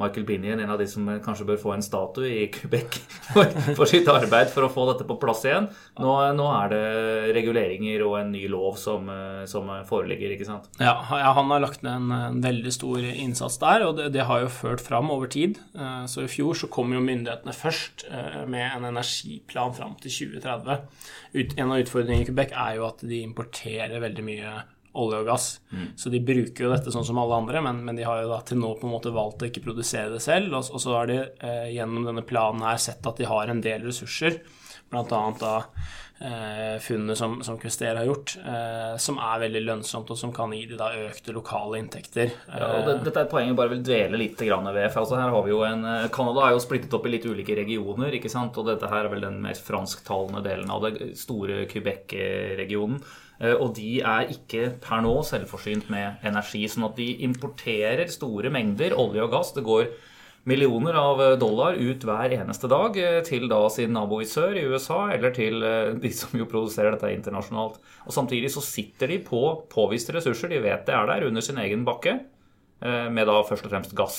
Michael 0.00 0.24
Binion, 0.24 0.60
en 0.62 0.70
av 0.72 0.80
de 0.80 0.86
som 0.88 1.08
kanskje 1.24 1.46
bør 1.48 1.60
få 1.60 1.74
en 1.74 1.84
statue 1.84 2.28
i 2.28 2.46
Quebec 2.52 2.96
for, 3.76 3.84
sitt 3.88 4.08
arbeid 4.08 4.48
for 4.52 4.64
å 4.64 4.70
få 4.72 4.86
dette 4.88 5.06
på 5.08 5.18
plass 5.20 5.44
igjen. 5.44 5.68
Nå, 6.00 6.14
nå 6.38 6.46
er 6.56 6.72
det 6.72 6.82
reguleringer 7.36 8.04
og 8.06 8.16
en 8.22 8.32
ny 8.32 8.46
lov 8.50 8.78
som, 8.80 9.10
som 9.48 9.68
foreligger, 9.88 10.32
ikke 10.34 10.48
sant? 10.48 10.70
Ja, 10.80 10.96
han 11.02 11.52
har 11.52 11.62
lagt 11.62 11.84
ned 11.84 11.98
en, 11.98 12.14
en 12.16 12.40
veldig 12.44 12.72
stor 12.72 13.04
innsats 13.04 13.60
der, 13.62 13.86
og 13.86 13.98
det, 14.00 14.10
det, 14.16 14.24
har 14.28 14.44
jo 14.44 14.52
ført 14.52 14.82
fram 14.84 15.12
over 15.12 15.30
tid. 15.32 15.60
Eh, 15.76 16.04
så 16.10 16.24
i 16.24 16.30
fjor 16.30 16.56
så 16.58 16.70
kom 16.72 16.94
jo 16.94 17.02
myndighetene 17.04 17.54
først 17.56 18.06
eh, 18.08 18.42
med 18.48 18.68
en 18.70 18.88
energiplan 18.92 19.74
fram 19.76 19.96
til 20.00 20.32
2030. 20.32 20.86
En 21.56 21.72
av 21.72 21.82
utfordringene 21.82 22.24
i 22.24 22.30
Quebec 22.30 22.54
er 22.56 22.78
jo 22.78 22.88
at 22.88 23.04
de 23.04 23.22
importerer 23.24 24.02
veldig 24.02 24.24
mye 24.26 24.54
olje 24.98 25.22
og 25.22 25.28
gass. 25.28 25.46
Mm. 25.70 25.86
Så 25.96 26.12
de 26.12 26.20
bruker 26.24 26.66
jo 26.66 26.72
dette 26.72 26.92
sånn 26.94 27.06
som 27.08 27.20
alle 27.22 27.38
andre, 27.42 27.62
men, 27.64 27.82
men, 27.86 27.98
de 27.98 28.06
har 28.06 28.22
jo 28.22 28.32
da 28.32 28.40
til 28.46 28.60
nå 28.60 28.74
på 28.80 28.88
en 28.88 28.94
måte 28.94 29.14
valgt 29.14 29.44
å 29.44 29.48
ikke 29.48 29.64
produsere 29.64 30.12
det 30.12 30.22
selv. 30.24 30.52
Og, 30.58 30.68
og 30.72 30.84
så 30.84 30.96
har 30.98 31.10
de 31.10 31.18
eh, 31.22 31.72
gjennom 31.76 32.08
denne 32.08 32.26
planen 32.26 32.64
her 32.66 32.80
sett 32.82 33.06
at 33.08 33.20
de 33.20 33.28
har 33.28 33.52
en 33.52 33.64
del 33.64 33.86
ressurser, 33.88 34.42
bl.a. 34.92 35.04
da 35.40 35.56
eh, 36.22 36.80
funnet 36.80 37.18
som, 37.18 37.42
som 37.42 37.58
Quester 37.58 37.96
har 37.96 38.04
gjort, 38.04 38.36
eh, 38.46 38.96
som 38.98 39.18
er 39.18 39.40
veldig 39.42 39.62
lønnsomt, 39.64 40.10
og 40.12 40.18
som 40.18 40.32
kan 40.34 40.52
gi 40.54 40.64
de 40.70 40.78
da 40.78 40.90
økte 41.06 41.34
lokale 41.34 41.80
inntekter. 41.82 42.32
Ja, 42.48 42.68
og 42.68 42.86
det, 42.88 42.98
Dette 43.06 43.22
er 43.22 43.26
et 43.26 43.32
poeng 43.32 43.50
jeg 43.50 43.58
bare 43.58 43.74
vil 43.74 43.84
dvele 43.86 44.20
litt 44.20 44.40
grann 44.46 44.68
ved. 44.68 44.90
for 44.92 45.04
altså 45.04 45.18
her 45.18 45.34
har 45.34 45.46
vi 45.46 45.54
jo 45.54 45.64
en, 45.66 45.84
eh, 45.88 46.08
Canada 46.14 46.46
er 46.46 46.56
jo 46.56 46.62
splittet 46.64 46.94
opp 46.98 47.08
i 47.08 47.14
litt 47.16 47.26
ulike 47.26 47.56
regioner, 47.58 48.14
ikke 48.18 48.32
sant? 48.32 48.58
og 48.58 48.68
dette 48.70 48.90
her 48.92 49.06
er 49.06 49.12
vel 49.12 49.26
den 49.26 49.40
mest 49.44 49.66
fransktalende 49.66 50.44
delen 50.44 50.70
av 50.72 50.86
det 50.86 51.12
store 51.18 51.64
Quebec-regionen. 51.70 53.02
Eh, 53.42 53.56
og 53.58 53.74
de 53.78 53.98
er 54.00 54.30
ikke 54.32 54.70
per 54.82 55.02
nå 55.04 55.16
selvforsynt 55.26 55.90
med 55.92 56.22
energi. 56.26 56.64
Sånn 56.70 56.86
at 56.88 56.96
de 56.98 57.10
importerer 57.26 58.10
store 58.12 58.52
mengder 58.54 58.96
olje 58.98 59.24
og 59.24 59.32
gass. 59.34 59.52
Det 59.56 59.66
går 59.66 59.90
millioner 60.48 60.96
av 60.98 61.20
dollar 61.38 61.76
ut 61.78 62.02
hver 62.06 62.34
eneste 62.34 62.70
dag 62.70 62.96
eh, 62.98 63.20
til 63.26 63.48
da 63.50 63.60
sin 63.70 63.94
nabo 63.94 64.20
i 64.22 64.28
sør, 64.28 64.56
i 64.58 64.66
USA, 64.66 65.04
eller 65.14 65.34
til 65.34 65.62
eh, 65.66 65.94
de 66.02 66.12
som 66.14 66.34
jo 66.38 66.48
produserer 66.50 66.94
dette 66.94 67.14
internasjonalt. 67.14 67.80
Og 68.06 68.14
Samtidig 68.14 68.52
så 68.54 68.64
sitter 68.64 69.14
de 69.14 69.22
på 69.26 69.42
påviste 69.72 70.14
ressurser. 70.16 70.52
De 70.52 70.62
vet 70.62 70.86
det 70.86 70.96
er 70.98 71.10
der 71.10 71.28
under 71.30 71.44
sin 71.44 71.60
egen 71.62 71.86
bakke, 71.88 72.20
med 72.82 73.28
da 73.30 73.36
først 73.46 73.68
og 73.68 73.70
fremst 73.70 73.92
gass. 73.94 74.16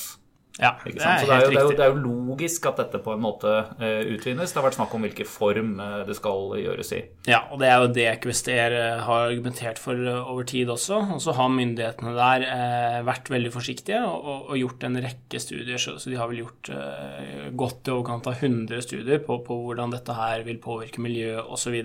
Ja, 0.61 0.75
det 0.85 0.99
er, 1.01 1.17
så 1.17 1.25
det 1.25 1.33
er, 1.33 1.39
jo, 1.41 1.49
det, 1.49 1.57
er 1.57 1.63
jo, 1.65 1.69
det 1.73 1.81
er, 1.81 1.95
jo, 1.95 2.01
logisk 2.27 2.67
at 2.69 2.77
dette 2.77 2.99
på 3.01 3.15
en 3.15 3.23
måte 3.23 3.49
uh, 3.49 4.01
utvinnes. 4.13 4.51
Det 4.53 4.59
har 4.59 4.67
vært 4.67 4.77
snakk 4.77 4.93
om 4.93 5.07
hvilken 5.07 5.25
form 5.25 5.71
uh, 5.81 6.03
det 6.05 6.13
skal 6.19 6.53
gjøres 6.61 6.93
i. 6.93 6.99
Ja, 7.25 7.39
og 7.49 7.57
det 7.63 7.71
er 7.71 7.81
jo 7.81 7.89
det 7.95 8.05
Equester 8.11 8.75
uh, 8.77 9.01
har 9.07 9.31
argumentert 9.31 9.81
for 9.81 9.97
over 9.97 10.45
tid 10.45 10.69
også. 10.69 11.01
Og 11.17 11.23
så 11.25 11.33
har 11.39 11.49
myndighetene 11.55 12.13
der 12.19 12.45
vært 13.07 13.33
veldig 13.33 13.49
forsiktige 13.55 14.03
og, 14.05 14.13
og, 14.21 14.39
og, 14.51 14.55
gjort 14.61 14.85
en 14.85 15.01
rekke 15.07 15.41
studier. 15.41 15.81
Så, 15.81 15.97
så 15.97 16.13
de 16.13 16.21
har 16.21 16.29
vel 16.29 16.43
gjort 16.43 16.69
godt 17.57 17.89
i 17.89 17.95
overkant 17.97 18.29
av 18.29 18.37
100 18.37 18.85
studier 18.85 19.25
på, 19.25 19.41
på 19.47 19.57
hvordan 19.65 19.97
dette 19.97 20.21
her 20.21 20.45
vil 20.45 20.61
påvirke 20.61 21.01
miljøet 21.01 21.49
osv 21.49 21.81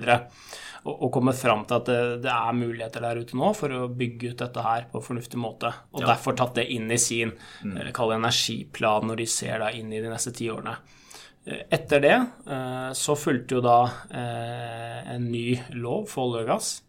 og, 0.87 0.95
og 0.95 1.11
kommet 1.15 1.39
fram 1.39 1.65
til 1.69 1.79
at 1.79 1.89
det, 1.89 2.01
det, 2.25 2.33
er 2.33 2.57
muligheter 2.57 3.05
der 3.05 3.21
ute 3.23 3.39
nå 3.39 3.51
for 3.57 3.75
å 3.75 3.87
bygge 3.91 4.33
ut 4.33 4.43
dette 4.45 4.65
her 4.65 4.87
på 4.91 5.01
en 5.01 5.07
fornuftig 5.09 5.41
måte. 5.41 5.73
Og 5.95 6.03
ja. 6.03 6.13
derfor 6.13 6.37
tatt 6.39 6.57
det 6.59 6.69
inn 6.75 6.91
i 6.93 7.01
sin 7.03 7.35
mm. 7.35 7.77
Energiplan 8.59 9.07
når 9.07 9.17
de 9.17 9.27
ser 9.27 9.59
da 9.61 9.71
inn 9.73 9.93
i 9.93 10.01
de 10.01 10.11
neste 10.11 10.33
ti 10.33 10.49
årene. 10.51 10.77
Eh, 11.47 11.67
etter 11.71 12.01
det 12.01 12.17
eh, 12.47 12.93
så 12.93 13.17
fulgte 13.17 13.57
jo 13.57 13.61
da 13.63 13.91
eh, 14.11 15.15
en 15.15 15.31
ny 15.31 15.61
lov 15.75 16.09
for 16.09 16.29
olje 16.29 16.45
og 16.45 16.49
gass 16.49 16.83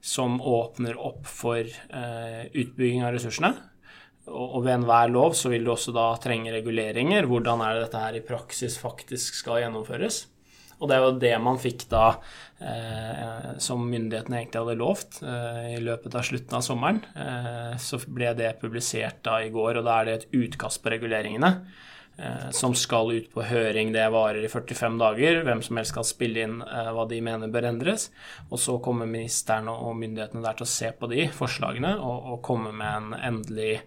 som 0.00 0.40
åpner 0.40 0.94
opp 0.94 1.26
for 1.26 1.58
utbygging 1.58 3.02
av 3.02 3.16
ressursene. 3.16 3.50
Og 4.30 4.62
ved 4.62 4.76
enhver 4.76 5.10
lov 5.10 5.34
så 5.34 5.50
vil 5.50 5.64
du 5.66 5.72
også 5.72 5.90
da 5.90 6.12
trenge 6.22 6.52
reguleringer. 6.54 7.26
Hvordan 7.26 7.64
er 7.64 7.74
det 7.74 7.82
dette 7.82 8.02
her 8.04 8.14
i 8.14 8.22
praksis 8.22 8.78
faktisk 8.78 9.34
skal 9.40 9.64
gjennomføres? 9.64 10.20
Og 10.78 10.86
det 10.86 10.94
er 10.94 11.02
jo 11.02 11.18
det 11.18 11.34
man 11.42 11.58
fikk 11.58 11.88
da, 11.90 12.20
som 13.62 13.84
myndighetene 13.86 14.40
egentlig 14.40 14.62
hadde 14.64 14.78
lovt 14.80 15.20
eh, 15.22 15.76
i 15.76 15.82
løpet 15.82 16.16
av 16.18 16.24
slutten 16.26 16.58
av 16.58 16.64
sommeren. 16.66 17.02
Eh, 17.14 17.76
så 17.82 18.00
ble 18.06 18.32
det 18.38 18.56
publisert 18.62 19.22
da 19.26 19.38
i 19.44 19.52
går, 19.54 19.78
og 19.78 19.86
da 19.86 20.00
er 20.00 20.08
det 20.08 20.16
et 20.18 20.40
utkast 20.40 20.82
på 20.82 20.92
reguleringene. 20.94 21.52
Eh, 22.18 22.50
som 22.50 22.74
skal 22.74 23.12
ut 23.12 23.28
på 23.30 23.44
høring. 23.46 23.92
Det 23.94 24.02
varer 24.10 24.42
i 24.42 24.48
45 24.50 24.96
dager. 24.98 25.36
Hvem 25.46 25.60
som 25.62 25.78
helst 25.78 25.92
skal 25.94 26.06
spille 26.06 26.42
inn 26.42 26.56
eh, 26.66 26.90
hva 26.90 27.04
de 27.06 27.20
mener 27.22 27.52
bør 27.54 27.68
endres. 27.70 28.08
Og 28.50 28.58
så 28.58 28.74
kommer 28.82 29.06
ministeren 29.06 29.70
og 29.70 29.94
myndighetene 30.00 30.42
der 30.42 30.58
til 30.58 30.66
å 30.66 30.72
se 30.72 30.90
på 30.98 31.06
de 31.12 31.28
forslagene 31.30 31.94
og, 32.02 32.40
komme 32.42 32.72
med 32.74 32.90
en 32.90 33.14
endelig 33.30 33.76
eh, 33.76 33.86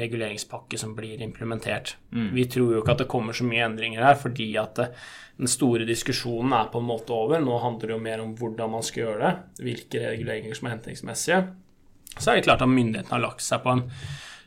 reguleringspakke 0.00 0.78
som 0.80 0.94
blir 0.96 1.20
implementert. 1.22 1.96
Mm. 2.16 2.30
Vi 2.32 2.46
tror 2.48 2.72
jo 2.72 2.80
ikke 2.80 2.94
at 2.94 3.02
det 3.02 3.10
kommer 3.12 3.36
så 3.36 3.44
mye 3.44 3.66
endringer 3.66 4.04
her, 4.06 4.16
fordi 4.16 4.46
at 4.56 4.78
det, 4.78 4.86
den 5.36 5.50
store 5.50 5.84
diskusjonen 5.88 6.54
er 6.56 6.70
på 6.72 6.80
en 6.80 6.88
måte 6.88 7.12
over. 7.12 7.42
Nå 7.42 7.58
handler 7.60 7.90
det 7.90 7.96
jo 7.96 8.04
mer 8.06 8.22
om 8.24 8.32
hvordan 8.38 8.72
man 8.76 8.86
skal 8.86 9.04
gjøre 9.04 9.20
det, 9.20 9.64
hvilke 9.66 10.04
reguleringer 10.06 10.56
som 10.56 10.68
er 10.68 10.76
hensiktsmessige. 10.78 11.40
Så 12.14 12.30
er 12.30 12.38
det 12.38 12.46
klart 12.46 12.62
at 12.62 12.70
myndighetene 12.70 13.18
har 13.18 13.26
lagt 13.26 13.44
seg 13.44 13.64
på 13.64 13.74
en 13.74 13.84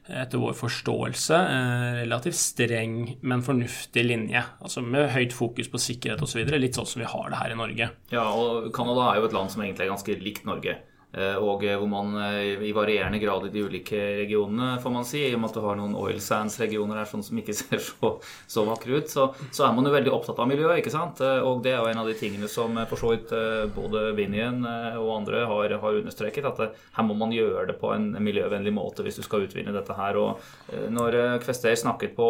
etter 0.07 0.39
vår 0.39 0.53
forståelse 0.55 1.35
eh, 1.35 1.87
relativt 2.01 2.37
streng, 2.39 2.99
men 3.27 3.43
fornuftig 3.43 4.05
linje. 4.05 4.43
Altså 4.63 4.81
Med 4.81 5.11
høyt 5.11 5.35
fokus 5.35 5.67
på 5.71 5.81
sikkerhet 5.83 6.23
osv. 6.23 6.45
Litt 6.55 6.79
sånn 6.79 6.87
som 6.87 7.03
vi 7.03 7.09
har 7.11 7.31
det 7.31 7.41
her 7.41 7.53
i 7.53 7.59
Norge. 7.59 7.89
Ja, 8.13 8.23
og 8.31 8.69
Canada 8.75 9.09
er 9.11 9.19
jo 9.19 9.27
et 9.27 9.35
land 9.35 9.51
som 9.51 9.65
egentlig 9.65 9.87
er 9.87 9.91
ganske 9.91 10.15
likt 10.23 10.47
Norge. 10.47 10.77
Eh, 11.15 11.37
og 11.39 11.63
eh, 11.63 11.77
hvor 11.79 11.87
man 11.87 12.11
eh, 12.19 12.59
i 12.67 12.73
varierende 12.75 13.19
grad 13.21 13.45
i 13.47 13.51
de 13.53 13.63
ulike 13.63 13.99
regionene, 14.19 14.73
får 14.83 14.91
man 14.91 15.05
si, 15.07 15.21
i 15.23 15.35
og 15.37 15.39
med 15.39 15.49
at 15.49 15.55
du 15.55 15.63
har 15.63 15.77
noen 15.79 15.95
oil 15.95 16.19
sands-regioner 16.21 16.99
her 16.99 17.07
sånn 17.07 17.23
som 17.23 17.39
ikke 17.39 17.55
ser 17.61 17.81
så, 17.81 18.11
så 18.43 18.65
vakre 18.67 18.99
ut, 18.99 19.09
så, 19.09 19.29
så, 19.47 19.65
er 19.65 19.77
man 19.77 19.87
jo 19.87 19.93
veldig 19.95 20.11
opptatt 20.13 20.41
av 20.43 20.49
miljøet, 20.51 20.81
ikke 20.81 20.93
sant? 20.93 21.21
Og 21.23 21.63
det 21.63 21.73
er 21.73 21.79
jo 21.79 21.89
en 21.89 22.01
av 22.03 22.09
de 22.09 22.15
tingene 22.19 22.49
som 22.51 22.75
for 22.89 22.99
så 22.99 23.13
vidt 23.13 23.31
både 23.75 24.11
Vinjen 24.17 24.61
og 24.67 25.09
andre 25.15 25.45
har, 25.49 25.73
har, 25.81 25.99
understreket, 26.01 26.45
at 26.47 26.75
her 26.97 27.05
må 27.07 27.15
man 27.17 27.33
gjøre 27.33 27.67
det 27.71 27.77
på 27.81 27.91
en 27.95 28.09
miljøvennlig 28.23 28.73
måte 28.75 29.05
hvis 29.05 29.19
du 29.19 29.23
skal 29.25 29.45
utvinne 29.47 29.73
dette 29.75 29.95
her. 29.97 30.19
Og 30.19 30.91
når 30.93 31.39
Kvester 31.43 31.75
snakket 31.79 32.15
på 32.17 32.27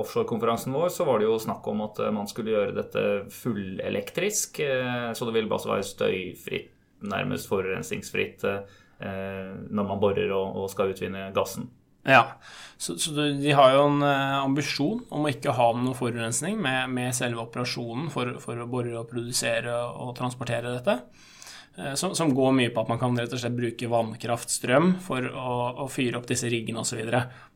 offshorekonferansen 0.00 0.74
vår, 0.76 0.90
så 0.94 1.06
var 1.08 1.20
det 1.20 1.28
jo 1.28 1.38
snakk 1.42 1.66
om 1.72 1.86
at 1.86 2.02
man 2.14 2.28
skulle 2.30 2.54
gjøre 2.54 2.76
dette 2.76 3.06
fullelektrisk, 3.34 4.60
så 4.60 5.28
det 5.28 5.36
ville 5.36 5.50
bare 5.50 5.74
være 5.74 5.88
støyfritt 5.90 6.76
nærmest 7.06 7.48
forurensningsfritt 7.50 8.46
eh, 8.46 9.52
når 9.70 9.86
man 9.86 10.00
borer 10.02 10.32
og, 10.36 10.66
skal 10.72 10.94
utvinne 10.94 11.30
gassen. 11.36 11.70
Ja, 12.08 12.22
så, 12.80 12.94
så, 12.96 13.12
de 13.12 13.52
har 13.52 13.74
jo 13.74 13.82
en 13.90 14.04
eh, 14.06 14.36
ambisjon 14.40 15.02
om 15.12 15.26
å 15.26 15.32
ikke 15.32 15.52
ha 15.56 15.70
noe 15.76 15.96
forurensning 15.96 16.56
med, 16.60 16.88
med 16.96 17.16
selve 17.16 17.44
operasjonen 17.44 18.08
for, 18.12 18.38
for, 18.40 18.60
å 18.60 18.68
bore 18.70 18.94
og 18.96 19.10
produsere 19.10 19.74
og 19.74 20.14
transportere 20.16 20.78
dette. 20.78 20.96
Eh, 21.76 21.94
som, 21.94 22.14
som, 22.16 22.32
går 22.34 22.54
mye 22.56 22.72
på 22.72 22.82
at 22.82 22.90
man 22.90 23.00
kan 23.02 23.18
rett 23.20 23.32
og 23.36 23.42
slett 23.42 23.58
bruke 23.58 23.90
vannkraftstrøm 23.92 24.94
for 25.04 25.28
å, 25.28 25.56
å 25.84 25.90
fyre 25.92 26.18
opp 26.18 26.28
disse 26.30 26.48
riggene 26.50 26.82
osv. 26.82 27.04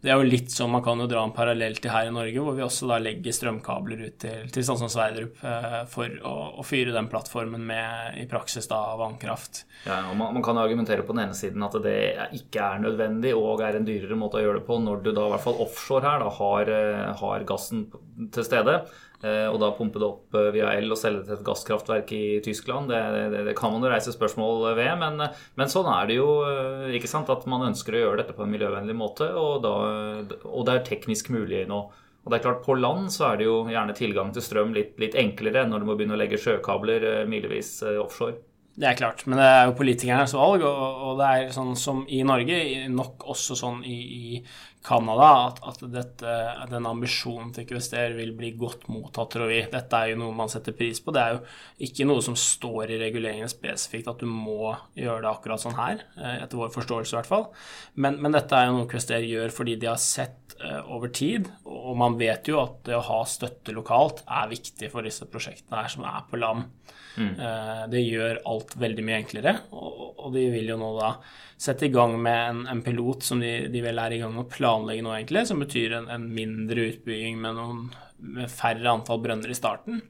Det 0.04 0.12
er 0.12 0.20
jo 0.20 0.26
litt 0.28 0.52
sånn 0.52 0.68
man 0.68 0.82
kan 0.84 1.00
jo 1.00 1.06
dra 1.08 1.22
en 1.24 1.32
parallell 1.32 1.78
til 1.80 1.88
her 1.88 2.10
i 2.10 2.12
Norge, 2.12 2.42
hvor 2.44 2.56
vi 2.58 2.64
også 2.66 2.90
da 2.90 2.98
legger 3.00 3.32
strømkabler 3.32 4.02
ut 4.04 4.18
til, 4.20 4.50
til 4.52 4.66
sånn 4.66 4.82
som 4.82 4.90
Sverdrup 4.92 5.40
eh, 5.40 5.78
for 5.88 6.12
å, 6.28 6.34
å, 6.60 6.66
fyre 6.66 6.92
den 6.92 7.08
plattformen 7.08 7.64
med 7.64 8.18
i 8.20 8.26
praksis 8.28 8.68
da 8.68 8.82
vannkraft. 9.00 9.62
Ja, 9.86 10.02
og 10.10 10.18
man, 10.20 10.36
man 10.36 10.44
kan 10.44 10.60
argumentere 10.60 11.06
på 11.08 11.16
den 11.16 11.24
ene 11.24 11.38
siden 11.38 11.64
at 11.64 11.78
det 11.86 11.96
ikke 12.36 12.68
er 12.68 12.84
nødvendig 12.84 13.32
og 13.38 13.64
er 13.64 13.80
en 13.80 13.88
dyrere 13.88 14.18
måte 14.20 14.42
å 14.42 14.44
gjøre 14.44 14.60
det 14.60 14.68
på 14.68 14.76
når 14.84 15.00
du 15.06 15.10
da 15.14 15.24
i 15.24 15.34
hvert 15.34 15.46
fall 15.46 15.64
offshore 15.64 16.04
her 16.04 16.20
da 16.20 16.28
har, 16.36 16.74
eh, 16.76 17.10
har 17.24 17.48
gassen 17.48 17.88
til 18.34 18.44
stede. 18.44 18.82
Eh, 19.24 19.46
og 19.48 19.56
da 19.62 19.70
pumpe 19.72 20.00
det 20.00 20.04
opp 20.04 20.36
via 20.52 20.74
el 20.76 20.90
og 20.92 20.98
selge 21.00 21.22
det 21.22 21.30
til 21.30 21.38
et 21.38 21.46
gasskraftverk 21.46 22.10
i 22.12 22.24
Tyskland, 22.44 22.90
det, 22.92 23.00
det, 23.32 23.44
det 23.46 23.54
kan 23.56 23.72
man 23.72 23.84
jo 23.84 23.92
reise 23.92 24.12
spørsmål 24.12 24.66
ved. 24.76 24.90
Men, 25.00 25.22
men, 25.56 25.70
sånn 25.72 25.88
er 25.88 26.10
det 26.10 26.18
jo. 26.18 26.28
Ikke 26.98 27.08
sant, 27.08 27.30
At 27.32 27.46
man 27.48 27.64
ønsker 27.70 27.96
å 27.96 28.02
gjøre 28.02 28.20
dette 28.20 28.36
på 28.36 28.44
en 28.44 28.52
miljøvennlig 28.52 28.96
måte. 28.98 29.30
Og, 29.32 29.62
da, 29.64 29.74
og 30.44 30.64
det 30.66 30.74
er 30.74 30.88
teknisk 30.88 31.30
mulig 31.34 31.64
nå. 31.70 31.82
Og 32.24 32.32
det 32.32 32.38
er 32.38 32.44
klart, 32.46 32.64
På 32.64 32.74
land 32.78 33.10
så 33.12 33.28
er 33.28 33.40
det 33.40 33.46
jo 33.50 33.58
gjerne 33.68 33.94
tilgang 33.96 34.32
til 34.32 34.44
strøm 34.44 34.72
litt, 34.72 34.94
litt 35.00 35.16
enklere 35.20 35.66
når 35.68 35.82
du 35.82 35.88
må 35.90 35.96
begynne 35.98 36.16
å 36.16 36.20
legge 36.20 36.40
sjøkabler 36.40 37.26
milevis 37.28 37.76
offshore. 37.84 38.38
Det 38.74 38.88
er 38.88 38.96
klart, 38.98 39.20
men 39.30 39.38
det 39.38 39.46
er 39.46 39.68
jo 39.68 39.76
politikernes 39.78 40.32
valg, 40.34 40.64
og, 40.66 41.02
og 41.06 41.20
det 41.20 41.26
er 41.30 41.52
sånn 41.54 41.76
som 41.78 42.00
i 42.10 42.24
Norge, 42.26 42.56
nok 42.90 43.22
også 43.30 43.54
sånn 43.60 43.84
i, 43.86 43.98
i 44.34 44.40
Canada, 44.84 45.28
at, 45.48 45.60
at 45.64 45.82
dette, 45.88 46.32
den 46.68 46.86
ambisjonen 46.88 47.54
til 47.56 47.64
Kvester 47.70 48.12
vil 48.18 48.34
bli 48.36 48.50
godt 48.60 48.84
mottatt, 48.92 49.30
tror 49.32 49.48
vi. 49.48 49.62
Dette 49.72 50.00
er 50.00 50.12
jo 50.12 50.18
noe 50.20 50.36
man 50.36 50.52
setter 50.52 50.76
pris 50.76 51.00
på. 51.00 51.14
Det 51.14 51.22
er 51.22 51.36
jo 51.38 51.40
ikke 51.88 52.06
noe 52.10 52.24
som 52.24 52.36
står 52.36 52.92
i 52.92 53.00
reguleringene 53.00 53.48
spesifikt 53.48 54.10
at 54.12 54.20
du 54.20 54.28
må 54.28 54.74
gjøre 54.98 55.22
det 55.24 55.30
akkurat 55.30 55.62
sånn 55.62 55.78
her, 55.78 56.04
eh, 56.20 56.42
etter 56.44 56.60
vår 56.60 56.74
forståelse 56.74 57.14
i 57.14 57.18
hvert 57.18 57.30
fall. 57.30 57.48
Men, 57.96 58.20
men 58.20 58.36
dette 58.36 58.58
er 58.58 58.68
jo 58.68 58.76
noe 58.76 58.90
Kvester 58.90 59.24
gjør 59.24 59.56
fordi 59.56 59.78
de 59.80 59.88
har 59.88 60.00
sett 60.02 60.56
uh, 60.60 60.82
over 60.92 61.08
tid, 61.14 61.48
og 61.64 61.96
man 62.00 62.18
vet 62.20 62.52
jo 62.52 62.60
at 62.60 62.82
det 62.84 62.98
å 62.98 63.06
ha 63.08 63.22
støtte 63.28 63.72
lokalt 63.72 64.20
er 64.28 64.52
viktig 64.52 64.92
for 64.92 65.06
disse 65.06 65.24
prosjektene 65.30 65.80
her 65.80 65.92
som 65.96 66.04
er 66.08 66.28
på 66.28 66.40
land. 66.44 66.68
Mm. 67.14 67.34
Eh, 67.38 67.82
det 67.92 68.02
gjør 68.02 68.40
alt 68.50 68.74
veldig 68.80 69.04
mye 69.06 69.20
enklere, 69.22 69.54
og, 69.70 70.32
de 70.34 70.48
vil 70.50 70.72
jo 70.72 70.78
nå 70.80 70.88
da 70.96 71.10
sette 71.60 71.86
i 71.86 71.92
gang 71.94 72.16
med 72.22 72.40
en, 72.50 72.62
en 72.70 72.82
pilot 72.84 73.22
som 73.26 73.40
de, 73.42 73.52
de, 73.72 73.82
vel 73.84 74.00
er 74.02 74.16
i 74.16 74.20
gang 74.22 74.34
med 74.34 74.46
å 74.46 74.50
planlegge 74.50 75.04
nå, 75.06 75.12
egentlig, 75.16 75.44
som 75.50 75.62
betyr 75.62 75.98
en, 76.00 76.08
en 76.12 76.26
mindre 76.34 76.88
utbygging 76.90 77.38
med, 77.40 77.58
noen, 77.58 77.84
med 78.18 78.50
færre 78.52 78.90
antall 78.90 79.22
brønner 79.24 79.52
i 79.52 79.58
starten. 79.58 80.02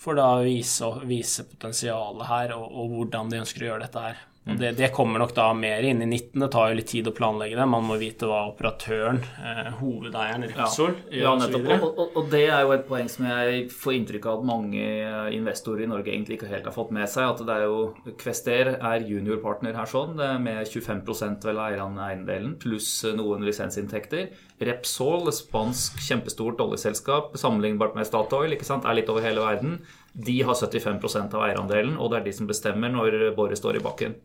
For 0.00 0.18
da 0.18 0.28
å 0.36 0.44
vise, 0.44 0.90
vise 1.08 1.46
potensialet 1.48 2.28
her, 2.28 2.54
og, 2.58 2.66
og 2.68 2.96
hvordan 2.96 3.32
de 3.32 3.42
ønsker 3.44 3.64
å 3.64 3.70
gjøre 3.72 3.86
dette 3.86 4.06
her. 4.08 4.22
Og 4.44 4.58
det, 4.60 4.74
det, 4.76 4.90
kommer 4.92 5.22
nok 5.22 5.32
da 5.32 5.46
mer 5.56 5.86
inn 5.88 6.02
i 6.04 6.06
19. 6.06 6.42
Det 6.42 6.48
tar 6.52 6.68
jo 6.68 6.76
litt 6.76 6.90
tid 6.92 7.06
å 7.08 7.14
planlegge 7.16 7.56
det. 7.56 7.64
Man 7.70 7.86
må 7.88 7.96
vite 7.96 8.28
hva 8.28 8.42
operatøren, 8.50 9.22
eh, 9.40 9.70
hovedeieren, 9.78 10.44
Repsol 10.50 10.98
ja, 11.08 11.22
ja, 11.22 11.32
nettopp. 11.40 11.68
Og, 11.78 11.86
og, 11.88 12.18
og, 12.20 12.26
det 12.32 12.42
er 12.52 12.66
jo 12.66 12.74
et 12.76 12.84
poeng 12.84 13.08
som 13.08 13.24
jeg 13.30 13.62
får 13.72 13.96
inntrykk 13.96 14.28
av 14.28 14.42
at 14.42 14.48
mange 14.50 14.82
eh, 14.84 15.30
investorer 15.38 15.86
i 15.86 15.88
Norge 15.88 16.12
egentlig 16.12 16.36
ikke 16.36 16.50
helt 16.50 16.68
har 16.68 16.76
fått 16.76 16.92
med 16.92 17.08
seg. 17.08 17.30
At 17.30 17.40
det 17.40 17.56
er 17.56 17.64
jo 17.64 18.18
Kvester 18.20 18.74
er 18.74 19.06
juniorpartner 19.08 19.78
her 19.80 19.88
sånn, 19.88 20.20
med 20.44 20.68
25 20.68 21.40
vel 21.46 21.62
av 21.64 21.96
eiendelen, 22.04 22.58
pluss 22.60 22.90
noen 23.16 23.48
lisensinntekter. 23.48 24.28
Repsol, 24.60 25.32
spansk 25.32 26.04
kjempestort 26.04 26.60
oljeselskap 26.60 27.32
sammenlignbart 27.40 27.96
med 27.96 28.10
Statoil, 28.10 28.52
ikke 28.52 28.68
sant? 28.68 28.84
er 28.84 29.00
litt 29.00 29.08
over 29.08 29.24
hele 29.24 29.40
verden. 29.40 29.80
De 30.12 30.36
har 30.44 30.54
75% 30.54 31.32
av 31.32 31.48
eierandelen, 31.48 31.96
og 31.96 32.12
det 32.12 32.20
er 32.20 32.28
de 32.28 32.36
som 32.36 32.50
bestemmer 32.50 32.92
når 32.92 33.32
boret 33.38 33.58
står 33.58 33.80
i 33.80 33.84
bakken. 33.88 34.20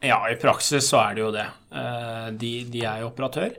Ja, 0.00 0.30
i 0.30 0.36
praksis 0.40 0.88
så 0.88 1.02
er 1.02 1.16
det 1.16 1.20
jo 1.20 1.32
det. 1.34 1.44
Eh, 1.76 2.28
de, 2.40 2.54
de 2.72 2.84
er 2.88 3.02
jo 3.02 3.10
operatør. 3.10 3.52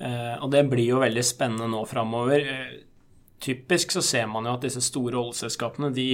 Eh, 0.00 0.34
og 0.40 0.48
det 0.54 0.64
blir 0.70 0.94
jo 0.94 1.02
veldig 1.02 1.24
spennende 1.26 1.68
nå 1.68 1.82
framover. 1.88 2.46
Eh, 2.48 2.70
typisk 3.44 3.92
så 3.92 4.00
ser 4.00 4.24
man 4.32 4.48
jo 4.48 4.54
at 4.56 4.64
disse 4.64 4.80
store 4.86 5.18
oljeselskapene 5.20 5.90
de 5.92 6.08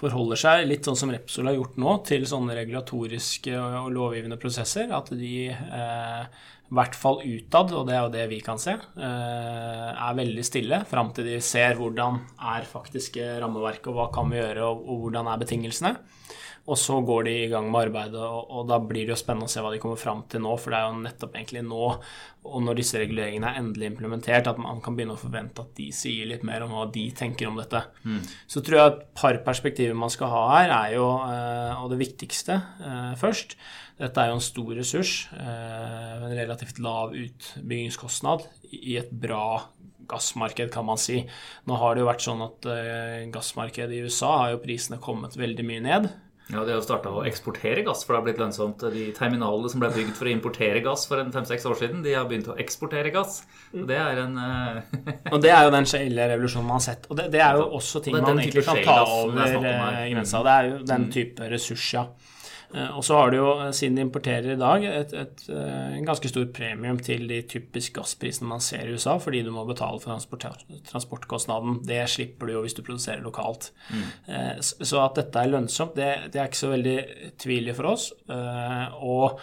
forholder 0.00 0.40
seg 0.40 0.64
litt 0.70 0.88
sånn 0.88 0.96
som 0.96 1.12
Repsol 1.12 1.50
har 1.50 1.58
gjort 1.58 1.76
nå, 1.82 1.98
til 2.08 2.24
sånne 2.28 2.56
regulatoriske 2.56 3.52
og 3.60 3.92
lovgivende 3.92 4.40
prosesser. 4.40 4.88
At 4.96 5.12
de 5.12 5.34
i 5.52 6.72
hvert 6.72 6.96
fall 6.96 7.20
utad, 7.20 7.74
og 7.76 7.84
det 7.90 7.98
er 7.98 8.06
jo 8.06 8.14
det 8.14 8.24
vi 8.30 8.38
kan 8.40 8.56
se, 8.56 8.78
er 8.96 10.16
veldig 10.16 10.44
stille 10.48 10.78
fram 10.88 11.12
til 11.12 11.28
de 11.28 11.36
ser 11.44 11.76
hvordan 11.76 12.16
er 12.54 12.64
faktiske 12.64 13.26
rammeverket, 13.44 13.90
og 13.92 13.98
hva 13.98 14.08
kan 14.14 14.32
vi 14.32 14.40
gjøre, 14.40 14.70
og 14.72 15.04
hvordan 15.04 15.28
er 15.28 15.44
betingelsene. 15.44 15.92
Og 16.70 16.78
så 16.78 16.94
går 17.02 17.24
de 17.26 17.32
i 17.42 17.48
gang 17.50 17.66
med 17.72 17.88
arbeidet, 17.88 18.20
og, 18.22 18.46
og, 18.46 18.66
da 18.70 18.76
blir 18.78 19.02
det 19.02 19.16
jo 19.16 19.18
spennende 19.18 19.48
å 19.48 19.50
se 19.50 19.62
hva 19.64 19.72
de 19.72 19.80
kommer 19.82 19.98
fram 19.98 20.20
til 20.30 20.44
nå. 20.44 20.52
For 20.62 20.70
det 20.70 20.78
er 20.78 20.86
jo 20.86 21.00
nettopp 21.02 21.34
egentlig 21.34 21.64
nå, 21.66 21.88
og 22.46 22.62
når 22.62 22.78
disse 22.78 23.00
reguleringene 23.02 23.50
er 23.50 23.58
endelig 23.58 23.88
implementert, 23.90 24.46
at 24.46 24.60
man 24.62 24.78
kan 24.84 24.94
begynne 24.94 25.16
å 25.16 25.20
forvente 25.20 25.64
at 25.64 25.74
de 25.78 25.88
sier 25.94 26.30
litt 26.30 26.46
mer 26.46 26.62
om 26.62 26.76
hva 26.76 26.86
de 26.94 27.08
tenker 27.18 27.50
om 27.50 27.58
dette. 27.58 27.82
Mm. 28.06 28.22
Så 28.46 28.62
tror 28.62 28.78
jeg 28.78 28.92
et 28.92 29.04
par 29.18 29.40
perspektiver 29.46 29.98
man 29.98 30.14
skal 30.14 30.30
ha 30.30 30.46
her, 30.52 30.76
er 30.78 30.96
jo, 31.00 31.10
eh, 31.26 31.82
og 31.82 31.90
det 31.92 32.02
viktigste 32.04 32.58
eh, 32.58 33.14
først 33.20 33.56
Dette 34.02 34.18
er 34.18 34.30
jo 34.30 34.38
en 34.38 34.42
stor 34.42 34.70
ressurs, 34.74 35.12
eh, 35.36 36.14
en 36.16 36.32
relativt 36.34 36.80
lav 36.82 37.12
utbyggingskostnad 37.14 38.46
i 38.80 38.96
et 38.98 39.10
bra 39.10 39.68
gassmarked, 40.10 40.72
kan 40.74 40.86
man 40.88 40.98
si. 40.98 41.20
Nå 41.68 41.76
har 41.78 41.94
det 41.94 42.02
jo 42.02 42.08
vært 42.08 42.24
sånn 42.24 42.42
at 42.42 42.66
gassmarkedet 43.32 43.94
i 43.94 44.02
USA 44.02 44.32
har 44.40 44.54
jo 44.56 44.62
prisene 44.64 44.98
kommet 45.00 45.38
veldig 45.38 45.66
mye 45.68 45.84
ned. 45.84 46.08
Ja, 46.52 46.64
De 46.66 46.74
har 46.74 46.76
jo 46.76 46.84
starta 46.84 47.08
å 47.08 47.22
eksportere 47.24 47.80
gass, 47.86 48.02
for 48.04 48.12
det 48.12 48.18
har 48.18 48.26
blitt 48.26 48.40
lønnsomt. 48.42 48.82
De 48.92 49.06
terminalene 49.16 49.70
som 49.72 49.80
ble 49.80 49.88
bygd 49.94 50.12
for 50.18 50.28
å 50.28 50.32
importere 50.34 50.82
gass 50.84 51.06
for 51.08 51.22
en 51.22 51.32
fem-seks 51.32 51.64
år 51.70 51.78
siden, 51.80 52.02
de 52.04 52.12
har 52.12 52.26
begynt 52.28 52.50
å 52.52 52.56
eksportere 52.60 53.12
gass. 53.14 53.40
Og 53.72 53.86
det 53.88 53.96
er 53.96 54.20
en 54.26 54.36
uh... 54.36 54.82
Og 55.32 55.40
det 55.40 55.54
er 55.54 55.64
jo 55.64 55.72
den 55.72 55.88
shale 55.88 56.28
revolusjonen 56.34 56.68
man 56.68 56.76
har 56.76 56.84
sett. 56.90 57.08
Og 57.08 57.16
det, 57.16 57.30
det 57.32 57.40
er 57.40 57.56
jo 57.56 57.70
også 57.80 58.04
ting 58.04 58.18
man 58.18 58.36
egentlig 58.36 58.66
kan 58.68 58.82
ta 58.84 58.98
over 59.06 59.56
grensa. 59.64 60.44
Det 60.44 60.58
er 60.58 60.68
jo 60.68 60.78
den 60.92 61.08
mm. 61.08 61.10
type 61.16 61.50
ressurs, 61.54 61.88
ja. 61.96 62.06
Eh, 62.74 62.90
og 62.96 63.04
så 63.04 63.18
har 63.18 63.30
du 63.30 63.36
jo, 63.36 63.48
eh, 63.60 63.70
siden 63.76 63.98
de 63.98 64.04
importerer 64.06 64.54
i 64.54 64.60
dag, 64.60 64.84
et, 64.88 65.12
et, 65.12 65.44
eh, 65.52 65.96
en 65.98 66.06
ganske 66.08 66.30
stor 66.30 66.46
premium 66.56 66.98
til 67.04 67.26
de 67.28 67.42
typiske 67.48 67.94
gassprisene 67.98 68.48
man 68.48 68.64
ser 68.64 68.88
i 68.88 68.96
USA, 68.96 69.18
fordi 69.20 69.42
du 69.44 69.52
må 69.54 69.66
betale 69.68 70.00
for 70.00 70.22
transportkostnaden. 70.88 71.82
Det 71.86 72.02
slipper 72.10 72.48
du 72.48 72.56
jo 72.56 72.64
hvis 72.64 72.76
du 72.78 72.82
produserer 72.86 73.24
lokalt. 73.24 73.70
Mm. 73.92 74.62
Så 74.62 75.00
at 75.02 75.18
dette 75.18 75.40
er 75.40 75.50
lønnsomt, 75.52 75.96
det, 75.98 76.32
det, 76.32 76.40
er 76.40 76.48
ikke 76.48 76.62
så 76.62 76.72
veldig 76.72 76.96
tvilig 77.40 77.74
for 77.76 77.92
oss. 77.92 78.08
Og 79.02 79.40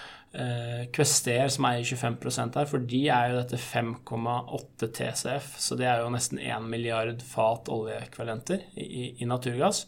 Kvester, 0.93 1.47
som 1.49 1.67
eier 1.69 1.85
25 1.85 2.53
her, 2.55 2.67
for 2.69 2.85
de 2.91 3.01
er 3.13 3.31
jo 3.31 3.39
dette 3.39 3.61
5,8 3.61 4.91
TCF, 4.97 5.55
så 5.61 5.77
det 5.79 5.89
er 5.89 6.03
jo 6.03 6.11
nesten 6.13 6.41
1 6.41 6.69
milliard 6.69 7.23
fat 7.25 7.71
oljeekvalenter 7.73 8.67
i, 8.77 9.15
i 9.17 9.29
naturgass. 9.29 9.87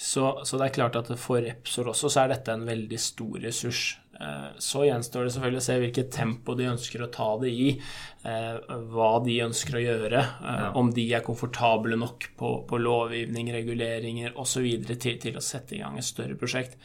Så, 0.00 0.40
så, 0.48 0.56
det 0.56 0.70
er 0.70 0.76
klart 0.78 0.96
at 0.96 1.10
for 1.20 1.44
Repsol 1.44 1.90
også 1.92 2.08
så 2.08 2.22
er 2.22 2.32
dette 2.32 2.54
en 2.56 2.64
veldig 2.64 2.98
stor 3.00 3.36
ressurs. 3.42 3.99
Eh, 4.20 4.48
så 4.58 4.84
gjenstår 4.84 5.24
det 5.24 5.32
selvfølgelig 5.32 5.60
å 5.62 5.64
se 5.64 5.76
hvilket 5.80 6.10
tempo 6.12 6.54
de 6.58 6.66
ønsker 6.68 7.04
å 7.04 7.08
ta 7.12 7.28
det 7.40 7.52
i, 7.56 7.70
eh, 8.28 8.74
hva 8.92 9.12
de 9.24 9.38
ønsker 9.46 9.78
å 9.78 9.84
gjøre, 9.84 10.20
eh, 10.20 10.66
om 10.76 10.90
de 10.92 11.06
er 11.14 11.24
komfortable 11.24 11.96
nok 11.96 12.26
på, 12.36 12.50
på 12.68 12.80
lovgivning, 12.80 13.48
reguleringer 13.54 14.36
osv. 14.36 14.66
Til, 14.90 15.16
til 15.22 15.38
å 15.38 15.44
sette 15.44 15.76
i 15.76 15.80
gang 15.80 15.96
et 15.96 16.04
større 16.04 16.36
prosjekt. 16.36 16.76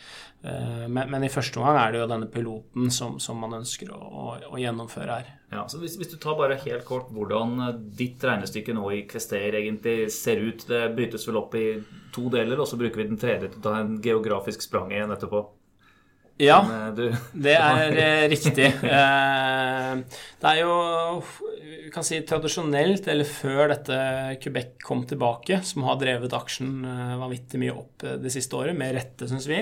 Men, 0.45 1.09
men, 1.09 1.23
i 1.25 1.31
første 1.33 1.57
omgang 1.57 1.79
er 1.79 1.91
det 1.91 1.99
jo 2.03 2.07
denne 2.11 2.27
piloten 2.29 2.91
som, 2.93 3.15
som 3.17 3.39
man 3.41 3.55
ønsker 3.57 3.89
å, 3.89 3.97
å, 3.97 4.25
å, 4.51 4.59
gjennomføre 4.61 5.15
her. 5.17 5.31
Ja, 5.49 5.63
så 5.71 5.79
hvis, 5.81 5.95
hvis, 5.97 6.11
du 6.11 6.19
tar 6.21 6.37
bare 6.37 6.59
helt 6.61 6.85
kort 6.85 7.09
hvordan 7.15 7.57
ditt 7.97 8.21
regnestykke 8.21 8.75
nå 8.77 8.85
i 8.93 9.01
Kvester 9.09 9.57
egentlig 9.57 10.11
ser 10.13 10.43
ut 10.45 10.67
Det 10.69 10.83
brytes 10.93 11.25
vel 11.25 11.41
opp 11.41 11.57
i 11.57 11.65
to 12.13 12.29
deler, 12.29 12.61
og 12.61 12.69
så 12.69 12.77
bruker 12.77 13.01
vi 13.01 13.09
den 13.09 13.21
tredje 13.21 13.55
til 13.55 13.63
å 13.63 13.65
ta 13.65 13.79
en 13.81 13.97
geografisk 14.05 14.61
sprang 14.67 14.93
igjen 14.93 15.17
etterpå. 15.17 15.47
Ja, 16.37 16.59
eh, 16.87 17.11
det 17.45 17.55
er 17.55 17.97
eh, 18.05 18.23
riktig. 18.31 18.67
Eh, 18.67 19.91
det 20.41 20.51
er 20.51 20.61
jo 20.61 21.21
vi 21.85 21.91
kan 21.93 22.05
si 22.05 22.17
tradisjonelt, 22.27 23.05
eller 23.11 23.27
før 23.29 23.69
dette 23.71 23.97
Quebec 24.41 24.73
kom 24.83 25.03
tilbake, 25.07 25.61
som 25.63 25.85
har 25.87 25.99
drevet 26.01 26.33
aksjen 26.33 26.81
vanvittig 27.21 27.61
mye 27.61 27.75
opp 27.75 28.07
det 28.23 28.31
siste 28.33 28.57
året, 28.57 28.75
med 28.77 28.95
rette, 28.97 29.29
syns 29.29 29.45
vi. 29.47 29.61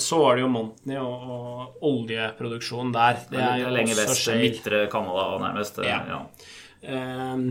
Så 0.00 0.16
var 0.22 0.38
det 0.38 0.46
jo 0.46 0.48
Montney 0.48 0.96
og, 0.96 1.26
og 1.28 1.84
oljeproduksjonen 1.84 2.94
der. 2.94 3.20
Det 3.28 3.42
er 3.44 3.60
jo 3.60 3.74
lenge 3.74 3.98
vest, 3.98 4.30
midtre 4.40 4.86
Canada 4.90 5.26
nærmest. 5.44 5.82
Ja. 5.84 6.00
ja. 6.08 7.42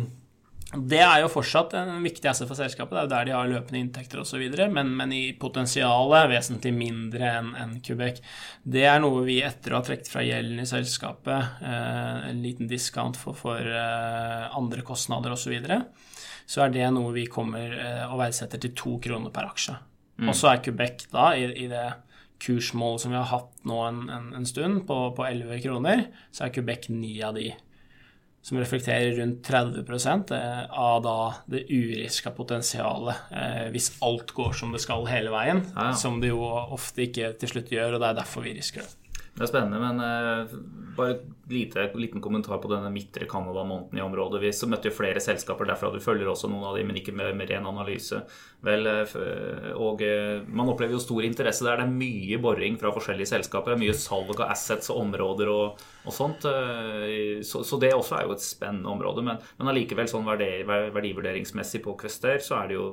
Det 0.76 1.00
er 1.00 1.22
jo 1.22 1.30
fortsatt 1.32 1.74
en 1.80 2.04
viktig 2.04 2.28
asset 2.30 2.50
for 2.50 2.58
selskapet. 2.60 2.96
Det 2.96 3.02
er 3.02 3.06
jo 3.06 3.12
der 3.14 3.28
de 3.28 3.34
har 3.36 3.50
løpende 3.50 3.82
inntekter 3.82 4.22
osv. 4.22 4.44
Men, 4.74 4.92
men 4.98 5.14
i 5.16 5.24
potensialet 5.40 6.30
vesentlig 6.32 6.74
mindre 6.76 7.32
enn 7.40 7.52
en 7.62 7.76
Quebec. 7.86 8.22
Det 8.64 8.86
er 8.90 9.02
noe 9.04 9.24
vi 9.28 9.40
etter 9.46 9.74
å 9.74 9.80
ha 9.80 9.86
trukket 9.88 10.12
fra 10.12 10.24
gjelden 10.26 10.64
i 10.64 10.68
selskapet, 10.70 11.62
eh, 11.64 12.30
en 12.32 12.42
liten 12.44 12.70
discount 12.72 13.20
for, 13.20 13.38
for 13.38 13.62
eh, 13.62 14.46
andre 14.58 14.86
kostnader 14.86 15.36
osv., 15.36 15.46
så, 15.46 15.52
videre, 15.54 15.76
så 16.50 16.64
er 16.64 16.72
det 16.74 16.88
noe 16.96 17.12
vi 17.14 17.28
kommer 17.30 17.76
eh, 17.78 18.06
og 18.08 18.18
verdsetter 18.24 18.64
til 18.64 18.74
to 18.74 18.96
kroner 19.04 19.30
per 19.34 19.52
aksje. 19.52 19.76
Mm. 20.18 20.32
Og 20.32 20.38
så 20.40 20.50
er 20.50 20.64
Quebec 20.66 21.06
da 21.12 21.28
i, 21.38 21.46
i 21.66 21.68
det 21.70 21.86
kursmålet 22.42 23.04
som 23.04 23.14
vi 23.14 23.20
har 23.20 23.30
hatt 23.30 23.52
nå 23.68 23.78
en, 23.86 24.02
en, 24.12 24.32
en 24.40 24.48
stund, 24.48 24.84
på, 24.90 24.98
på 25.18 25.28
11 25.28 25.62
kroner, 25.64 26.08
så 26.34 26.48
er 26.48 26.56
Quebec 26.56 26.90
ni 26.94 27.14
av 27.24 27.38
de. 27.38 27.52
Som 28.46 28.60
reflekterer 28.62 29.16
rundt 29.18 29.40
30 29.48 30.36
eh, 30.38 30.60
av 30.70 31.00
da 31.02 31.18
det 31.50 31.64
uriska 31.66 32.30
potensialet, 32.36 33.32
eh, 33.34 33.64
hvis 33.74 33.96
alt 34.06 34.36
går 34.38 34.54
som 34.54 34.76
det 34.76 34.84
skal 34.84 35.08
hele 35.10 35.34
veien. 35.34 35.64
Ja, 35.74 35.88
ja. 35.90 35.96
Som 35.98 36.20
det 36.22 36.30
jo 36.30 36.44
ofte 36.46 37.08
ikke 37.08 37.34
til 37.42 37.56
slutt 37.56 37.74
gjør, 37.74 37.98
og 37.98 38.04
det 38.04 38.12
er 38.12 38.22
derfor 38.22 38.46
vi 38.46 38.54
risker 38.60 38.86
det. 38.86 39.05
Det 39.36 39.44
er 39.44 39.50
spennende, 39.50 39.80
men 39.84 39.98
eh, 40.00 40.52
bare 40.96 41.16
lite, 41.52 41.90
liten 42.00 42.22
kommentar 42.24 42.62
på 42.64 42.70
denne 42.72 42.88
midtre 42.90 43.26
Canada-måneden 43.28 44.00
i 44.00 44.02
området. 44.02 44.40
Vi 44.40 44.52
så 44.56 44.70
møtte 44.72 44.88
jo 44.88 44.96
flere 44.96 45.20
selskaper 45.20 45.68
derfra. 45.68 45.90
Du 45.92 46.00
følger 46.00 46.30
også 46.32 46.48
noen 46.48 46.64
av 46.70 46.78
dem, 46.80 46.88
men 46.88 47.00
ikke 47.02 47.12
med, 47.14 47.34
med 47.36 47.52
ren 47.52 47.68
analyse. 47.68 48.22
Vel, 48.64 48.88
eh, 48.88 49.74
og 49.76 50.06
eh, 50.08 50.40
Man 50.48 50.72
opplever 50.72 50.96
jo 50.96 51.02
stor 51.04 51.28
interesse 51.28 51.68
der. 51.68 51.84
Det 51.84 51.90
er 51.90 51.98
mye 51.98 52.40
boring 52.46 52.80
fra 52.80 52.94
forskjellige 52.96 53.34
selskaper. 53.34 53.76
Er 53.76 53.84
mye 53.84 53.98
salg 54.00 54.32
av 54.38 54.48
assets 54.56 54.94
og 54.94 55.02
områder 55.04 55.52
og, 55.52 55.84
og 56.06 56.16
sånt. 56.16 56.48
Så, 57.44 57.66
så 57.68 57.82
det 57.82 57.92
også 57.92 58.22
er 58.22 58.30
jo 58.30 58.38
et 58.38 58.46
spennende 58.46 58.94
område. 58.94 59.26
Men, 59.28 59.44
men 59.60 59.74
allikevel, 59.74 60.08
sånn 60.12 60.32
verdi, 60.32 60.54
verdivurderingsmessig 60.64 61.84
på 61.84 61.98
Quester, 62.00 62.40
så 62.40 62.62
er 62.62 62.72
det 62.72 62.80
jo 62.80 62.88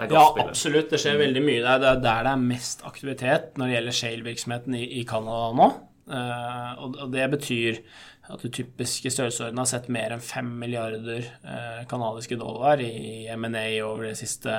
Ja, 0.00 0.22
absolutt. 0.44 0.90
Det 0.92 1.00
skjer 1.00 1.18
veldig 1.20 1.42
mye. 1.44 1.60
Det 1.64 1.72
er 1.72 1.98
der 2.04 2.24
det 2.26 2.34
er 2.34 2.44
mest 2.44 2.84
aktivitet 2.88 3.58
når 3.58 3.66
det 3.66 3.76
gjelder 3.76 3.98
shale-virksomheten 4.00 4.78
i, 4.78 4.84
i 5.00 5.04
Canada 5.08 5.50
nå. 5.56 5.68
Uh, 6.10 6.70
og, 6.82 6.96
og 7.04 7.12
det 7.12 7.26
betyr 7.36 7.82
at 8.30 8.42
du 8.42 8.50
typisk 8.50 9.06
i 9.06 9.12
størrelsesorden 9.12 9.58
har 9.58 9.68
sett 9.68 9.86
mer 9.92 10.14
enn 10.14 10.22
5 10.22 10.48
milliarder 10.62 11.26
uh, 11.44 11.84
canadiske 11.90 12.38
dollar 12.40 12.82
i 12.82 13.28
M&A 13.34 13.66
over 13.86 14.08
de 14.08 14.16
siste 14.18 14.54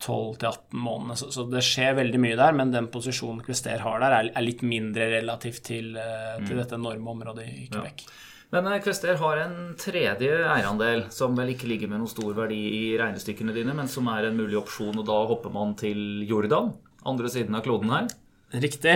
12-18 0.00 0.78
månedene. 0.78 1.16
Så, 1.16 1.30
så 1.34 1.44
det 1.50 1.64
skjer 1.66 1.96
veldig 1.98 2.20
mye 2.22 2.38
der, 2.38 2.54
men 2.56 2.72
den 2.74 2.88
posisjonen 2.92 3.42
Quester 3.46 3.82
har 3.82 4.02
der, 4.02 4.16
er, 4.20 4.30
er 4.30 4.46
litt 4.46 4.62
mindre 4.66 5.08
relativt 5.16 5.64
til, 5.68 5.96
eh, 5.98 6.36
til 6.46 6.60
dette 6.60 6.78
enorme 6.78 7.14
området 7.16 7.46
i 7.50 7.66
Quebec. 7.72 8.04
Men 8.54 8.68
Kvester 8.80 9.18
har 9.20 9.42
en 9.42 9.56
tredje 9.76 10.32
eierandel 10.48 11.02
som 11.12 11.34
vel 11.36 11.50
ikke 11.52 11.68
ligger 11.68 11.90
med 11.92 12.00
noen 12.00 12.08
stor 12.08 12.32
verdi 12.32 12.56
i 12.78 12.84
regnestykkene 12.96 13.52
dine, 13.52 13.74
men 13.76 13.90
som 13.92 14.08
er 14.08 14.30
en 14.30 14.38
mulig 14.38 14.56
opsjon, 14.56 14.96
og 14.96 15.04
da 15.08 15.18
hopper 15.28 15.52
man 15.52 15.74
til 15.76 16.24
Jordan, 16.28 16.70
andre 17.04 17.28
siden 17.32 17.58
av 17.58 17.66
kloden 17.66 17.92
her. 17.92 18.08
Riktig. 18.56 18.94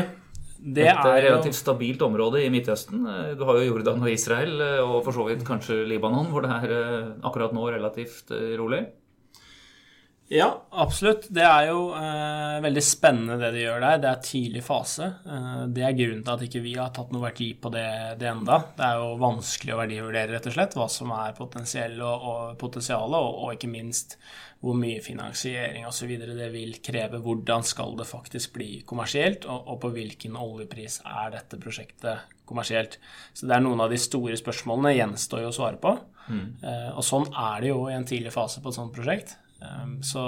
Det 0.62 0.86
er 0.86 0.94
et 0.94 1.24
relativt 1.26 1.58
stabilt 1.58 2.00
område 2.06 2.40
i 2.44 2.50
Midtøsten. 2.54 3.02
Eh, 3.04 3.34
Du 3.36 3.44
har 3.44 3.58
jo 3.58 3.66
Jordan 3.74 4.00
og 4.00 4.08
Israel, 4.08 4.54
eh, 4.62 4.80
og 4.80 5.02
for 5.04 5.12
så 5.12 5.26
vidt 5.26 5.44
kanskje 5.44 5.82
Libanon, 5.90 6.30
hvor 6.30 6.46
det 6.46 6.52
er 6.54 6.74
eh, 6.78 7.12
akkurat 7.26 7.52
nå 7.52 7.66
relativt 7.74 8.30
eh, 8.30 8.54
rolig. 8.56 8.86
Ja, 10.32 10.46
absolutt. 10.70 11.26
Det 11.35 11.42
er 11.44 11.66
jo 11.68 11.80
eh, 11.98 12.61
veldig 12.64 12.82
spennende 12.85 13.37
det 13.40 13.50
de 13.56 13.64
gjør 13.66 13.82
der. 13.85 13.98
Det 14.00 14.08
er 14.08 14.22
tidlig 14.24 14.62
fase. 14.64 15.08
Eh, 15.26 15.64
det 15.74 15.85
er 15.85 15.96
grunnen 15.98 16.22
til 16.24 16.32
at 16.32 16.44
ikke 16.46 16.62
vi 16.64 16.76
har 16.78 16.92
tatt 16.94 17.12
noe 17.12 17.24
verdi 17.26 17.50
på 17.61 17.72
det, 17.74 17.88
det 18.20 18.30
enda. 18.30 18.62
Det 18.78 18.87
er 18.87 19.02
jo 19.02 19.11
vanskelig 19.20 19.74
å 19.74 19.80
verdivurdere, 19.82 20.32
rett 20.32 20.48
og 20.48 20.56
slett, 20.56 20.78
hva 20.78 20.88
som 20.92 21.12
er 21.18 21.37
potensiell 21.37 21.98
og, 22.00 22.28
og 22.30 22.56
potensialet, 22.62 23.18
og, 23.18 23.42
og 23.44 23.58
ikke 23.58 23.72
minst 23.74 24.16
hvor 24.62 24.78
mye 24.78 25.02
finansiering 25.02 25.88
osv. 25.90 26.14
det 26.22 26.48
vil 26.54 26.76
kreve. 26.87 27.20
Hvordan 27.20 27.66
skal 27.66 27.96
det 27.98 28.08
faktisk 28.08 28.54
bli 28.56 28.70
kommersielt, 28.88 29.44
og, 29.44 29.66
og 29.74 29.82
på 29.85 29.92
hvilken 29.98 30.38
oljepris 30.38 31.00
er 31.02 31.35
dette 31.35 31.61
prosjektet 31.61 32.38
kommersielt. 32.48 32.98
Så 33.35 33.48
det 33.48 33.56
er 33.56 33.64
noen 33.64 33.80
av 33.82 33.92
de 33.92 34.00
store 34.00 34.38
spørsmålene 34.38 34.96
gjenstår 34.96 35.44
jo 35.44 35.52
å 35.52 35.56
svare 35.56 35.80
på. 35.82 35.96
Eh, 36.62 36.90
og 36.94 37.04
sånn 37.06 37.28
er 37.28 37.62
det 37.62 37.72
jo 37.72 37.87
i 37.90 37.96
en 37.96 38.06
tidlig 38.08 38.32
fase 38.35 38.62
på 38.62 38.72
et 38.72 38.78
sånt 38.78 38.94
prosjekt. 38.94 39.37
Um, 39.62 39.98
Så, 40.03 40.22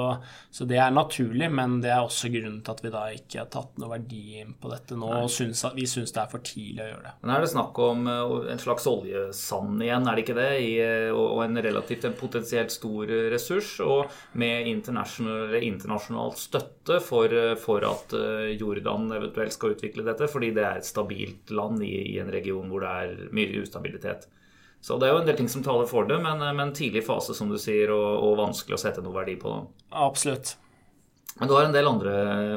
så 0.50 0.64
det 0.68 0.78
er 0.78 0.92
naturlig, 0.94 1.48
men 1.50 1.80
det 1.82 1.90
er 1.90 2.04
også 2.04 2.30
grunnen 2.32 2.60
til 2.64 2.74
at 2.74 2.82
vi 2.84 2.92
da 2.94 3.02
ikke 3.14 3.40
har 3.42 3.48
tatt 3.52 3.78
noe 3.80 3.90
verdi 3.90 4.38
inn 4.40 4.54
på 4.60 4.70
dette 4.70 4.96
nå. 4.98 5.08
og 5.24 5.30
synes 5.32 5.64
at, 5.66 5.74
Vi 5.74 5.86
syns 5.90 6.14
det 6.14 6.22
er 6.22 6.30
for 6.30 6.44
tidlig 6.46 6.84
å 6.84 6.88
gjøre 6.92 7.06
det. 7.08 7.14
Men 7.22 7.34
er 7.34 7.44
det 7.44 7.50
snakk 7.52 7.80
om 7.82 8.06
eh, 8.10 8.34
en 8.54 8.62
slags 8.62 8.86
oljesand 8.90 9.82
igjen, 9.84 10.06
er 10.06 10.14
det 10.14 10.24
ikke 10.24 10.38
det? 10.38 10.50
I, 10.62 10.70
eh, 10.84 11.10
og 11.10 11.42
en 11.44 11.62
relativt 11.66 12.06
en 12.08 12.16
potensielt 12.18 12.74
stor 12.74 13.10
eh, 13.10 13.26
ressurs, 13.34 13.72
og 13.84 14.14
med 14.40 14.70
internasjonal, 14.70 15.58
internasjonal 15.58 16.34
støtte 16.38 17.00
for, 17.02 17.34
for 17.60 17.84
at 17.88 18.14
Jordan 18.58 19.10
eventuelt 19.16 19.54
skal 19.54 19.74
utvikle 19.74 20.04
dette, 20.06 20.28
fordi 20.30 20.52
det 20.54 20.64
er 20.64 20.80
et 20.80 20.88
stabilt 20.88 21.50
land 21.54 21.82
i, 21.84 21.94
i 22.14 22.18
en 22.22 22.32
region 22.32 22.70
hvor 22.70 22.84
det 22.84 22.94
er 23.04 23.34
mye 23.34 23.62
ustabilitet. 23.64 24.28
Så 24.84 24.98
det 25.00 25.08
er 25.08 25.14
jo 25.14 25.22
en 25.22 25.28
del 25.30 25.38
ting 25.38 25.48
som 25.48 25.62
taler 25.64 25.88
for 25.88 26.04
det, 26.08 26.18
men, 26.20 26.42
eh, 26.44 26.52
men 26.56 26.74
tidlig 26.76 27.04
fase, 27.06 27.32
som 27.36 27.48
du 27.48 27.56
sier, 27.60 27.88
og, 27.94 28.10
og 28.26 28.36
vanskelig 28.42 28.76
å 28.76 28.82
sette 28.82 29.00
noe 29.04 29.16
verdi 29.16 29.38
på. 29.40 29.54
Absolutt. 29.96 30.56
Men 31.40 31.48
du 31.50 31.54
har 31.56 31.64
en 31.66 31.72
del 31.74 31.88
andre 31.90 32.12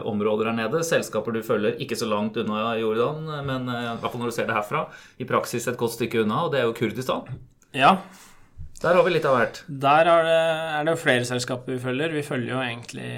områder 0.05 0.51
her 0.51 0.57
nede. 0.59 0.83
Selskaper 0.85 1.33
du 1.33 1.39
følger 1.41 1.79
ikke 1.81 1.97
så 1.97 2.05
langt 2.11 2.35
unna 2.37 2.75
Jordan, 2.77 3.23
men 3.47 3.71
eh, 3.71 3.87
i 3.93 3.97
hvert 4.03 4.11
fall 4.11 4.21
når 4.25 4.33
du 4.33 4.35
ser 4.35 4.49
det 4.51 4.57
herfra, 4.59 4.83
i 5.17 5.25
praksis 5.29 5.65
et 5.71 5.79
godt 5.79 5.95
stykke 5.95 6.25
unna, 6.25 6.43
og 6.45 6.51
det 6.53 6.59
er 6.61 6.67
jo 6.67 6.75
Kurdistan. 6.77 7.31
Ja, 7.77 7.95
Der 8.83 8.93
har 8.93 9.01
vi 9.07 9.15
litt 9.15 9.25
av 9.25 9.33
hvert. 9.39 9.63
der 9.65 10.05
er 10.11 10.27
det, 10.27 10.41
er 10.77 10.83
det 10.85 10.99
flere 11.01 11.25
selskaper 11.25 11.73
vi 11.73 11.79
følger. 11.81 12.11
Vi 12.13 12.21
følger 12.27 12.51
jo 12.53 12.59
egentlig 12.61 13.09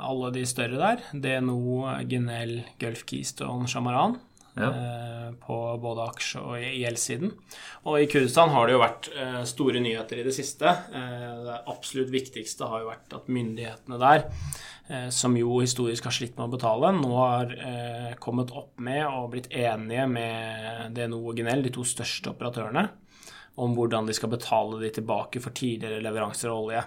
alle 0.00 0.30
de 0.32 0.46
større 0.48 0.78
der. 0.80 1.02
DNO, 1.12 1.82
Genel, 2.08 2.54
Gulf 2.80 3.02
Keystone, 3.10 3.68
Shamaran. 3.68 4.16
Eh, 4.58 5.32
På 5.46 5.78
både 5.78 6.06
aksje- 6.10 6.40
og 6.42 6.58
gjeldssiden. 6.58 7.30
Og 7.86 8.00
i 8.00 8.06
Kurdistan 8.10 8.50
har 8.50 8.66
det 8.66 8.74
jo 8.74 8.82
vært 8.82 9.08
eh, 9.14 9.42
store 9.46 9.80
nyheter 9.80 10.18
i 10.20 10.24
det 10.26 10.34
siste. 10.34 10.66
Eh, 10.66 11.44
Det 11.46 11.58
absolutt 11.70 12.10
viktigste 12.10 12.66
har 12.68 12.82
jo 12.82 12.90
vært 12.90 13.14
at 13.14 13.30
myndighetene 13.30 13.98
der, 13.98 14.26
som 15.14 15.36
jo 15.38 15.60
historisk 15.60 16.08
har 16.08 16.12
slitt 16.12 16.34
med 16.36 16.48
å 16.48 16.56
betale, 16.56 16.88
nå 16.96 17.10
har 17.14 17.52
kommet 18.18 18.50
opp 18.50 18.80
med 18.82 19.04
og 19.06 19.28
blitt 19.30 19.46
enige 19.54 20.08
med 20.10 20.96
DNO 20.96 21.20
og 21.30 21.36
Genel, 21.38 21.62
de 21.62 21.70
to 21.70 21.84
største 21.86 22.32
operatørene, 22.32 22.88
om 23.62 23.76
hvordan 23.76 24.08
de 24.08 24.16
skal 24.18 24.32
betale 24.34 24.80
de 24.82 24.90
tilbake 24.90 25.38
for 25.40 25.54
tidligere 25.54 26.02
leveranser 26.02 26.50
av 26.50 26.64
olje. 26.64 26.82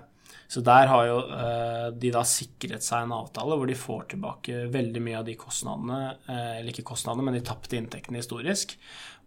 Så 0.53 0.61
der 0.61 0.85
har 0.85 1.07
jo 1.07 1.15
eh, 1.33 1.87
de 1.97 2.11
da 2.13 2.21
sikret 2.29 2.85
seg 2.85 3.07
en 3.07 3.15
avtale 3.15 3.55
hvor 3.57 3.65
de 3.65 3.77
får 3.77 4.03
tilbake 4.11 4.67
veldig 4.69 5.01
mye 5.01 5.17
av 5.23 5.25
de 5.25 5.33
kostnadene, 5.39 6.01
eh, 6.29 6.59
eller 6.59 6.69
ikke 6.69 6.85
kostnadene, 6.91 7.25
men 7.25 7.37
de 7.39 7.41
tapte 7.47 7.79
inntektene 7.79 8.21
historisk, 8.21 8.75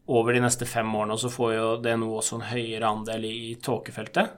over 0.07 0.37
de 0.37 0.45
neste 0.45 0.69
fem 0.71 0.87
årene. 0.95 1.17
Så 1.19 1.33
får 1.35 1.57
jo 1.57 1.67
nå 1.83 2.11
også 2.21 2.39
en 2.39 2.47
høyere 2.53 2.93
andel 2.93 3.27
i 3.27 3.57
tåkefeltet, 3.59 4.37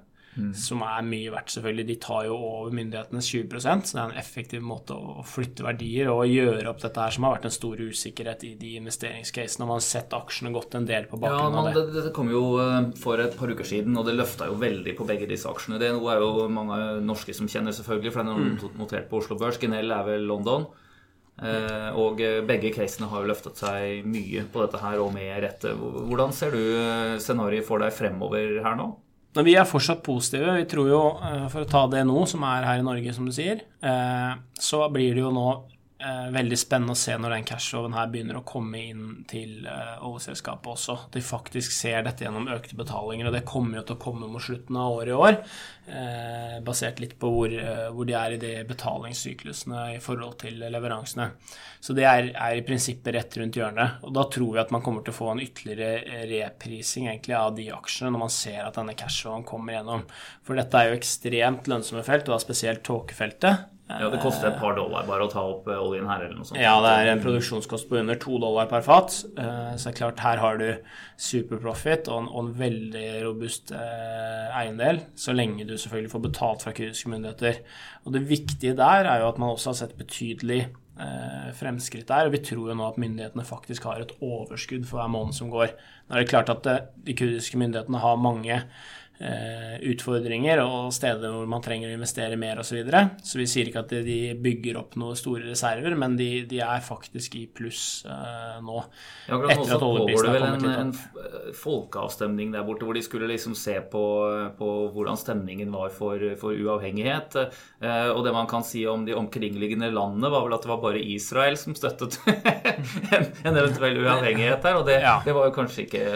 som 0.55 0.83
er 0.87 1.07
mye 1.07 1.33
verdt, 1.33 1.53
selvfølgelig. 1.55 1.87
De 1.89 1.97
tar 2.03 2.27
jo 2.29 2.37
over 2.37 2.75
myndighetenes 2.77 3.31
20% 3.35 3.89
så 3.89 3.97
det 3.97 4.03
er 4.03 4.13
en 4.13 4.21
effektiv 4.21 4.65
måte 4.65 4.95
å 4.97 5.25
flytte 5.27 5.67
verdier 5.67 6.11
og 6.13 6.25
gjøre 6.31 6.69
opp 6.71 6.83
dette 6.83 7.03
her, 7.03 7.15
som 7.15 7.27
har 7.27 7.37
vært 7.37 7.49
en 7.49 7.57
stor 7.57 7.83
usikkerhet 7.83 8.45
i 8.47 8.53
de 8.61 8.75
investeringscasene. 8.81 9.67
Man 9.67 9.79
har 9.79 9.87
sett 9.87 10.15
aksjene 10.17 10.55
gått 10.55 10.77
en 10.79 10.89
del 10.89 11.09
på 11.11 11.21
bakgrunn 11.21 11.57
ja, 11.57 11.63
av 11.63 11.71
det. 11.71 11.87
Dette 11.93 12.07
det 12.09 12.15
kom 12.17 12.31
jo 12.33 12.43
eh, 12.63 12.91
for 13.01 13.23
et 13.23 13.39
par 13.39 13.53
uker 13.53 13.67
siden, 13.67 13.97
og 13.99 14.07
det 14.09 14.17
løfta 14.19 14.51
jo 14.51 14.59
veldig 14.61 14.95
på 14.99 15.07
begge 15.09 15.31
disse 15.31 15.51
aksjene. 15.51 15.81
Det 15.83 15.91
er 15.91 16.23
jo 16.23 16.47
mange 16.53 16.79
norske 17.05 17.35
som 17.37 17.51
kjenner, 17.51 17.75
selvfølgelig, 17.77 18.15
for 18.15 18.29
den 18.29 18.35
er 18.35 18.79
notert 18.79 19.11
på 19.11 19.23
Oslo 19.23 19.39
Børs. 19.41 19.59
Genell 19.63 19.91
er 19.95 20.07
vel 20.07 20.29
London. 20.29 20.69
Uh, 21.39 21.95
og 21.95 22.19
eh, 22.19 22.41
begge 22.43 22.73
casene 22.75 23.07
har 23.13 23.23
jo 23.23 23.29
løftet 23.31 23.61
seg 23.61 24.07
mye 24.11 24.43
på 24.51 24.65
dette 24.65 24.81
her, 24.83 25.03
og 25.03 25.13
med 25.15 25.37
rette. 25.45 25.75
Hvordan 25.75 26.35
ser 26.35 26.55
du 26.55 26.63
scenarioet 27.23 27.67
for 27.67 27.83
deg 27.83 27.95
fremover 27.95 28.59
her 28.65 28.79
nå? 28.79 28.89
Men 29.37 29.45
vi 29.45 29.55
er 29.61 29.69
fortsatt 29.69 30.01
positive. 30.07 30.55
Vi 30.57 30.69
tror 30.71 30.89
jo, 30.89 31.03
eh, 31.23 31.49
for 31.53 31.65
å 31.65 31.69
ta 31.69 31.87
det 31.93 32.05
nå, 32.09 32.23
som 32.27 32.47
er 32.49 32.67
her 32.67 32.81
i 32.81 32.87
Norge, 32.87 33.13
som 33.15 33.27
du 33.29 33.33
sier, 33.35 33.61
eh, 33.83 34.33
så 34.59 34.87
blir 34.93 35.15
det 35.15 35.23
jo 35.23 35.33
nå 35.35 35.49
eh, 35.99 36.29
veldig 36.35 36.59
spennende 36.59 36.95
å 36.95 36.99
se 36.99 37.15
når 37.19 37.35
den 37.35 37.47
cashloven 37.49 37.95
her 37.97 38.11
begynner 38.13 38.39
å 38.41 38.47
komme 38.47 38.81
inn 38.91 39.05
til 39.31 39.67
eh, 39.67 39.95
oljeselskapet 40.07 40.71
også. 40.73 40.97
De 41.15 41.23
faktisk 41.25 41.75
ser 41.75 42.03
dette 42.07 42.27
gjennom 42.27 42.49
økte 42.55 42.79
betalinger, 42.79 43.29
og 43.31 43.37
det 43.37 43.47
kommer 43.49 43.81
jo 43.81 43.87
til 43.89 43.99
å 43.99 44.03
komme 44.03 44.31
mot 44.31 44.45
slutten 44.45 44.79
av 44.79 44.99
året 44.99 45.13
i 45.13 45.19
år. 45.19 45.39
eh, 45.89 46.59
Basert 46.67 47.01
litt 47.03 47.17
på 47.21 47.31
hvor, 47.33 47.53
eh, 47.53 47.89
hvor 47.95 48.09
de 48.09 48.17
er 48.19 48.37
i 48.37 48.43
de 48.43 48.53
betalingssyklusene 48.69 49.85
i 49.97 50.03
forhold 50.03 50.39
til 50.43 50.61
leveransene. 50.65 51.31
Så 51.81 51.95
det 51.95 52.07
er, 52.11 52.33
er 52.35 52.59
i 52.59 52.67
prinsippet 52.67 53.15
rett 53.15 53.39
rundt 53.39 53.59
hjørnet. 53.59 54.03
Og 54.03 54.13
da 54.17 54.27
tror 54.31 54.57
vi 54.57 54.63
at 54.65 54.75
man 54.75 54.83
kommer 54.85 55.05
til 55.07 55.15
å 55.15 55.19
få 55.19 55.33
en 55.33 55.43
ytterligere 55.45 56.27
reprising 56.31 57.07
egentlig 57.09 57.37
av 57.39 57.55
de 57.57 57.69
aksjene 57.75 58.13
når 58.15 58.25
man 58.27 58.35
ser 58.35 58.65
at 58.65 58.79
denne 58.79 58.97
cashloven 58.99 59.47
kommer 59.47 59.79
gjennom. 59.79 60.07
For 60.43 60.59
dette 60.59 60.79
er 60.79 60.91
jo 60.91 60.99
ekstremt 60.99 61.71
lønnsomme 61.71 62.03
felt, 62.07 62.27
og 62.27 62.35
da 62.35 62.43
spesielt 62.43 62.83
tåkefeltet. 62.87 63.78
Ja, 63.89 64.11
Det 64.13 64.21
koster 64.21 64.51
et 64.51 64.59
par 64.61 64.75
dollar 64.77 65.07
bare 65.09 65.25
å 65.25 65.31
ta 65.33 65.41
opp 65.49 65.69
eh, 65.73 65.79
oljen 65.81 66.07
her, 66.11 66.21
eller 66.27 66.37
noe 66.37 66.45
sånt. 66.45 66.61
Ja, 66.61 66.75
det 66.85 66.91
er 66.93 67.13
en 67.15 67.23
produksjonskost 67.25 67.89
på 67.89 67.97
under 68.03 68.19
to 68.21 68.37
dollar 68.43 68.67
per 68.69 68.83
fat. 68.85 69.15
Eh, 69.39 69.71
Så 69.81 69.89
det 69.89 69.95
er 69.95 69.99
klart, 70.03 70.21
her 70.21 70.43
har 70.43 70.59
du 70.61 70.67
superprofit 71.17 72.09
og 72.13 72.19
en, 72.23 72.29
og 72.29 72.43
en 72.45 72.51
veldig 72.59 73.07
robust 73.25 73.73
eh, 73.73 74.59
eiendel, 74.61 75.01
så 75.17 75.33
lenge 75.37 75.65
du 75.69 75.73
selvfølgelig 75.77 76.13
får 76.13 76.25
betalt 76.27 76.67
fra 76.67 76.75
kurdiske 76.77 77.09
myndigheter. 77.15 77.63
Og 78.05 78.13
det 78.13 78.27
viktige 78.29 78.77
der 78.77 79.09
er 79.09 79.23
jo 79.25 79.31
at 79.33 79.41
man 79.41 79.55
også 79.55 79.73
har 79.73 79.81
sett 79.85 79.97
betydelig 79.99 80.67
fremskritt 81.55 82.09
der, 82.09 82.27
og 82.27 82.33
vi 82.35 82.41
tror 82.43 82.73
jo 82.73 82.75
nå 82.75 82.89
at 82.89 82.97
myndighetene 82.99 83.45
faktisk 83.47 83.85
har 83.87 84.01
et 84.03 84.11
overskudd 84.19 84.83
for 84.89 84.99
hver 84.99 85.13
måned 85.13 85.37
som 85.37 85.47
går. 85.53 85.71
Nå 86.09 86.17
er 86.17 86.25
det 86.25 86.33
klart 86.33 86.51
at 86.51 86.65
de 87.07 87.15
kurdiske 87.15 87.55
myndighetene 87.61 88.01
har 88.03 88.17
mange 88.19 88.57
utfordringer 89.19 90.61
og 90.63 90.93
steder 90.95 91.33
hvor 91.35 91.49
man 91.51 91.63
trenger 91.65 91.91
å 91.91 91.97
investere 91.97 92.37
mer 92.39 92.61
osv. 92.63 92.69
Så, 92.69 92.77
videre. 92.77 93.01
så 93.25 93.39
vi 93.41 93.47
sier 93.51 93.71
ikke 93.71 93.81
at 93.81 93.93
de 94.05 94.19
bygger 94.39 94.77
opp 94.79 94.95
noen 95.01 95.17
store 95.19 95.47
reserver, 95.49 95.97
men 95.99 96.17
de, 96.19 96.45
de 96.49 96.61
er 96.63 96.85
faktisk 96.85 97.39
i 97.39 97.47
pluss 97.51 98.05
uh, 98.07 98.59
nå. 98.65 98.83
Ja, 99.29 99.39
etter 99.41 99.75
at 99.75 99.85
oljeprisen 99.85 100.29
har 100.29 100.39
kommet 100.39 100.61
litt 100.61 100.61
opp. 100.61 100.61
Det 100.61 100.69
vel 100.69 100.77
en, 100.77 100.93
en 100.93 101.55
folkeavstemning 101.59 102.53
der 102.55 102.67
borte 102.67 102.87
hvor 102.87 102.99
de 102.99 103.05
skulle 103.05 103.31
liksom 103.31 103.57
se 103.59 103.79
på, 103.93 104.05
på 104.59 104.69
hvordan 104.95 105.19
stemningen 105.19 105.73
var 105.75 105.91
for, 105.95 106.23
for 106.41 106.57
uavhengighet. 106.57 107.39
Uh, 107.83 108.11
og 108.13 108.23
det 108.27 108.35
man 108.37 108.51
kan 108.51 108.67
si 108.67 108.85
om 108.91 109.07
de 109.09 109.17
omkringliggende 109.19 109.91
landene, 109.95 110.31
var 110.33 110.47
vel 110.47 110.59
at 110.59 110.67
det 110.67 110.73
var 110.73 110.85
bare 110.85 111.03
Israel 111.03 111.59
som 111.61 111.77
støttet 111.79 112.21
en, 112.29 113.27
en, 113.43 113.57
eventuell 113.57 113.99
uavhengighet 114.05 114.63
der, 114.65 114.79
og 114.79 114.87
det, 114.89 115.01
ja. 115.03 115.19
det 115.25 115.35
var 115.37 115.49
jo 115.49 115.57
kanskje 115.57 115.89
ikke 115.89 116.07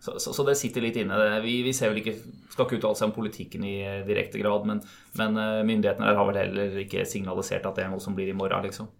så, 0.00 0.18
så, 0.18 0.32
så, 0.32 0.44
det 0.46 0.56
sitter 0.58 0.84
litt 0.84 0.98
inne. 1.00 1.16
Vi, 1.44 1.58
vi 1.66 1.74
ser 1.76 1.92
vel 1.92 2.02
ikke, 2.02 2.14
skal 2.52 2.66
ikke 2.66 2.78
uttale 2.78 2.98
seg 2.98 3.10
om 3.10 3.16
politikken 3.16 3.64
i 3.66 3.74
eh, 3.82 4.04
direkte 4.06 4.40
grad, 4.42 4.68
men, 4.68 4.82
men 5.18 5.40
eh, 5.42 5.64
myndighetene 5.66 6.06
der 6.06 6.20
har 6.20 6.28
vel 6.28 6.38
heller 6.42 6.78
ikke 6.84 7.06
signalisert 7.08 7.66
at 7.66 7.78
det 7.78 7.86
er 7.86 7.92
noe 7.92 8.02
som 8.02 8.16
blir 8.18 8.30
i 8.30 8.36
morgen, 8.36 8.66
liksom. 8.68 8.90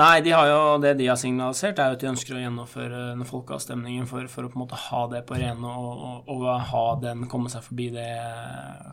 Nei, 0.00 0.22
de 0.24 0.32
har 0.32 0.46
jo, 0.48 0.60
det 0.80 0.94
de 0.96 1.06
har 1.10 1.18
signalisert, 1.20 1.76
er 1.76 1.90
jo 1.90 1.98
at 1.98 2.00
de 2.00 2.08
ønsker 2.08 2.38
å 2.38 2.40
gjennomføre 2.40 3.00
den 3.10 3.28
folkeavstemningen 3.28 4.06
for, 4.08 4.24
for, 4.32 4.48
å 4.48 4.52
på 4.52 4.56
en 4.56 4.62
måte 4.62 4.78
ha 4.86 5.02
det 5.12 5.20
på 5.28 5.36
rene 5.36 5.68
og, 5.68 5.90
og, 6.08 6.30
og, 6.32 6.46
ha 6.70 6.84
den 7.02 7.26
komme 7.28 7.52
seg 7.52 7.66
forbi 7.66 7.90
det 7.92 8.08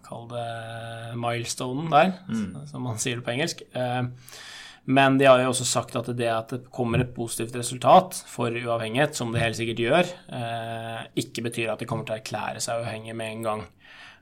Kall 0.04 0.28
det 0.34 0.50
milestonen 1.20 1.88
der, 1.94 2.18
mm. 2.28 2.68
som 2.68 2.84
man 2.84 3.00
sier 3.00 3.22
det 3.22 3.28
på 3.28 3.32
engelsk. 3.32 3.64
Eh, 3.72 4.02
men 4.90 5.20
de 5.20 5.28
har 5.30 5.42
jo 5.44 5.52
også 5.52 5.68
sagt 5.70 5.98
at 6.00 6.08
det 6.18 6.30
at 6.34 6.54
det 6.56 6.62
kommer 6.74 7.04
et 7.04 7.12
positivt 7.14 7.58
resultat 7.60 8.24
for 8.26 8.50
uavhengighet, 8.50 9.14
som 9.18 9.30
det 9.34 9.44
helt 9.44 9.60
sikkert 9.60 9.84
gjør, 9.84 10.14
eh, 10.34 11.04
ikke 11.22 11.46
betyr 11.46 11.74
at 11.74 11.84
de 11.84 11.88
kommer 11.90 12.08
til 12.08 12.16
å 12.16 12.22
erklære 12.22 12.64
seg 12.64 12.82
uavhengige 12.82 13.18
med 13.20 13.36
en 13.36 13.46
gang. 13.46 13.62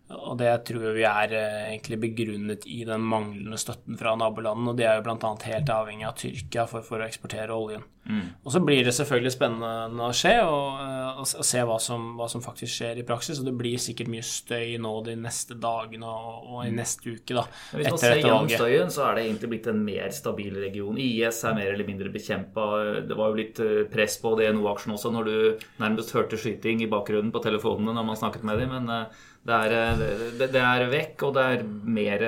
Og 0.07 0.37
det 0.39 0.51
tror 0.69 0.93
vi 0.95 1.03
er 1.03 1.33
eh, 1.35 1.65
egentlig 1.73 1.97
begrunnet 1.99 2.63
i 2.71 2.83
den 2.87 3.03
manglende 3.03 3.59
støtten 3.59 3.97
fra 3.99 4.13
nabolandene. 4.15 4.71
Og 4.71 4.79
de 4.79 4.85
er 4.87 5.01
jo 5.01 5.03
bl.a. 5.03 5.33
helt 5.49 5.71
avhengig 5.73 6.07
av 6.07 6.15
Tyrkia 6.21 6.63
for, 6.69 6.85
for 6.87 7.03
å 7.03 7.07
eksportere 7.07 7.55
oljen. 7.55 7.83
Mm. 8.07 8.29
Og 8.47 8.53
så 8.53 8.61
blir 8.63 8.85
det 8.87 8.93
selvfølgelig 8.95 9.33
spennende 9.33 10.05
å 10.05 10.13
se, 10.15 10.31
og, 10.47 10.79
og, 11.19 11.25
og 11.27 11.47
se 11.49 11.63
hva 11.67 11.75
som, 11.83 12.05
hva 12.15 12.29
som, 12.31 12.43
faktisk 12.45 12.71
skjer 12.71 13.01
i 13.01 13.05
praksis. 13.07 13.41
Og 13.41 13.49
det 13.49 13.55
blir 13.59 13.83
sikkert 13.83 14.11
mye 14.13 14.23
støy 14.23 14.77
nå 14.79 14.93
de 15.03 15.17
neste 15.19 15.59
dagene 15.59 16.07
og, 16.07 16.47
og 16.47 16.63
i 16.63 16.71
mm. 16.71 16.79
neste 16.79 17.17
uke, 17.17 17.35
da. 17.35 17.43
Men 17.73 17.83
hvis 17.83 17.91
man 17.91 18.03
ser 18.05 18.21
gjennom 18.21 18.51
støyen, 18.53 18.93
så 18.95 19.09
er 19.09 19.19
det 19.19 19.27
egentlig 19.27 19.53
blitt 19.57 19.71
en 19.73 19.85
mer 19.91 20.15
stabil 20.15 20.55
region. 20.63 21.03
IS 21.03 21.43
er 21.43 21.59
mer 21.59 21.73
eller 21.73 21.89
mindre 21.89 22.13
bekjempa. 22.15 22.69
Det 23.11 23.19
var 23.19 23.33
jo 23.33 23.41
litt 23.41 23.59
eh, 23.63 23.83
press 23.91 24.15
på 24.23 24.37
DNO-aksjen 24.39 24.95
også 24.95 25.11
når 25.17 25.27
du 25.27 25.65
nærmest 25.83 26.15
hørte 26.15 26.39
skyting 26.39 26.85
i 26.85 26.91
bakgrunnen 26.91 27.35
på 27.35 27.43
telefonene 27.43 27.91
når 27.97 28.07
man 28.07 28.23
snakket 28.23 28.47
med 28.47 28.63
dem. 28.63 28.77
men 28.77 28.93
eh, 29.01 29.25
det 29.47 29.55
er, 29.55 29.75
eh, 29.75 30.01
det, 30.39 30.49
det 30.53 30.63
er, 30.63 30.87
vekk, 30.91 31.23
og 31.27 31.37
det 31.37 31.45
er 31.53 31.63
mer 31.97 32.25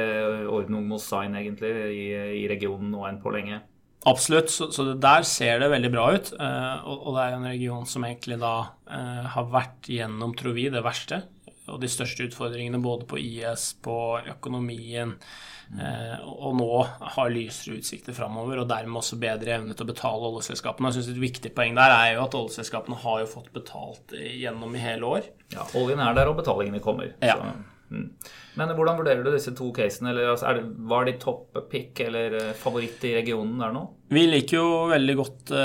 ordnung 0.48 0.88
mot 0.88 1.04
sign 1.04 1.36
egentlig 1.40 1.74
i, 1.92 2.06
i, 2.44 2.46
regionen 2.52 2.94
nå 2.94 3.04
enn 3.10 3.20
på 3.24 3.34
lenge. 3.36 3.60
Absolutt, 4.08 4.48
så, 4.54 4.70
så 4.72 4.86
der 4.96 5.26
ser 5.28 5.60
det 5.60 5.74
veldig 5.74 5.92
bra 5.92 6.06
ut. 6.16 6.32
Eh, 6.40 6.88
og, 6.88 7.04
og, 7.04 7.12
det 7.18 7.26
er 7.26 7.36
en 7.36 7.50
region 7.52 7.90
som 7.90 8.08
egentlig 8.08 8.40
da 8.42 8.56
har 8.90 9.52
vært 9.52 9.92
gjennom, 9.92 10.34
tror 10.40 10.56
vi, 10.56 10.70
det 10.72 10.82
verste. 10.86 11.22
Og 11.70 11.78
de 11.84 11.92
største 11.92 12.26
utfordringene 12.26 12.80
både 12.82 13.06
på 13.06 13.20
IS, 13.22 13.74
på 13.86 14.00
økonomien, 14.32 15.18
Eh, 15.20 15.59
og 15.70 16.56
nå 16.58 16.68
har 17.14 17.30
lysere 17.30 17.78
utsikter 17.78 18.16
framover, 18.18 18.64
og 18.64 18.70
dermed 18.72 19.02
også 19.02 19.20
bedre 19.22 19.54
evne 19.60 19.76
til 19.78 19.86
å 19.86 19.92
betale 19.92 20.32
oljeselskapene. 20.32 20.90
Jeg 20.90 20.98
synes 20.98 21.12
Et 21.14 21.22
viktig 21.22 21.52
poeng 21.56 21.78
der 21.78 21.94
er 21.94 22.14
jo 22.16 22.24
at 22.26 22.38
oljeselskapene 22.40 22.98
har 23.04 23.20
jo 23.22 23.34
fått 23.36 23.52
betalt 23.54 24.16
gjennom 24.18 24.74
i 24.74 24.82
hele 24.82 25.12
år. 25.18 25.30
Ja, 25.54 25.68
Oljen 25.78 26.02
er 26.02 26.18
der, 26.18 26.32
og 26.32 26.40
betalingene 26.42 26.82
kommer. 26.82 27.14
Ja. 27.22 27.38
Så, 27.38 27.52
mm. 27.94 28.10
Men 28.58 28.74
hvordan 28.76 28.98
vurderer 28.98 29.22
du 29.24 29.32
disse 29.34 29.54
to 29.58 29.70
casene? 29.76 30.12
Eller, 30.14 30.32
altså, 30.34 30.56
det, 30.58 30.66
var 30.90 31.06
de 31.06 31.16
topp 31.22 31.62
pick 31.70 32.02
eller 32.06 32.40
eh, 32.42 32.52
favoritt 32.58 33.06
i 33.06 33.14
regionen 33.20 33.62
der 33.62 33.74
nå? 33.76 33.86
Vi 34.10 34.26
liker 34.26 34.58
jo 34.58 34.68
veldig 34.90 35.18
godt 35.22 35.56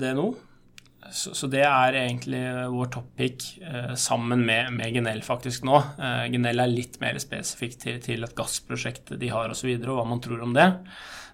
det 0.00 0.16
nå. 0.16 0.30
Så, 1.12 1.34
så, 1.36 1.48
det 1.50 1.62
er 1.66 1.98
egentlig 2.00 2.40
vår 2.72 2.88
topic 2.94 3.44
eh, 3.62 3.92
sammen 3.98 4.44
med, 4.46 4.72
med, 4.78 4.94
Genel 4.94 5.22
faktisk 5.26 5.66
nå. 5.68 5.76
Eh, 5.98 6.24
Genel 6.32 6.62
er 6.62 6.72
litt 6.72 6.98
mer 7.02 7.18
spesifikt 7.22 7.84
til, 7.84 8.00
til 8.04 8.26
et 8.26 8.34
gassprosjekt 8.38 9.14
de 9.20 9.30
har 9.32 9.50
osv., 9.50 9.54
og, 9.54 9.60
så 9.60 9.70
videre, 9.70 9.92
og 9.92 10.00
hva 10.00 10.08
man 10.14 10.22
tror 10.24 10.42
om 10.46 10.56
det. 10.56 10.70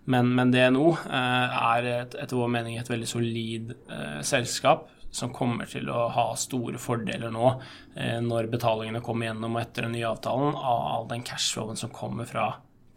Men, 0.04 0.32
men 0.34 0.50
DNO 0.50 0.88
eh, 1.06 1.60
er 1.76 1.88
et, 1.92 2.16
etter 2.18 2.38
vår 2.38 2.50
mening 2.50 2.78
et 2.78 2.90
veldig 2.90 3.08
solid 3.08 3.72
eh, 3.86 4.18
selskap 4.26 4.88
som 5.12 5.32
kommer 5.34 5.68
til 5.68 5.90
å 5.92 6.06
ha 6.14 6.30
store 6.40 6.80
fordeler 6.80 7.30
nå 7.30 7.48
eh, 7.94 8.18
når 8.24 8.48
betalingene 8.52 9.02
kommer 9.04 9.28
gjennom 9.28 9.58
og 9.58 9.62
etter 9.62 9.86
den 9.86 9.94
nye 9.98 10.08
avtalen 10.08 10.56
av 10.56 10.86
all 10.94 11.10
den 11.10 11.22
cashflowen 11.26 11.78
som 11.78 11.92
kommer 11.94 12.26
fra 12.26 12.48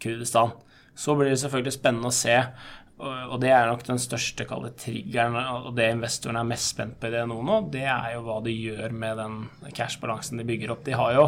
Kurdistan. 0.02 0.56
Så 0.96 1.14
blir 1.14 1.30
det 1.30 1.38
selvfølgelig 1.42 1.76
spennende 1.76 2.10
å 2.10 2.16
se 2.16 2.38
og 2.96 3.36
det 3.42 3.50
er 3.52 3.66
nok 3.68 3.82
den 3.84 3.98
største 4.00 4.46
kalde 4.48 4.70
triggeren, 4.80 5.36
og 5.36 5.74
det 5.76 5.90
investorene 5.92 6.40
er 6.40 6.48
mest 6.48 6.72
spent 6.72 6.96
på 7.00 7.10
i 7.10 7.12
det 7.12 7.26
nå, 7.28 7.36
nå, 7.44 7.58
det 7.72 7.84
er 7.84 8.14
jo 8.14 8.22
hva 8.24 8.38
de 8.44 8.54
gjør 8.54 8.94
med 8.96 9.20
den 9.20 9.36
cash-balansen 9.76 10.40
de 10.40 10.46
bygger 10.48 10.72
opp. 10.72 10.84
De 10.86 10.96
har 10.96 11.12
jo 11.12 11.26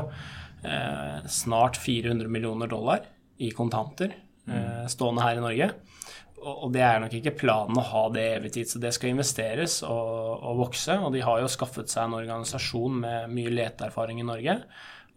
eh, 0.64 1.28
snart 1.28 1.76
400 1.76 2.32
millioner 2.32 2.72
dollar 2.72 3.04
i 3.44 3.50
kontanter 3.52 4.16
eh, 4.16 4.86
stående 4.88 5.26
her 5.26 5.40
i 5.40 5.44
Norge. 5.44 5.70
Og, 6.38 6.52
og 6.54 6.72
det 6.72 6.84
er 6.86 7.02
nok 7.02 7.18
ikke 7.18 7.36
planen 7.36 7.80
å 7.80 7.88
ha 7.90 8.04
det 8.14 8.24
evig 8.38 8.54
tid, 8.56 8.70
så 8.70 8.80
det 8.80 8.94
skal 8.96 9.12
investeres 9.12 9.82
og, 9.84 10.38
og 10.40 10.62
vokse. 10.64 10.96
Og 11.04 11.12
de 11.12 11.24
har 11.26 11.42
jo 11.42 11.52
skaffet 11.52 11.92
seg 11.92 12.08
en 12.08 12.20
organisasjon 12.22 13.02
med 13.04 13.34
mye 13.34 13.52
leteerfaring 13.52 14.22
i 14.22 14.28
Norge 14.30 14.62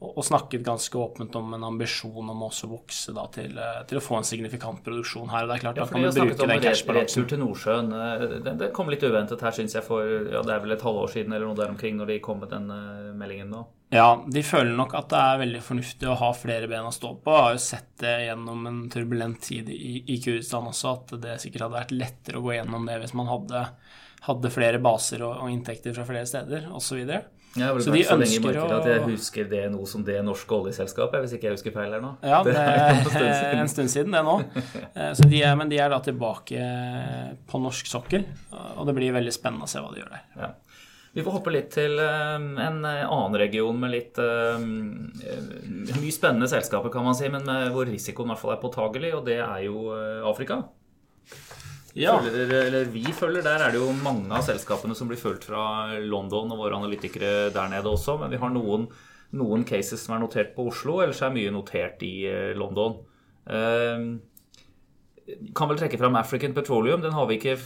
og 0.02 0.24
snakket 0.26 0.64
ganske 0.66 0.98
åpent 0.98 1.36
om 1.38 1.52
en 1.54 1.64
ambisjon 1.64 2.30
om 2.34 2.40
å 2.42 2.48
også 2.48 2.68
vokse 2.72 3.14
da, 3.14 3.28
til, 3.30 3.52
eh, 3.54 3.82
til, 3.86 4.00
å 4.00 4.02
få 4.02 4.16
en 4.18 4.26
signifikant 4.26 4.80
produksjon 4.82 5.30
her. 5.30 5.46
og 5.46 5.52
det 5.52 5.58
er 5.60 5.62
klart, 5.62 5.78
ja, 5.78 5.86
da 5.86 5.94
kan 5.94 6.02
vi 6.02 6.14
bruke 6.16 6.48
den 6.50 6.64
cashbalansen. 6.64 7.28
Til 7.30 7.40
Nordsjøen, 7.44 7.92
eh, 7.94 8.24
det, 8.32 8.54
det, 8.64 8.70
kom 8.74 8.90
litt 8.90 9.04
uventet 9.06 9.44
her, 9.46 9.54
syns 9.54 9.76
jeg, 9.78 9.86
for 9.86 10.02
ja, 10.02 10.42
det 10.42 10.56
er 10.56 10.64
vel 10.64 10.74
et 10.74 10.86
halvår 10.88 11.12
siden 11.14 11.36
eller 11.38 11.46
noe 11.46 11.60
der 11.60 11.70
omkring 11.70 12.00
når 12.00 12.10
de 12.10 12.18
kom 12.26 12.42
med 12.42 12.50
den 12.50 12.66
uh, 12.74 13.12
meldingen 13.14 13.54
nå. 13.54 13.62
Ja, 13.94 14.08
de 14.26 14.42
føler 14.48 14.74
nok 14.74 14.96
at 14.98 15.12
det 15.12 15.20
er 15.22 15.42
veldig 15.44 15.62
fornuftig 15.68 16.10
å 16.10 16.16
ha 16.18 16.30
flere 16.34 16.70
ben 16.72 16.88
å 16.88 16.94
stå 16.96 17.12
på. 17.22 17.36
Jeg 17.36 17.46
har 17.46 17.54
jo 17.54 17.62
sett 17.66 17.92
det 18.02 18.16
gjennom 18.24 18.66
en 18.72 18.80
turbulent 18.90 19.42
tid 19.46 19.70
i, 19.70 20.00
i 20.02 20.18
Kurdistan 20.24 20.72
også, 20.72 20.96
at 20.96 21.14
det 21.22 21.36
sikkert 21.44 21.68
hadde 21.68 21.78
vært 21.78 21.94
lettere 21.94 22.42
å 22.42 22.46
gå 22.48 22.56
gjennom 22.56 22.90
det 22.90 22.98
hvis 23.04 23.14
man 23.20 23.30
hadde, 23.30 23.68
hadde 24.26 24.54
flere 24.56 24.82
baser 24.82 25.22
og, 25.28 25.44
og 25.44 25.54
inntekter 25.54 25.94
fra 25.94 26.08
flere 26.10 26.32
steder 26.32 26.72
osv. 26.74 27.04
Jeg 27.52 27.68
har 27.68 27.76
vel 27.76 27.84
så 27.84 27.92
vært 27.92 28.08
så 28.08 28.16
lenge 28.16 28.36
i 28.38 28.42
markedet 28.46 28.76
at 28.78 28.86
jeg 28.88 29.02
husker 29.10 29.48
det 29.52 29.62
nå 29.74 29.84
som 29.90 30.06
det 30.08 30.16
norske 30.24 30.56
oljeselskapet, 30.56 31.24
hvis 31.24 31.34
ikke 31.36 31.50
jeg 31.50 31.58
husker 31.58 31.74
feil 31.76 31.92
her 31.98 32.04
nå. 32.04 32.14
Ja, 32.24 32.40
det, 32.48 32.56
er 32.56 33.60
en 33.60 33.72
stund 33.72 33.92
siden, 33.92 34.16
det 34.16 34.22
nå. 34.24 34.38
Eh, 34.96 35.12
så 35.18 35.28
de 35.28 35.42
er, 35.44 35.58
men 35.60 35.72
de 35.72 35.80
er 35.84 35.92
da 35.92 36.00
tilbake 36.04 36.64
på 37.52 37.62
norsk 37.62 37.92
sokkel, 37.92 38.24
og 38.56 38.88
det 38.88 38.96
blir 38.96 39.16
veldig 39.18 39.34
spennende 39.36 39.68
å 39.68 39.72
se 39.72 39.84
hva 39.84 39.92
de 39.92 40.00
gjør 40.00 40.14
der. 40.16 40.24
Ja. 40.40 40.52
Vi 41.12 41.26
får 41.26 41.36
hoppe 41.36 41.52
litt 41.52 41.74
til 41.76 42.00
eh, 42.00 42.38
en 42.40 42.80
annen 42.88 43.40
region 43.42 43.84
med 43.84 43.92
litt 43.98 44.22
mye 44.22 46.14
spennende 46.16 46.48
selskaper, 46.52 46.94
kan 46.94 47.04
man 47.04 47.20
si, 47.20 47.28
men 47.34 47.44
hvor 47.76 47.90
risikoen 47.90 48.32
i 48.32 48.32
hvert 48.32 48.46
fall 48.46 48.56
er 48.56 48.64
påtagelig, 48.64 49.12
og 49.20 49.28
det 49.28 49.42
er 49.44 49.68
jo 49.68 49.92
Afrika. 50.32 50.64
Ja. 51.98 52.16
Følger, 52.24 52.54
eller 52.70 52.92
vi 52.92 53.04
følger, 53.12 53.44
Der 53.44 53.66
er 53.66 53.72
det 53.74 53.82
jo 53.82 53.92
mange 54.04 54.32
av 54.32 54.46
selskapene 54.48 54.96
som 54.96 55.10
blir 55.10 55.20
fulgt 55.20 55.48
fra 55.50 56.00
London 56.00 56.52
og 56.54 56.64
våre 56.64 56.80
analytikere 56.80 57.52
der 57.52 57.72
nede 57.72 57.92
også. 57.92 58.18
Men 58.22 58.32
vi 58.32 58.40
har 58.40 58.52
noen, 58.54 58.88
noen 59.36 59.66
cases 59.68 60.06
som 60.06 60.16
er 60.16 60.24
notert 60.24 60.56
på 60.56 60.70
Oslo, 60.72 61.02
ellers 61.04 61.22
er 61.22 61.36
mye 61.36 61.52
notert 61.52 62.04
i 62.08 62.16
eh, 62.30 62.52
London. 62.56 63.00
Uh, 63.42 64.20
kan 65.56 65.70
vel 65.70 65.80
trekke 65.80 66.00
fram 66.00 66.16
African 66.20 66.54
Petroleum. 66.56 67.02
Den 67.04 67.16
har 67.16 67.28
vi 67.28 67.40
ikke 67.40 67.58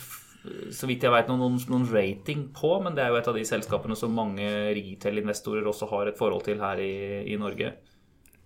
så 0.75 0.87
vidt 0.89 1.03
jeg 1.05 1.13
vet, 1.13 1.29
noen, 1.29 1.57
noen, 1.71 1.87
rating 1.89 2.47
på, 2.55 2.75
men 2.83 2.95
det 2.95 3.03
er 3.03 3.13
jo 3.13 3.19
et 3.19 3.29
av 3.31 3.37
de 3.37 3.45
selskapene 3.47 3.97
som 3.97 4.13
mange 4.13 4.45
retail-investorer 4.77 5.65
også 5.65 5.89
har 5.89 6.11
et 6.11 6.19
forhold 6.19 6.45
til 6.45 6.61
her 6.61 6.81
i, 6.81 7.25
i 7.33 7.37
Norge. 7.41 7.71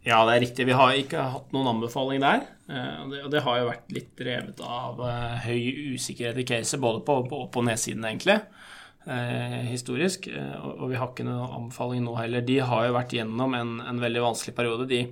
Ja, 0.08 0.22
det 0.24 0.36
er 0.36 0.44
riktig. 0.46 0.66
Vi 0.70 0.76
har 0.80 0.96
ikke 0.96 1.26
hatt 1.34 1.52
noen 1.56 1.74
anbefaling 1.74 2.24
der. 2.24 2.46
Eh, 2.72 2.94
og 3.04 3.12
det, 3.12 3.24
og 3.26 3.34
det 3.34 3.44
har 3.44 3.60
jo 3.60 3.68
vært 3.68 3.96
litt 3.96 4.12
drevet 4.20 4.62
av 4.64 5.02
eh, 5.04 5.48
høy 5.50 5.96
usikkerhet 5.96 6.40
i 6.40 6.46
caset, 6.48 6.80
både 6.80 7.04
på 7.04 7.18
opp- 7.20 7.60
og 7.60 7.66
nedsiden, 7.68 8.06
egentlig. 8.08 8.38
Eh, 9.10 9.60
historisk. 9.68 10.30
Og, 10.32 10.72
og, 10.78 10.86
vi 10.94 11.00
har 11.02 11.12
ikke 11.12 11.28
noen 11.28 11.58
anbefaling 11.60 12.06
nå 12.06 12.16
heller. 12.16 12.46
De 12.48 12.62
har 12.64 12.88
jo 12.88 12.96
vært 12.96 13.18
gjennom 13.18 13.58
en, 13.60 13.76
en 13.92 14.02
veldig 14.06 14.24
vanskelig 14.30 14.56
periode. 14.56 14.88
De, 14.88 15.04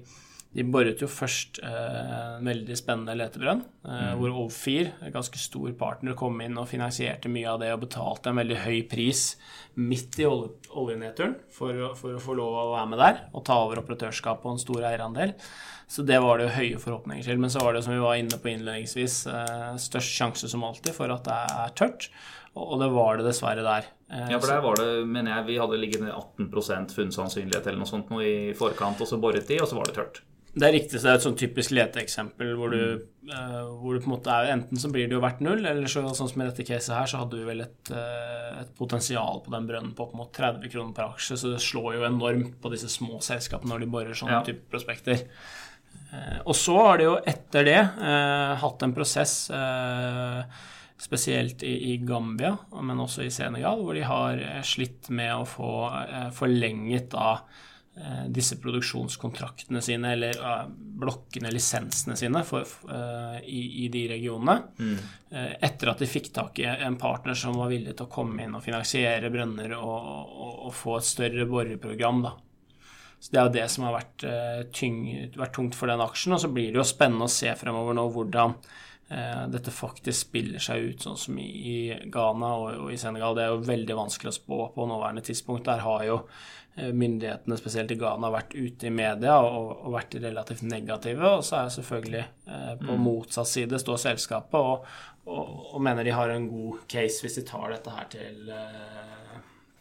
de 0.55 0.63
boret 0.65 1.01
jo 1.03 1.09
først 1.11 1.59
eh, 1.65 2.37
en 2.37 2.47
veldig 2.47 2.75
spennende 2.79 3.15
letebrønn, 3.19 3.61
eh, 3.83 4.03
mm. 4.07 4.19
hvor 4.19 4.35
Ovfir, 4.45 4.93
en 5.03 5.13
ganske 5.13 5.39
stor 5.41 5.73
partner, 5.77 6.15
kom 6.17 6.39
inn 6.41 6.57
og 6.57 6.69
finansierte 6.71 7.31
mye 7.31 7.49
av 7.51 7.59
det 7.61 7.73
og 7.75 7.83
betalte 7.83 8.31
en 8.31 8.39
veldig 8.39 8.61
høy 8.63 8.77
pris 8.89 9.29
midt 9.77 10.17
i 10.23 10.27
olje, 10.29 10.55
oljenedturen 10.71 11.35
for, 11.53 11.75
for, 11.99 12.15
å 12.15 12.23
få 12.23 12.37
lov 12.39 12.55
å 12.57 12.69
være 12.71 12.91
med 12.93 13.03
der 13.03 13.19
og 13.33 13.43
ta 13.49 13.59
over 13.65 13.83
operatørskapet 13.83 14.47
og 14.47 14.55
en 14.55 14.63
stor 14.63 14.87
eierandel. 14.89 15.35
Så 15.87 16.03
det 16.03 16.17
var 16.23 16.39
det 16.39 16.47
jo 16.47 16.55
høye 16.55 16.79
forhåpninger 16.83 17.27
til. 17.27 17.37
Men 17.39 17.51
så 17.53 17.61
var 17.63 17.75
det, 17.75 17.83
som 17.85 17.93
vi 17.93 18.01
var 18.03 18.17
inne 18.19 18.39
på 18.41 18.49
innledningsvis, 18.51 19.19
eh, 19.31 19.69
størst 19.79 20.15
sjanse 20.15 20.49
som 20.51 20.65
alltid 20.67 20.95
for 20.95 21.11
at 21.13 21.27
det 21.27 21.37
er 21.37 21.75
tørt. 21.79 22.09
Og 22.57 22.79
det 22.81 22.87
var 22.89 23.19
det 23.19 23.27
dessverre 23.27 23.61
der. 23.61 23.91
Ja, 24.31 24.39
for 24.39 24.49
der 24.49 24.63
var 24.63 24.79
det, 24.79 24.87
mener 25.05 25.35
jeg, 25.35 25.45
vi 25.51 25.59
hadde 25.61 25.77
liggende 25.77 26.15
18% 26.15 26.95
funnsannsynlighet 26.95 27.67
eller 27.67 27.83
noe 27.83 27.89
sånt 27.91 28.09
noe 28.09 28.25
i 28.25 28.55
forkant, 28.57 29.03
og 29.03 29.09
så 29.09 29.19
boret 29.21 29.45
de, 29.45 29.59
og 29.61 29.69
så 29.69 29.77
var 29.77 29.91
det 29.91 29.97
tørt. 29.99 30.21
Det 30.57 30.65
er 30.65 30.73
riktig, 30.73 30.97
så 30.97 31.05
det 31.05 31.11
er 31.11 31.19
et 31.19 31.25
sånn 31.25 31.37
typisk 31.37 31.73
leteeksempel 31.75 32.53
hvor 32.57 32.71
du, 32.73 32.81
mm. 33.27 33.29
uh, 33.31 33.59
hvor 33.81 33.93
du 33.93 34.01
på 34.01 34.09
en 34.09 34.13
måte 34.15 34.33
er 34.33 34.53
Enten 34.55 34.81
så 34.81 34.89
blir 34.93 35.09
det 35.09 35.17
jo 35.17 35.21
verdt 35.23 35.43
null, 35.45 35.61
eller 35.61 35.91
så, 35.91 36.01
sånn 36.17 36.31
som 36.31 36.41
i 36.41 36.47
dette 36.47 36.65
caset 36.67 36.95
her, 36.95 37.09
så 37.09 37.21
hadde 37.21 37.39
du 37.39 37.45
vel 37.47 37.61
et, 37.65 37.91
uh, 37.93 38.63
et 38.63 38.71
potensial 38.77 39.43
på 39.45 39.53
den 39.53 39.67
brønnen 39.69 39.93
på 39.97 40.07
opp 40.07 40.15
mot 40.17 40.31
30 40.33 40.73
kroner 40.73 40.95
per 40.97 41.11
aksje, 41.11 41.37
så 41.37 41.53
det 41.53 41.61
slår 41.63 41.99
jo 41.99 42.07
enormt 42.09 42.57
på 42.63 42.73
disse 42.73 42.89
små 42.91 43.21
selskapene 43.25 43.73
når 43.73 43.85
de 43.85 43.91
borer 43.97 44.17
sånne 44.17 44.39
ja. 44.39 44.47
type 44.47 44.65
prospekter. 44.71 45.27
Uh, 46.09 46.39
og 46.47 46.55
så 46.57 46.79
har 46.79 46.97
de 46.97 47.07
jo 47.09 47.13
etter 47.33 47.67
det 47.67 47.79
hatt 48.63 48.83
en 48.85 48.95
prosess 48.95 49.37
spesielt 50.97 51.61
i, 51.61 51.75
i, 51.91 51.95
Gambia, 52.01 52.55
men 52.81 53.03
også 53.03 53.21
i 53.27 53.33
Senegal, 53.33 53.83
hvor 53.85 53.93
de 53.93 54.05
har 54.07 54.41
slitt 54.65 55.11
med 55.13 55.35
å 55.35 55.45
få 55.45 55.71
forlenget 56.33 57.11
da 57.13 57.35
disse 58.29 58.57
produksjonskontraktene 58.61 59.81
sine, 59.81 60.11
eller 60.13 60.37
uh, 60.41 60.65
blokkene, 60.69 61.51
lisensene 61.53 62.17
sine, 62.19 62.43
for, 62.45 62.65
uh, 62.91 63.37
i, 63.41 63.85
i, 63.85 63.87
de 63.93 64.03
regionene. 64.11 64.57
Mm. 64.77 64.97
Uh, 65.31 65.53
etter 65.65 65.91
at 65.91 66.03
de 66.03 66.09
fikk 66.09 66.31
tak 66.35 66.61
i 66.61 66.67
en 66.69 66.97
partner 66.99 67.37
som 67.37 67.57
var 67.57 67.71
villig 67.73 67.95
til 67.95 68.07
å 68.07 68.11
komme 68.11 68.45
inn 68.45 68.57
og 68.57 68.65
finansiere 68.65 69.31
brønner 69.33 69.73
og, 69.79 69.95
og, 69.97 70.51
og 70.69 70.75
få 70.77 70.97
et 70.99 71.09
større 71.09 71.47
boreprogram. 71.49 72.23
Da. 72.27 72.35
Så 73.19 73.33
Det 73.33 73.39
er 73.41 73.47
jo 73.47 73.55
det 73.57 73.69
som 73.73 73.87
har 73.87 73.97
vært, 73.97 74.27
tyng, 74.77 74.99
vært, 75.33 75.55
tungt 75.57 75.77
for 75.77 75.89
den 75.89 76.03
aksjen. 76.03 76.35
Og 76.37 76.43
så 76.43 76.51
blir 76.53 76.69
det 76.69 76.77
jo 76.77 76.85
spennende 76.85 77.25
å 77.25 77.33
se 77.33 77.49
fremover 77.57 77.97
nå 77.97 78.05
hvordan 78.13 78.53
dette 79.07 79.71
faktisk 79.71 80.25
spiller 80.27 80.59
seg 80.59 80.83
ut, 80.83 81.03
sånn 81.05 81.19
som 81.19 81.37
i 81.39 81.93
Ghana 82.11 82.49
og, 82.59 82.65
og 82.83 82.89
i 82.91 82.97
Senegal. 82.99 83.37
Det 83.37 83.45
er 83.45 83.53
jo 83.53 83.61
veldig 83.63 83.95
vanskelig 83.95 84.33
å 84.33 84.35
spå 84.35 84.57
på 84.75 84.87
nåværende 84.89 85.23
tidspunkt. 85.23 85.63
Der 85.69 85.79
har 85.85 86.03
jo 86.03 86.17
Eh, 86.77 86.93
myndighetene, 86.93 87.57
spesielt 87.57 87.91
i 87.91 87.95
Ghana, 87.97 88.29
vært 88.29 88.53
ute 88.53 88.85
i 88.85 88.93
media 88.93 89.39
og, 89.41 89.87
vært 89.95 90.19
relativt 90.21 90.61
negative. 90.61 91.25
Og 91.39 91.45
så 91.45 91.63
er 91.63 91.71
selvfølgelig 91.73 92.21
eh, 92.21 92.73
på 92.83 92.93
mm. 92.93 93.01
motsatt 93.01 93.49
side 93.49 93.79
står 93.81 93.97
selskapet 94.03 94.59
og, 94.59 94.85
og, 95.25 95.55
og, 95.71 95.79
mener 95.81 96.05
de 96.05 96.13
har 96.13 96.29
en 96.29 96.45
god 96.51 96.83
case 96.91 97.25
hvis 97.25 97.39
de 97.39 97.45
tar 97.49 97.73
dette 97.73 97.95
her 97.95 98.11
til, 98.13 98.51
eh, 98.53 99.26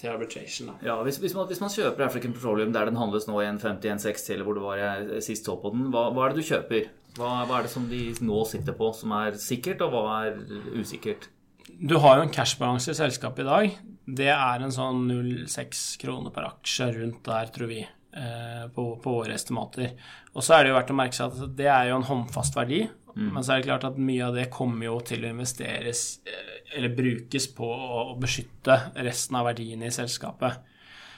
til 0.00 0.12
arbitration. 0.12 0.70
Da. 0.70 0.76
Ja, 0.84 0.96
hvis, 1.06 1.18
hvis, 1.22 1.34
man, 1.36 1.46
hvis, 1.48 1.60
man, 1.62 1.72
kjøper 1.72 2.06
African 2.06 2.34
Petroleum 2.36 2.72
der 2.74 2.90
den 2.90 2.98
handles 3.00 3.28
nå 3.28 3.38
i 3.40 3.48
en 3.48 3.60
50-160 3.62 4.34
eller 4.34 4.48
hvor 4.48 4.58
det 4.58 4.64
var 4.64 4.80
jeg 4.80 5.22
sist 5.24 5.48
så 5.48 5.56
på 5.60 5.72
den, 5.72 5.88
hva, 5.94 6.08
hva 6.12 6.26
er 6.26 6.34
det 6.34 6.44
du 6.44 6.50
kjøper? 6.50 6.90
Hva, 7.16 7.30
hva, 7.48 7.58
er 7.58 7.66
det 7.66 7.72
som 7.72 7.88
de 7.88 8.02
nå 8.20 8.42
sitter 8.48 8.76
på 8.76 8.90
som 8.96 9.14
er 9.16 9.38
sikkert, 9.40 9.84
og 9.86 9.94
hva 9.94 10.18
er 10.26 10.36
usikkert? 10.76 11.30
Du 11.66 11.96
har 12.02 12.18
jo 12.18 12.26
en 12.26 12.32
cashbalanse 12.32 12.92
i 12.92 12.98
selskapet 12.98 13.42
i 13.44 13.48
dag. 13.48 13.78
Det 14.20 14.28
er 14.30 14.62
en 14.62 14.74
sånn 14.74 15.06
0,6 15.08 15.86
kroner 16.02 16.34
per 16.34 16.50
aksje 16.50 16.90
rundt 16.98 17.24
der, 17.26 17.48
tror 17.54 17.72
vi, 17.72 17.80
eh, 17.82 18.66
på, 18.74 18.84
på, 19.02 19.16
våre 19.16 19.34
estimater. 19.34 19.96
Og 20.36 20.44
så 20.44 20.58
er 20.58 20.64
det 20.64 20.74
jo 20.74 20.76
verdt 20.76 20.92
å 20.92 20.98
merke 21.00 21.16
seg 21.16 21.32
at 21.32 21.56
det 21.58 21.72
er 21.72 21.90
jo 21.90 21.98
en 21.98 22.08
håndfast 22.10 22.58
verdi. 22.58 22.84
Mm. 23.16 23.30
Men 23.32 23.44
så 23.44 23.54
er 23.54 23.62
det 23.62 23.68
klart 23.70 23.86
at 23.88 23.96
mye 23.98 24.26
av 24.26 24.36
det 24.36 24.50
kommer 24.52 24.90
jo 24.90 24.98
til 25.06 25.24
å 25.24 25.32
investeres 25.32 26.02
eh, 26.28 26.52
eller 26.76 26.92
brukes 26.96 27.48
på 27.56 27.66
å 27.66 28.02
beskytte 28.20 28.76
resten 29.06 29.38
av 29.40 29.48
verdiene 29.48 29.88
i 29.88 29.94
selskapet. 29.94 30.60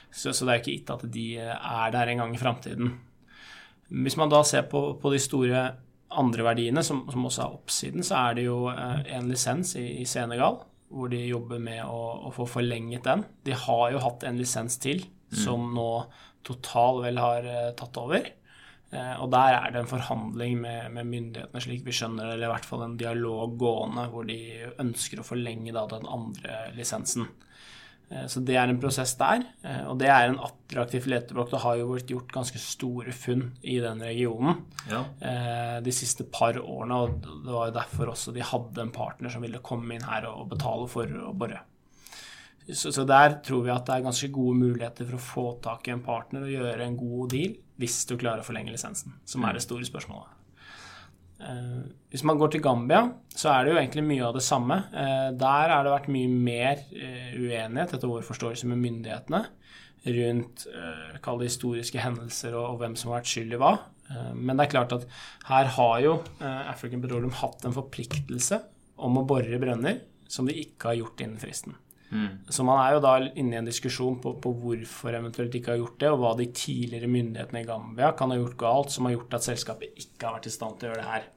Så, 0.09 0.31
så 0.31 0.45
det 0.45 0.53
er 0.53 0.61
ikke 0.61 0.73
gitt 0.77 0.93
at 0.95 1.05
de 1.11 1.27
er 1.43 1.93
der 1.93 2.13
en 2.13 2.23
gang 2.23 2.33
i 2.33 2.41
framtiden. 2.41 2.95
Hvis 3.89 4.17
man 4.17 4.31
da 4.31 4.41
ser 4.47 4.65
på, 4.71 4.93
på 5.01 5.11
de 5.13 5.19
store 5.21 5.67
andre 6.09 6.45
verdiene, 6.45 6.81
som, 6.85 7.03
som, 7.11 7.25
også 7.27 7.43
er 7.43 7.59
oppsiden, 7.59 8.05
så 8.05 8.23
er 8.23 8.39
det 8.39 8.47
jo 8.47 8.63
eh, 8.71 9.03
en 9.17 9.29
lisens 9.29 9.75
i, 9.77 9.85
i 10.01 10.07
Senegal 10.09 10.63
hvor 10.89 11.11
de 11.11 11.19
jobber 11.21 11.59
med 11.61 11.83
å, 11.85 11.99
å, 12.25 12.31
få 12.33 12.47
forlenget 12.49 13.05
den. 13.05 13.21
De 13.45 13.53
har 13.53 13.91
jo 13.93 14.01
hatt 14.01 14.25
en 14.25 14.39
lisens 14.39 14.79
til, 14.81 15.03
mm. 15.29 15.37
som 15.43 15.69
nå 15.75 15.91
Total 16.39 17.01
vel 17.03 17.17
har 17.19 17.43
uh, 17.43 17.71
tatt 17.75 17.97
over. 17.99 18.23
Uh, 18.89 19.21
og 19.21 19.27
der 19.33 19.53
er 19.53 19.73
det 19.73 19.83
en 19.83 19.91
forhandling 19.91 20.55
med, 20.63 20.87
med, 20.95 21.05
myndighetene, 21.05 21.61
slik 21.61 21.83
vi 21.85 21.93
skjønner 21.93 22.31
eller 22.31 22.47
i 22.47 22.53
hvert 22.53 22.65
fall 22.65 22.87
en 22.87 22.97
dialog 22.97 23.53
gående, 23.61 24.07
hvor 24.09 24.25
de 24.25 24.39
ønsker 24.81 25.21
å 25.21 25.27
forlenge 25.27 25.75
da, 25.75 25.85
den 25.91 26.09
andre 26.09 26.63
lisensen. 26.77 27.29
Eh, 28.09 28.25
så 28.27 28.41
det 28.45 28.57
er 28.57 28.69
en 28.69 28.79
prosess 28.81 29.13
der. 29.19 29.43
Eh, 29.63 29.83
og 29.89 29.99
det 30.01 30.09
er 30.11 30.29
en 30.29 30.39
attraktiv 30.45 31.07
leteblokk. 31.11 31.51
Det 31.53 31.61
har 31.63 31.79
jo 31.79 31.89
blitt 31.93 32.13
gjort 32.13 32.35
ganske 32.39 32.61
store 32.61 33.13
funn 33.15 33.45
i 33.61 33.79
den 33.83 34.01
regionen 34.05 34.63
ja. 34.89 35.03
Eh, 35.21 35.77
de 35.85 35.95
siste 35.95 36.25
par 36.31 36.57
årene. 36.59 36.99
Og 37.03 37.19
det 37.45 37.55
var 37.55 37.69
jo 37.69 37.77
derfor 37.79 38.13
også 38.13 38.35
de 38.35 38.45
hadde 38.45 38.85
en 38.85 38.93
partner 38.95 39.33
som 39.33 39.45
ville 39.45 39.63
komme 39.65 39.95
inn 39.95 40.07
her 40.09 40.29
og 40.31 40.49
betale 40.53 40.89
for 40.91 41.19
å 41.29 41.33
bore. 41.37 41.61
Så, 42.69 42.91
så 42.93 43.01
der 43.07 43.39
tror 43.45 43.63
vi 43.65 43.73
at 43.73 43.87
det 43.87 43.95
er 43.95 44.05
ganske 44.05 44.29
gode 44.33 44.59
muligheter 44.59 45.07
for 45.07 45.17
å 45.17 45.25
få 45.25 45.47
tak 45.63 45.87
i 45.87 45.95
en 45.95 46.05
partner 46.05 46.45
og 46.45 46.53
gjøre 46.53 46.85
en 46.85 46.99
god 46.99 47.33
deal 47.33 47.57
hvis 47.79 48.03
du 48.09 48.17
klarer 48.19 48.43
å 48.43 48.47
forlenge 48.47 48.73
lisensen, 48.73 49.15
som 49.27 49.45
er 49.47 49.55
det 49.55 49.63
store 49.63 49.87
spørsmålet. 49.87 50.35
Uh, 51.39 51.87
hvis 52.11 52.25
man 52.27 52.39
går 52.39 52.51
til 52.51 52.63
Gambia, 52.63 53.05
så 53.31 53.53
er 53.53 53.63
det 53.63 53.71
jo 53.71 53.79
egentlig 53.79 54.03
mye 54.09 54.25
av 54.27 54.33
det 54.35 54.43
samme. 54.43 54.75
Uh, 54.91 55.29
der 55.39 55.71
har 55.71 55.85
det 55.87 55.93
vært 55.93 56.09
mye 56.11 56.31
mer 56.31 56.81
uh, 56.91 57.29
uenighet, 57.39 57.93
etter 57.95 58.11
vår 58.11 58.25
forståelse, 58.27 58.67
med 58.67 58.81
myndighetene 58.83 59.45
rundt 59.99 60.63
kall 61.19 61.41
det 61.41 61.49
historiske 61.49 61.99
hendelser 61.99 62.53
og, 62.55 62.77
hvem 62.79 62.93
som 62.95 63.09
har 63.11 63.17
vært 63.17 63.31
skyld 63.33 63.51
i 63.51 63.57
hva. 63.59 63.73
Men 64.31 64.55
det 64.55 64.63
er 64.63 64.71
klart 64.71 64.93
at 64.95 65.03
her 65.49 65.67
har 65.75 65.97
jo 65.99 66.13
African 66.39 67.03
Petroleum 67.03 67.33
hatt 67.35 67.67
en 67.67 67.75
forpliktelse 67.75 68.61
om 68.95 69.19
å 69.19 69.25
bore 69.27 69.59
brønner 69.59 69.99
som 70.31 70.47
de 70.47 70.55
ikke 70.55 70.93
har 70.93 71.01
gjort 71.01 71.25
innen 71.25 71.43
fristen. 71.43 71.75
Mm. 72.09 72.29
Så 72.49 72.65
man 72.65 72.79
er 72.81 72.95
jo 72.95 73.01
da 73.05 73.15
inne 73.21 73.55
i 73.55 73.59
en 73.59 73.67
diskusjon 73.69 74.17
på, 74.21 74.33
på, 74.41 74.53
hvorfor 74.63 75.13
eventuelt 75.13 75.55
ikke 75.55 75.75
har 75.75 75.81
gjort 75.81 75.99
det, 76.01 76.13
og 76.13 76.21
hva 76.23 76.35
de 76.39 76.47
tidligere 76.55 77.09
myndighetene 77.11 77.63
i 77.63 77.67
Gambia 77.67 78.13
kan 78.17 78.33
ha 78.33 78.39
gjort 78.39 78.57
galt 78.61 78.95
som 78.95 79.07
har 79.07 79.17
gjort 79.17 79.35
at 79.37 79.45
selskapet 79.45 80.01
ikke 80.01 80.25
har 80.25 80.39
vært 80.39 80.49
i 80.49 80.55
stand 80.55 80.79
til 80.79 80.89
å 80.89 80.93
gjøre 80.93 81.03
det 81.03 81.11
her. 81.11 81.27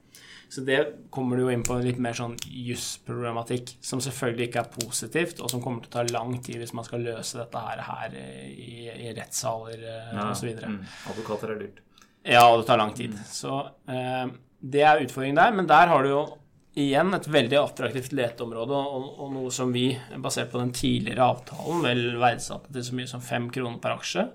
Så 0.53 0.61
det 0.61 0.81
kommer 1.09 1.39
du 1.39 1.47
jo 1.47 1.53
inn 1.53 1.63
på 1.65 1.79
litt 1.81 2.01
mer 2.03 2.17
sånn 2.17 2.35
jusproblematikk, 2.45 3.71
som 3.81 4.03
selvfølgelig 4.05 4.51
ikke 4.51 4.61
er 4.61 4.75
positivt, 4.75 5.41
og 5.41 5.49
som 5.49 5.63
kommer 5.65 5.81
til 5.81 5.89
å 5.89 5.95
ta 5.95 6.03
lang 6.13 6.35
tid 6.45 6.61
hvis 6.61 6.75
man 6.77 6.85
skal 6.85 7.01
løse 7.07 7.39
dette 7.41 7.63
her, 7.65 7.81
her 7.87 8.17
i, 8.19 8.75
i 8.93 9.15
rettssaler 9.17 9.81
eh, 9.81 10.11
ja, 10.13 10.27
osv. 10.29 10.51
Mm, 10.61 10.77
advokater 11.09 11.55
er 11.55 11.63
dyrt. 11.63 11.81
Ja, 12.29 12.45
og 12.51 12.61
det 12.61 12.69
tar 12.69 12.83
lang 12.83 12.93
tid. 12.97 13.17
Så 13.33 13.63
eh, 13.89 14.27
det 14.61 14.85
er 14.85 15.01
utfordringen 15.07 15.41
der, 15.41 15.57
men 15.57 15.71
der 15.73 15.89
har 15.89 16.05
du 16.05 16.13
jo 16.13 16.23
igjen 16.79 17.15
et 17.15 17.29
veldig 17.29 17.59
attraktivt 17.61 18.15
leteområde, 18.17 18.77
og, 18.77 19.09
og, 19.19 19.33
noe 19.35 19.51
som 19.55 19.73
vi, 19.75 19.91
basert 20.23 20.53
på 20.53 20.61
den 20.61 20.73
tidligere 20.77 21.27
avtalen, 21.35 21.83
vel 21.85 22.07
verdsatte 22.23 22.73
til 22.73 22.87
så 22.87 22.97
mye 22.99 23.11
som 23.11 23.25
fem 23.25 23.51
kroner 23.53 23.81
per 23.83 23.97
aksje. 23.99 24.29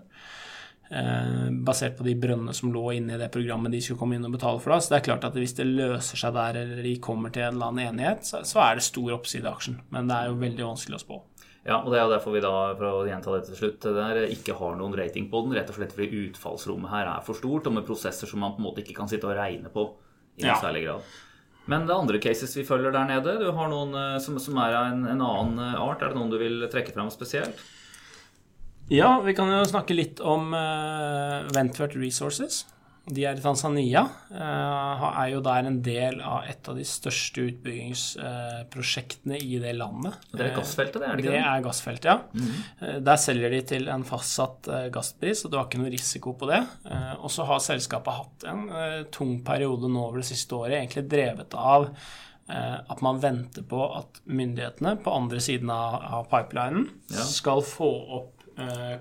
Eh, 0.87 1.47
basert 1.67 1.97
på 1.97 2.05
de 2.05 2.13
brønnene 2.15 2.53
som 2.55 2.71
lå 2.71 2.93
inne 2.95 3.17
i 3.17 3.19
det 3.19 3.27
programmet 3.33 3.73
de 3.73 3.81
skulle 3.83 3.99
komme 3.99 4.15
inn 4.15 4.27
og 4.27 4.37
betale 4.37 4.61
for. 4.63 4.71
Da. 4.71 4.79
Så 4.79 4.93
det 4.93 5.01
er 5.01 5.07
klart 5.09 5.25
at 5.27 5.35
hvis 5.35 5.57
det 5.57 5.67
løser 5.67 6.21
seg 6.21 6.37
der, 6.37 6.61
eller 6.61 6.85
de 6.85 6.93
kommer 7.03 7.33
til 7.33 7.43
en 7.47 7.57
eller 7.57 7.73
annen 7.73 7.89
enighet, 7.89 8.23
så, 8.29 8.43
så 8.47 8.63
er 8.63 8.77
det 8.77 8.87
stor 8.87 9.17
oppside 9.17 9.43
i 9.43 9.51
aksjen. 9.51 9.81
Men 9.91 10.07
det 10.07 10.15
er 10.19 10.31
jo 10.31 10.39
veldig 10.45 10.69
vanskelig 10.69 10.99
å 10.99 11.03
spå. 11.03 11.19
Ja, 11.67 11.81
og 11.81 11.91
det 11.91 11.99
er 11.99 12.07
derfor 12.07 12.31
vi 12.31 12.39
da, 12.39 12.53
for 12.79 12.87
å 12.87 13.05
gjenta 13.09 13.33
det 13.33 13.43
til 13.49 13.57
slutt, 13.59 13.89
der 13.97 14.21
ikke 14.31 14.55
har 14.55 14.77
noen 14.79 14.95
rating 14.95 15.27
på 15.27 15.43
den. 15.43 15.57
Rett 15.57 15.73
og 15.73 15.75
slett 15.75 15.91
fordi 15.97 16.21
utfallsrommet 16.29 16.93
her 16.93 17.09
er 17.17 17.25
for 17.27 17.35
stort, 17.35 17.67
og 17.67 17.75
med 17.75 17.87
prosesser 17.89 18.29
som 18.29 18.39
man 18.39 18.55
på 18.55 18.63
en 18.63 18.69
måte 18.69 18.85
ikke 18.85 18.95
kan 19.01 19.11
sitte 19.11 19.27
og 19.27 19.35
regne 19.35 19.73
på 19.73 19.89
i 20.39 20.45
ja. 20.47 20.55
særlig 20.61 20.85
grad. 20.85 21.15
Men 21.67 21.83
det 21.83 21.93
er 21.93 21.99
andre 22.01 22.19
cases 22.23 22.53
vi 22.55 22.65
følger 22.67 22.93
der 22.95 23.09
nede, 23.09 23.33
du 23.41 23.49
har 23.51 23.71
noen 23.71 23.95
eh, 23.95 24.19
som, 24.23 24.37
som 24.39 24.59
er 24.63 24.75
av 24.77 24.91
en, 24.93 25.03
en, 25.03 25.23
annen 25.23 25.59
eh, 25.65 25.81
art. 25.83 26.01
Er 26.01 26.13
det 26.13 26.19
noen 26.19 26.31
du 26.31 26.39
vil 26.39 26.63
trekke 26.71 26.95
fram 26.95 27.11
spesielt? 27.11 27.59
Ja, 28.87 29.17
vi 29.19 29.35
kan 29.35 29.51
jo 29.51 29.65
snakke 29.67 29.97
litt 29.97 30.21
om 30.23 30.53
uh, 30.55 31.43
Wentworth 31.51 31.97
Resources. 31.99 32.61
De 33.07 33.23
er 33.23 33.37
i 33.39 33.41
Tanzania. 33.43 34.01
Uh, 34.27 35.03
er 35.07 35.29
jo 35.31 35.39
der 35.43 35.67
en 35.69 35.77
del 35.83 36.19
av 36.19 36.47
et 36.49 36.67
av 36.67 36.75
de 36.75 36.83
største 36.87 37.45
utbyggingsprosjektene 37.47 39.37
uh, 39.39 39.45
i 39.45 39.59
det 39.63 39.71
landet. 39.77 40.17
Det 40.33 40.43
er 40.43 40.55
gassfeltet, 40.57 40.99
det? 40.99 41.07
er 41.07 41.15
Det 41.15 41.23
ikke 41.23 41.31
det? 41.31 41.37
Det 41.37 41.51
er 41.53 41.63
gassfeltet, 41.63 42.09
ja. 42.09 42.17
Mm 42.33 42.45
-hmm. 42.45 42.99
Der 43.07 43.15
selger 43.15 43.49
de 43.49 43.61
til 43.61 43.87
en 43.87 44.03
fastsatt 44.03 44.67
gasspris, 44.91 45.45
og 45.45 45.51
du 45.51 45.57
har 45.57 45.65
ikke 45.65 45.79
noe 45.79 45.89
risiko 45.91 46.33
på 46.33 46.45
det. 46.51 46.67
Og 47.19 47.31
så 47.31 47.43
har 47.43 47.59
selskapet 47.59 48.13
hatt 48.13 48.43
en 48.43 48.69
tung 49.11 49.43
periode 49.43 49.87
nå 49.89 50.07
over 50.07 50.17
det 50.17 50.25
siste 50.25 50.55
året, 50.55 50.73
egentlig 50.73 51.09
drevet 51.09 51.53
av 51.53 51.89
at 52.89 53.01
man 53.01 53.19
venter 53.19 53.61
på 53.61 53.95
at 53.97 54.21
myndighetene 54.23 54.95
på 55.03 55.11
andre 55.11 55.39
siden 55.39 55.69
av 55.69 56.27
pipelinen 56.29 56.89
ja. 57.09 57.23
skal 57.23 57.61
få 57.61 57.89
opp 58.09 58.33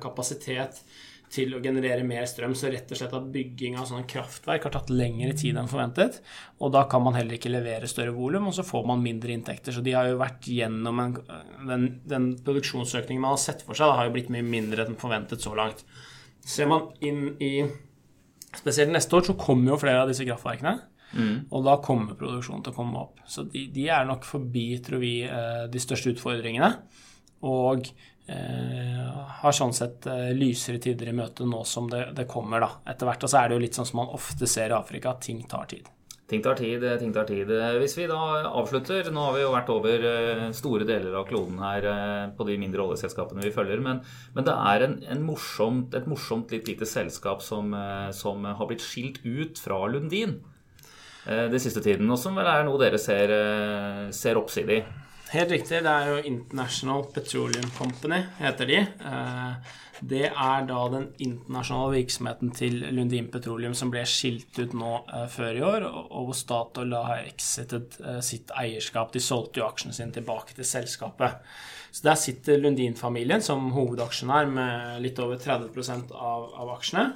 kapasitet 0.00 0.82
til 1.36 1.52
å 1.56 1.60
generere 1.62 2.04
mer 2.06 2.24
strøm. 2.28 2.54
Så 2.56 2.70
rett 2.72 2.90
og 2.92 2.98
slett 2.98 3.14
at 3.16 3.28
bygging 3.32 3.76
av 3.78 3.88
sånne 3.90 4.08
kraftverk 4.08 4.66
har 4.66 4.74
tatt 4.74 4.92
lengre 4.92 5.36
tid 5.36 5.58
enn 5.60 5.70
forventet. 5.70 6.18
Og 6.64 6.72
da 6.74 6.86
kan 6.90 7.04
man 7.04 7.16
heller 7.18 7.38
ikke 7.38 7.52
levere 7.52 7.90
større 7.90 8.14
volum, 8.16 8.48
og 8.50 8.56
så 8.56 8.64
får 8.66 8.88
man 8.88 9.04
mindre 9.04 9.34
inntekter. 9.36 9.76
Så 9.76 9.84
de 9.84 9.94
har 9.96 10.08
jo 10.10 10.20
vært 10.22 10.48
gjennom 10.50 11.02
en, 11.04 11.16
den, 11.68 11.88
den, 12.08 12.28
produksjonsøkningen 12.46 13.22
man 13.22 13.36
har 13.36 13.42
sett 13.42 13.64
for 13.66 13.76
seg, 13.76 13.90
det 13.90 14.00
har 14.00 14.08
jo 14.08 14.16
blitt 14.16 14.32
mye 14.32 14.46
mindre 14.46 14.86
enn 14.86 15.00
forventet 15.00 15.44
så 15.44 15.54
langt. 15.58 15.84
Ser 16.46 16.70
man 16.70 16.90
inn 17.04 17.28
i 17.42 17.56
Spesielt 18.56 18.88
neste 18.88 19.12
år 19.18 19.26
så 19.26 19.34
kommer 19.36 19.74
jo 19.74 19.80
flere 19.82 20.00
av 20.00 20.08
disse 20.08 20.24
kraftverkene. 20.24 20.78
Mm. 21.12 21.48
Og 21.52 21.64
da 21.66 21.74
kommer 21.84 22.16
produksjonen 22.16 22.62
til 22.64 22.72
å 22.72 22.76
komme 22.78 23.02
opp. 23.02 23.20
Så 23.28 23.44
de, 23.50 23.66
de 23.74 23.84
er 23.92 24.06
nok 24.08 24.24
forbi, 24.24 24.64
tror 24.84 25.02
vi, 25.02 25.18
eh, 25.28 25.66
de 25.68 25.82
største 25.82 26.14
utfordringene. 26.14 26.70
Og 27.44 27.90
har 28.26 29.54
sånn 29.54 29.74
sett 29.76 30.08
lysere 30.34 30.80
tider 30.82 31.12
i 31.12 31.14
møte 31.14 31.46
nå 31.46 31.60
som 31.68 31.86
det, 31.90 32.08
det 32.16 32.24
kommer, 32.30 32.64
da, 32.64 32.70
etter 32.90 33.06
hvert. 33.06 33.22
Og 33.22 33.30
så 33.30 33.38
er 33.38 33.48
det 33.48 33.58
jo 33.58 33.64
litt 33.66 33.78
sånn 33.78 33.86
som 33.86 34.00
man 34.02 34.14
ofte 34.16 34.48
ser 34.50 34.72
i 34.72 34.78
Afrika, 34.78 35.12
at 35.12 35.22
ting 35.28 35.44
tar 35.46 35.68
tid. 35.70 35.86
Ting 36.26 36.42
tar 36.42 36.56
tid, 36.58 36.82
ting 36.98 37.12
tar 37.14 37.26
tid. 37.28 37.50
Hvis 37.78 37.94
vi 37.94 38.08
da 38.10 38.18
avslutter 38.58 39.12
Nå 39.14 39.28
har 39.28 39.36
vi 39.36 39.44
jo 39.44 39.52
vært 39.52 39.68
over 39.70 40.06
store 40.58 40.86
deler 40.88 41.14
av 41.20 41.28
kloden 41.28 41.60
her 41.62 41.86
på 42.34 42.46
de 42.48 42.56
mindre 42.58 42.82
oljeselskapene 42.82 43.44
vi 43.44 43.54
følger, 43.54 43.82
men, 43.84 44.00
men 44.34 44.48
det 44.48 44.56
er 44.72 44.86
en, 44.88 44.98
en 45.14 45.22
morsomt, 45.28 45.94
et 45.94 46.08
morsomt 46.10 46.50
litt 46.50 46.66
lite 46.66 46.88
selskap 46.90 47.46
som, 47.46 47.70
som, 48.10 48.42
har 48.58 48.70
blitt 48.70 48.82
skilt 48.82 49.22
ut 49.22 49.62
fra 49.62 49.84
Lundin 49.92 50.40
den 51.26 51.58
siste 51.58 51.82
tiden, 51.82 52.10
og 52.10 52.18
som 52.22 52.36
vel 52.38 52.46
er 52.46 52.62
noe 52.66 52.78
dere 52.78 52.98
ser, 53.02 53.32
ser 54.14 54.38
oppside 54.38 54.76
i. 54.76 54.82
Helt 55.32 55.50
riktig. 55.50 55.82
Det 55.82 55.90
er 55.90 56.12
jo 56.12 56.22
International 56.28 57.02
Petroleum 57.14 57.66
Company, 57.74 58.22
heter 58.38 58.70
de. 58.70 58.78
Det 60.06 60.26
er 60.28 60.66
da 60.68 60.80
den 60.92 61.06
internasjonale 61.24 61.96
virksomheten 61.96 62.52
til 62.54 62.82
Lundin 62.94 63.30
Petroleum 63.32 63.74
som 63.74 63.90
ble 63.90 64.04
skilt 64.06 64.58
ut 64.60 64.76
nå 64.76 64.92
før 65.32 65.58
i 65.58 65.64
år, 65.64 65.86
og 65.88 66.28
hvor 66.28 66.36
Statoil 66.36 66.92
da 66.92 67.02
har 67.08 67.26
exitet 67.26 67.98
sitt 68.24 68.52
eierskap. 68.54 69.10
De 69.14 69.24
solgte 69.24 69.62
jo 69.62 69.66
aksjene 69.66 69.96
sine 69.96 70.14
tilbake 70.14 70.54
til 70.54 70.68
selskapet. 70.68 71.40
Så 71.90 72.04
der 72.04 72.18
sitter 72.20 72.60
Lundin-familien 72.60 73.42
som 73.42 73.70
hovedaksjonær 73.72 74.50
med 74.52 74.98
litt 75.02 75.18
over 75.24 75.40
30 75.40 76.12
av, 76.12 76.50
av 76.54 76.74
aksjene. 76.76 77.06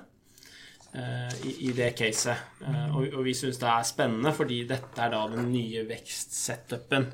I, 0.90 1.50
i, 1.68 1.72
det 1.76 1.92
caset. 1.94 2.48
Og, 2.66 3.04
og 3.12 3.20
vi 3.22 3.34
syns 3.38 3.60
det 3.62 3.68
er 3.70 3.84
spennende, 3.86 4.32
fordi 4.34 4.64
dette 4.66 4.98
er 5.04 5.12
da 5.12 5.20
den 5.30 5.52
nye 5.52 5.84
vekstsetupen 5.86 7.06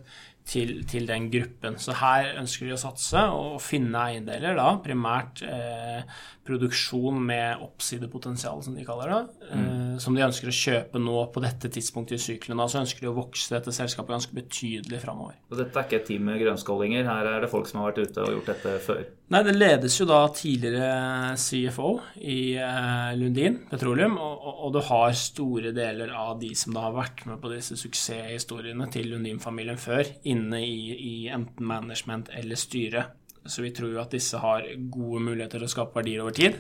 til, 0.47 0.79
til, 0.89 1.09
den 1.09 1.29
gruppen. 1.33 1.79
Så 1.83 1.97
her 2.01 2.37
ønsker 2.41 2.69
de 2.69 2.77
å 2.77 2.81
satse 2.81 3.23
og 3.35 3.61
finne 3.65 4.05
eiendeler, 4.13 4.57
da, 4.59 4.69
primært 4.85 5.43
eh, 5.47 6.03
produksjon 6.47 7.19
med 7.29 7.63
oppsidepotensial, 7.65 8.63
som 8.65 8.77
de 8.77 8.85
kaller 8.87 9.13
det, 9.13 9.21
mm. 9.51 9.67
eh, 9.67 9.99
som 10.03 10.17
de 10.17 10.25
ønsker 10.27 10.51
å 10.51 10.57
kjøpe 10.57 11.03
nå 11.03 11.27
på 11.35 11.43
dette 11.45 11.71
tidspunktet 11.73 12.19
i 12.19 12.23
syklen. 12.23 12.63
Så 12.67 12.81
ønsker 12.83 13.07
de 13.07 13.11
å 13.13 13.17
vokse 13.17 13.55
dette 13.55 13.75
selskapet 13.75 14.17
ganske 14.17 14.37
betydelig 14.37 15.03
framover. 15.05 15.37
Og 15.51 15.61
dette 15.61 15.77
er 15.77 15.89
ikke 15.89 16.01
et 16.01 16.09
team 16.13 16.27
med 16.31 16.41
grønnskålinger, 16.43 17.07
her 17.09 17.31
er 17.35 17.45
det 17.45 17.53
folk 17.53 17.69
som 17.71 17.83
har 17.83 17.93
vært 17.93 18.11
ute 18.11 18.25
og 18.25 18.39
gjort 18.39 18.53
dette 18.55 18.77
før? 18.87 19.05
Nei, 19.35 19.43
det 19.43 19.57
ledes 19.57 19.97
jo 19.99 20.07
da 20.07 20.21
tidligere 20.31 21.33
CFO 21.43 21.89
i 22.23 22.55
eh, 22.63 23.11
Lundin 23.19 23.59
Petroleum, 23.67 24.15
og, 24.23 24.37
og, 24.39 24.61
og, 24.69 24.75
du 24.77 24.81
har 24.87 25.17
store 25.19 25.73
deler 25.75 26.13
av 26.15 26.37
de 26.39 26.53
som 26.55 26.77
da 26.77 26.85
har 26.87 26.95
vært 26.95 27.25
med 27.27 27.41
på 27.43 27.51
disse 27.51 27.75
suksesshistoriene 27.81 28.87
til 28.95 29.11
Lundin-familien 29.11 29.81
før, 29.83 30.07
inne 30.31 30.63
i, 30.63 30.79
i 30.95 31.15
enten 31.35 31.67
management 31.67 32.31
eller 32.39 32.61
styre. 32.61 33.09
Så 33.53 33.65
vi 33.65 33.73
tror 33.75 33.93
jo 33.95 34.03
at 34.03 34.15
disse 34.15 34.41
har 34.43 34.67
gode 34.93 35.23
muligheter 35.25 35.61
til 35.61 35.69
å 35.69 35.73
skape 35.73 35.99
verdier 36.01 36.25
over 36.25 36.37
tid. 36.37 36.59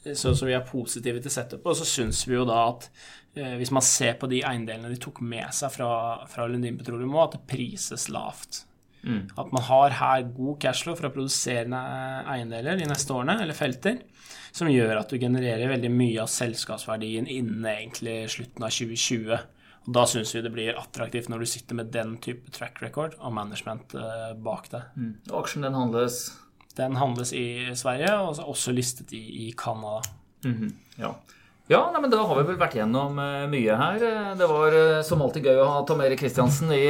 Så, 0.00 0.32
så 0.32 0.46
vi 0.48 0.54
er 0.56 0.64
positive 0.64 1.20
til 1.20 1.32
setupet. 1.32 1.66
Og 1.68 1.76
så 1.76 1.88
syns 1.88 2.22
vi 2.28 2.38
jo 2.38 2.46
da 2.48 2.62
at 2.70 2.88
eh, 3.36 3.56
hvis 3.60 3.72
man 3.74 3.84
ser 3.84 4.16
på 4.20 4.30
de 4.30 4.40
eiendelene 4.46 4.92
de 4.92 5.00
tok 5.00 5.20
med 5.20 5.52
seg 5.56 5.72
fra, 5.74 5.90
fra 6.30 6.48
Lundin 6.48 6.78
Petroleum 6.80 7.18
at 7.20 7.36
det 7.36 7.44
prises 7.50 8.08
lavt. 8.12 8.64
Mm. 9.02 9.30
At 9.40 9.52
man 9.52 9.64
har 9.64 9.96
her 9.96 10.26
god 10.36 10.58
cashflow 10.60 10.96
fra 10.98 11.12
produserende 11.12 11.80
eiendeler 12.28 12.80
de 12.80 12.88
neste 12.88 13.14
årene, 13.16 13.38
eller 13.40 13.56
felter, 13.56 14.02
som 14.52 14.68
gjør 14.68 14.98
at 15.00 15.12
du 15.12 15.20
genererer 15.20 15.70
veldig 15.70 15.92
mye 15.94 16.20
av 16.24 16.32
selskapsverdien 16.32 17.28
innen 17.30 17.64
egentlig 17.68 18.18
slutten 18.34 18.66
av 18.66 18.74
2020. 18.74 19.40
Og 19.90 19.96
Da 19.96 20.04
syns 20.06 20.30
vi 20.36 20.40
det 20.44 20.52
blir 20.54 20.76
attraktivt 20.78 21.26
når 21.32 21.42
du 21.42 21.50
sitter 21.50 21.74
med 21.80 21.90
den 21.90 22.14
type 22.22 22.52
track 22.54 22.78
record 22.78 23.16
og 23.18 23.34
management 23.34 23.96
uh, 23.98 24.30
bak 24.38 24.70
deg. 24.70 24.86
Mm. 24.94 25.16
Og 25.32 25.40
aksjen 25.40 25.66
den 25.66 25.74
handles? 25.74 26.20
Den 26.78 26.94
handles 26.94 27.34
i 27.34 27.74
Sverige, 27.74 28.12
og 28.22 28.38
også 28.52 28.70
listet 28.70 29.10
i, 29.18 29.48
i 29.48 29.52
Canada. 29.58 29.98
Mm 30.44 30.54
-hmm. 30.54 30.72
Ja. 31.02 31.14
Ja, 31.66 31.90
nei, 31.92 32.00
men 32.00 32.10
Da 32.10 32.22
har 32.22 32.36
vi 32.36 32.46
vel 32.46 32.58
vært 32.58 32.78
gjennom 32.78 33.18
uh, 33.18 33.50
mye 33.50 33.76
her. 33.76 33.98
Det 34.38 34.46
var 34.46 35.02
som 35.02 35.22
alltid 35.22 35.44
gøy 35.44 35.58
å 35.58 35.68
ha 35.72 35.84
Tom 35.86 36.00
Erik 36.00 36.20
Kristiansen 36.20 36.70
i, 36.72 36.86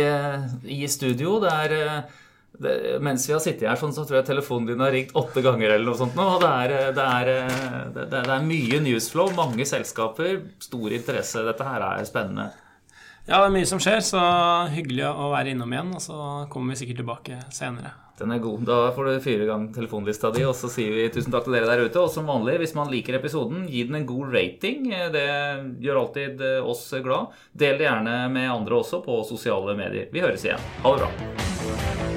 i, 0.65 0.89
studio. 0.89 1.41
Det 1.41 1.51
er, 1.51 2.05
det, 2.53 3.01
mens 3.01 3.29
vi 3.29 3.33
har 3.33 3.41
sittet 3.41 3.69
her 3.69 3.77
sånn, 3.77 3.95
så 3.97 4.05
tror 4.05 4.21
jeg 4.21 4.27
telefonen 4.27 4.67
din 4.67 4.81
har 4.81 4.93
ringt 4.93 5.17
åtte 5.17 5.41
ganger. 5.41 5.71
eller 5.71 5.87
noe 5.87 5.97
sånt 5.97 6.15
nå, 6.15 6.23
og 6.37 6.41
det 6.41 6.49
er, 6.49 6.93
det, 6.93 7.05
er, 7.05 7.27
det, 7.95 8.11
det 8.11 8.29
er 8.29 8.43
mye 8.45 8.81
newsflow, 8.81 9.33
mange 9.33 9.65
selskaper, 9.65 10.43
stor 10.59 10.93
interesse. 10.93 11.45
Dette 11.49 11.65
her 11.65 11.81
er 11.81 12.05
spennende. 12.05 12.53
Ja, 13.31 13.39
det 13.45 13.47
er 13.47 13.53
mye 13.55 13.67
som 13.69 13.79
skjer, 13.79 14.01
så 14.03 14.21
hyggelig 14.75 15.05
å 15.07 15.29
være 15.31 15.53
innom 15.53 15.71
igjen. 15.71 15.93
Og 15.95 16.03
så 16.03 16.17
kommer 16.51 16.75
vi 16.75 16.81
sikkert 16.81 16.99
tilbake 17.05 17.39
senere. 17.55 17.93
Den 18.19 18.35
er 18.35 18.43
god. 18.43 18.65
Da 18.67 18.79
får 18.97 19.07
du 19.07 19.21
fyre 19.23 19.47
i 19.47 19.49
gang 19.49 19.69
telefonlista 19.73 20.33
di, 20.35 20.43
og 20.45 20.57
så 20.59 20.69
sier 20.69 20.91
vi 20.97 21.07
tusen 21.15 21.31
takk 21.31 21.47
til 21.47 21.55
dere 21.55 21.71
der 21.71 21.87
ute. 21.87 22.03
Og 22.03 22.11
som 22.11 22.27
vanlig, 22.27 22.59
hvis 22.65 22.75
man 22.75 22.91
liker 22.91 23.21
episoden, 23.21 23.69
gi 23.71 23.87
den 23.87 24.01
en 24.03 24.11
god 24.11 24.35
rating. 24.35 24.91
Det 25.15 25.25
gjør 25.87 26.03
alltid 26.03 26.47
oss 26.59 26.89
glad. 27.07 27.31
Del 27.55 27.79
det 27.79 27.87
gjerne 27.87 28.21
med 28.35 28.51
andre 28.51 28.83
også 28.83 29.05
på 29.07 29.23
sosiale 29.31 29.79
medier. 29.79 30.11
Vi 30.11 30.27
høres 30.27 30.51
igjen. 30.51 30.71
Ha 30.83 30.97
det 30.99 31.07
bra. 31.07 32.10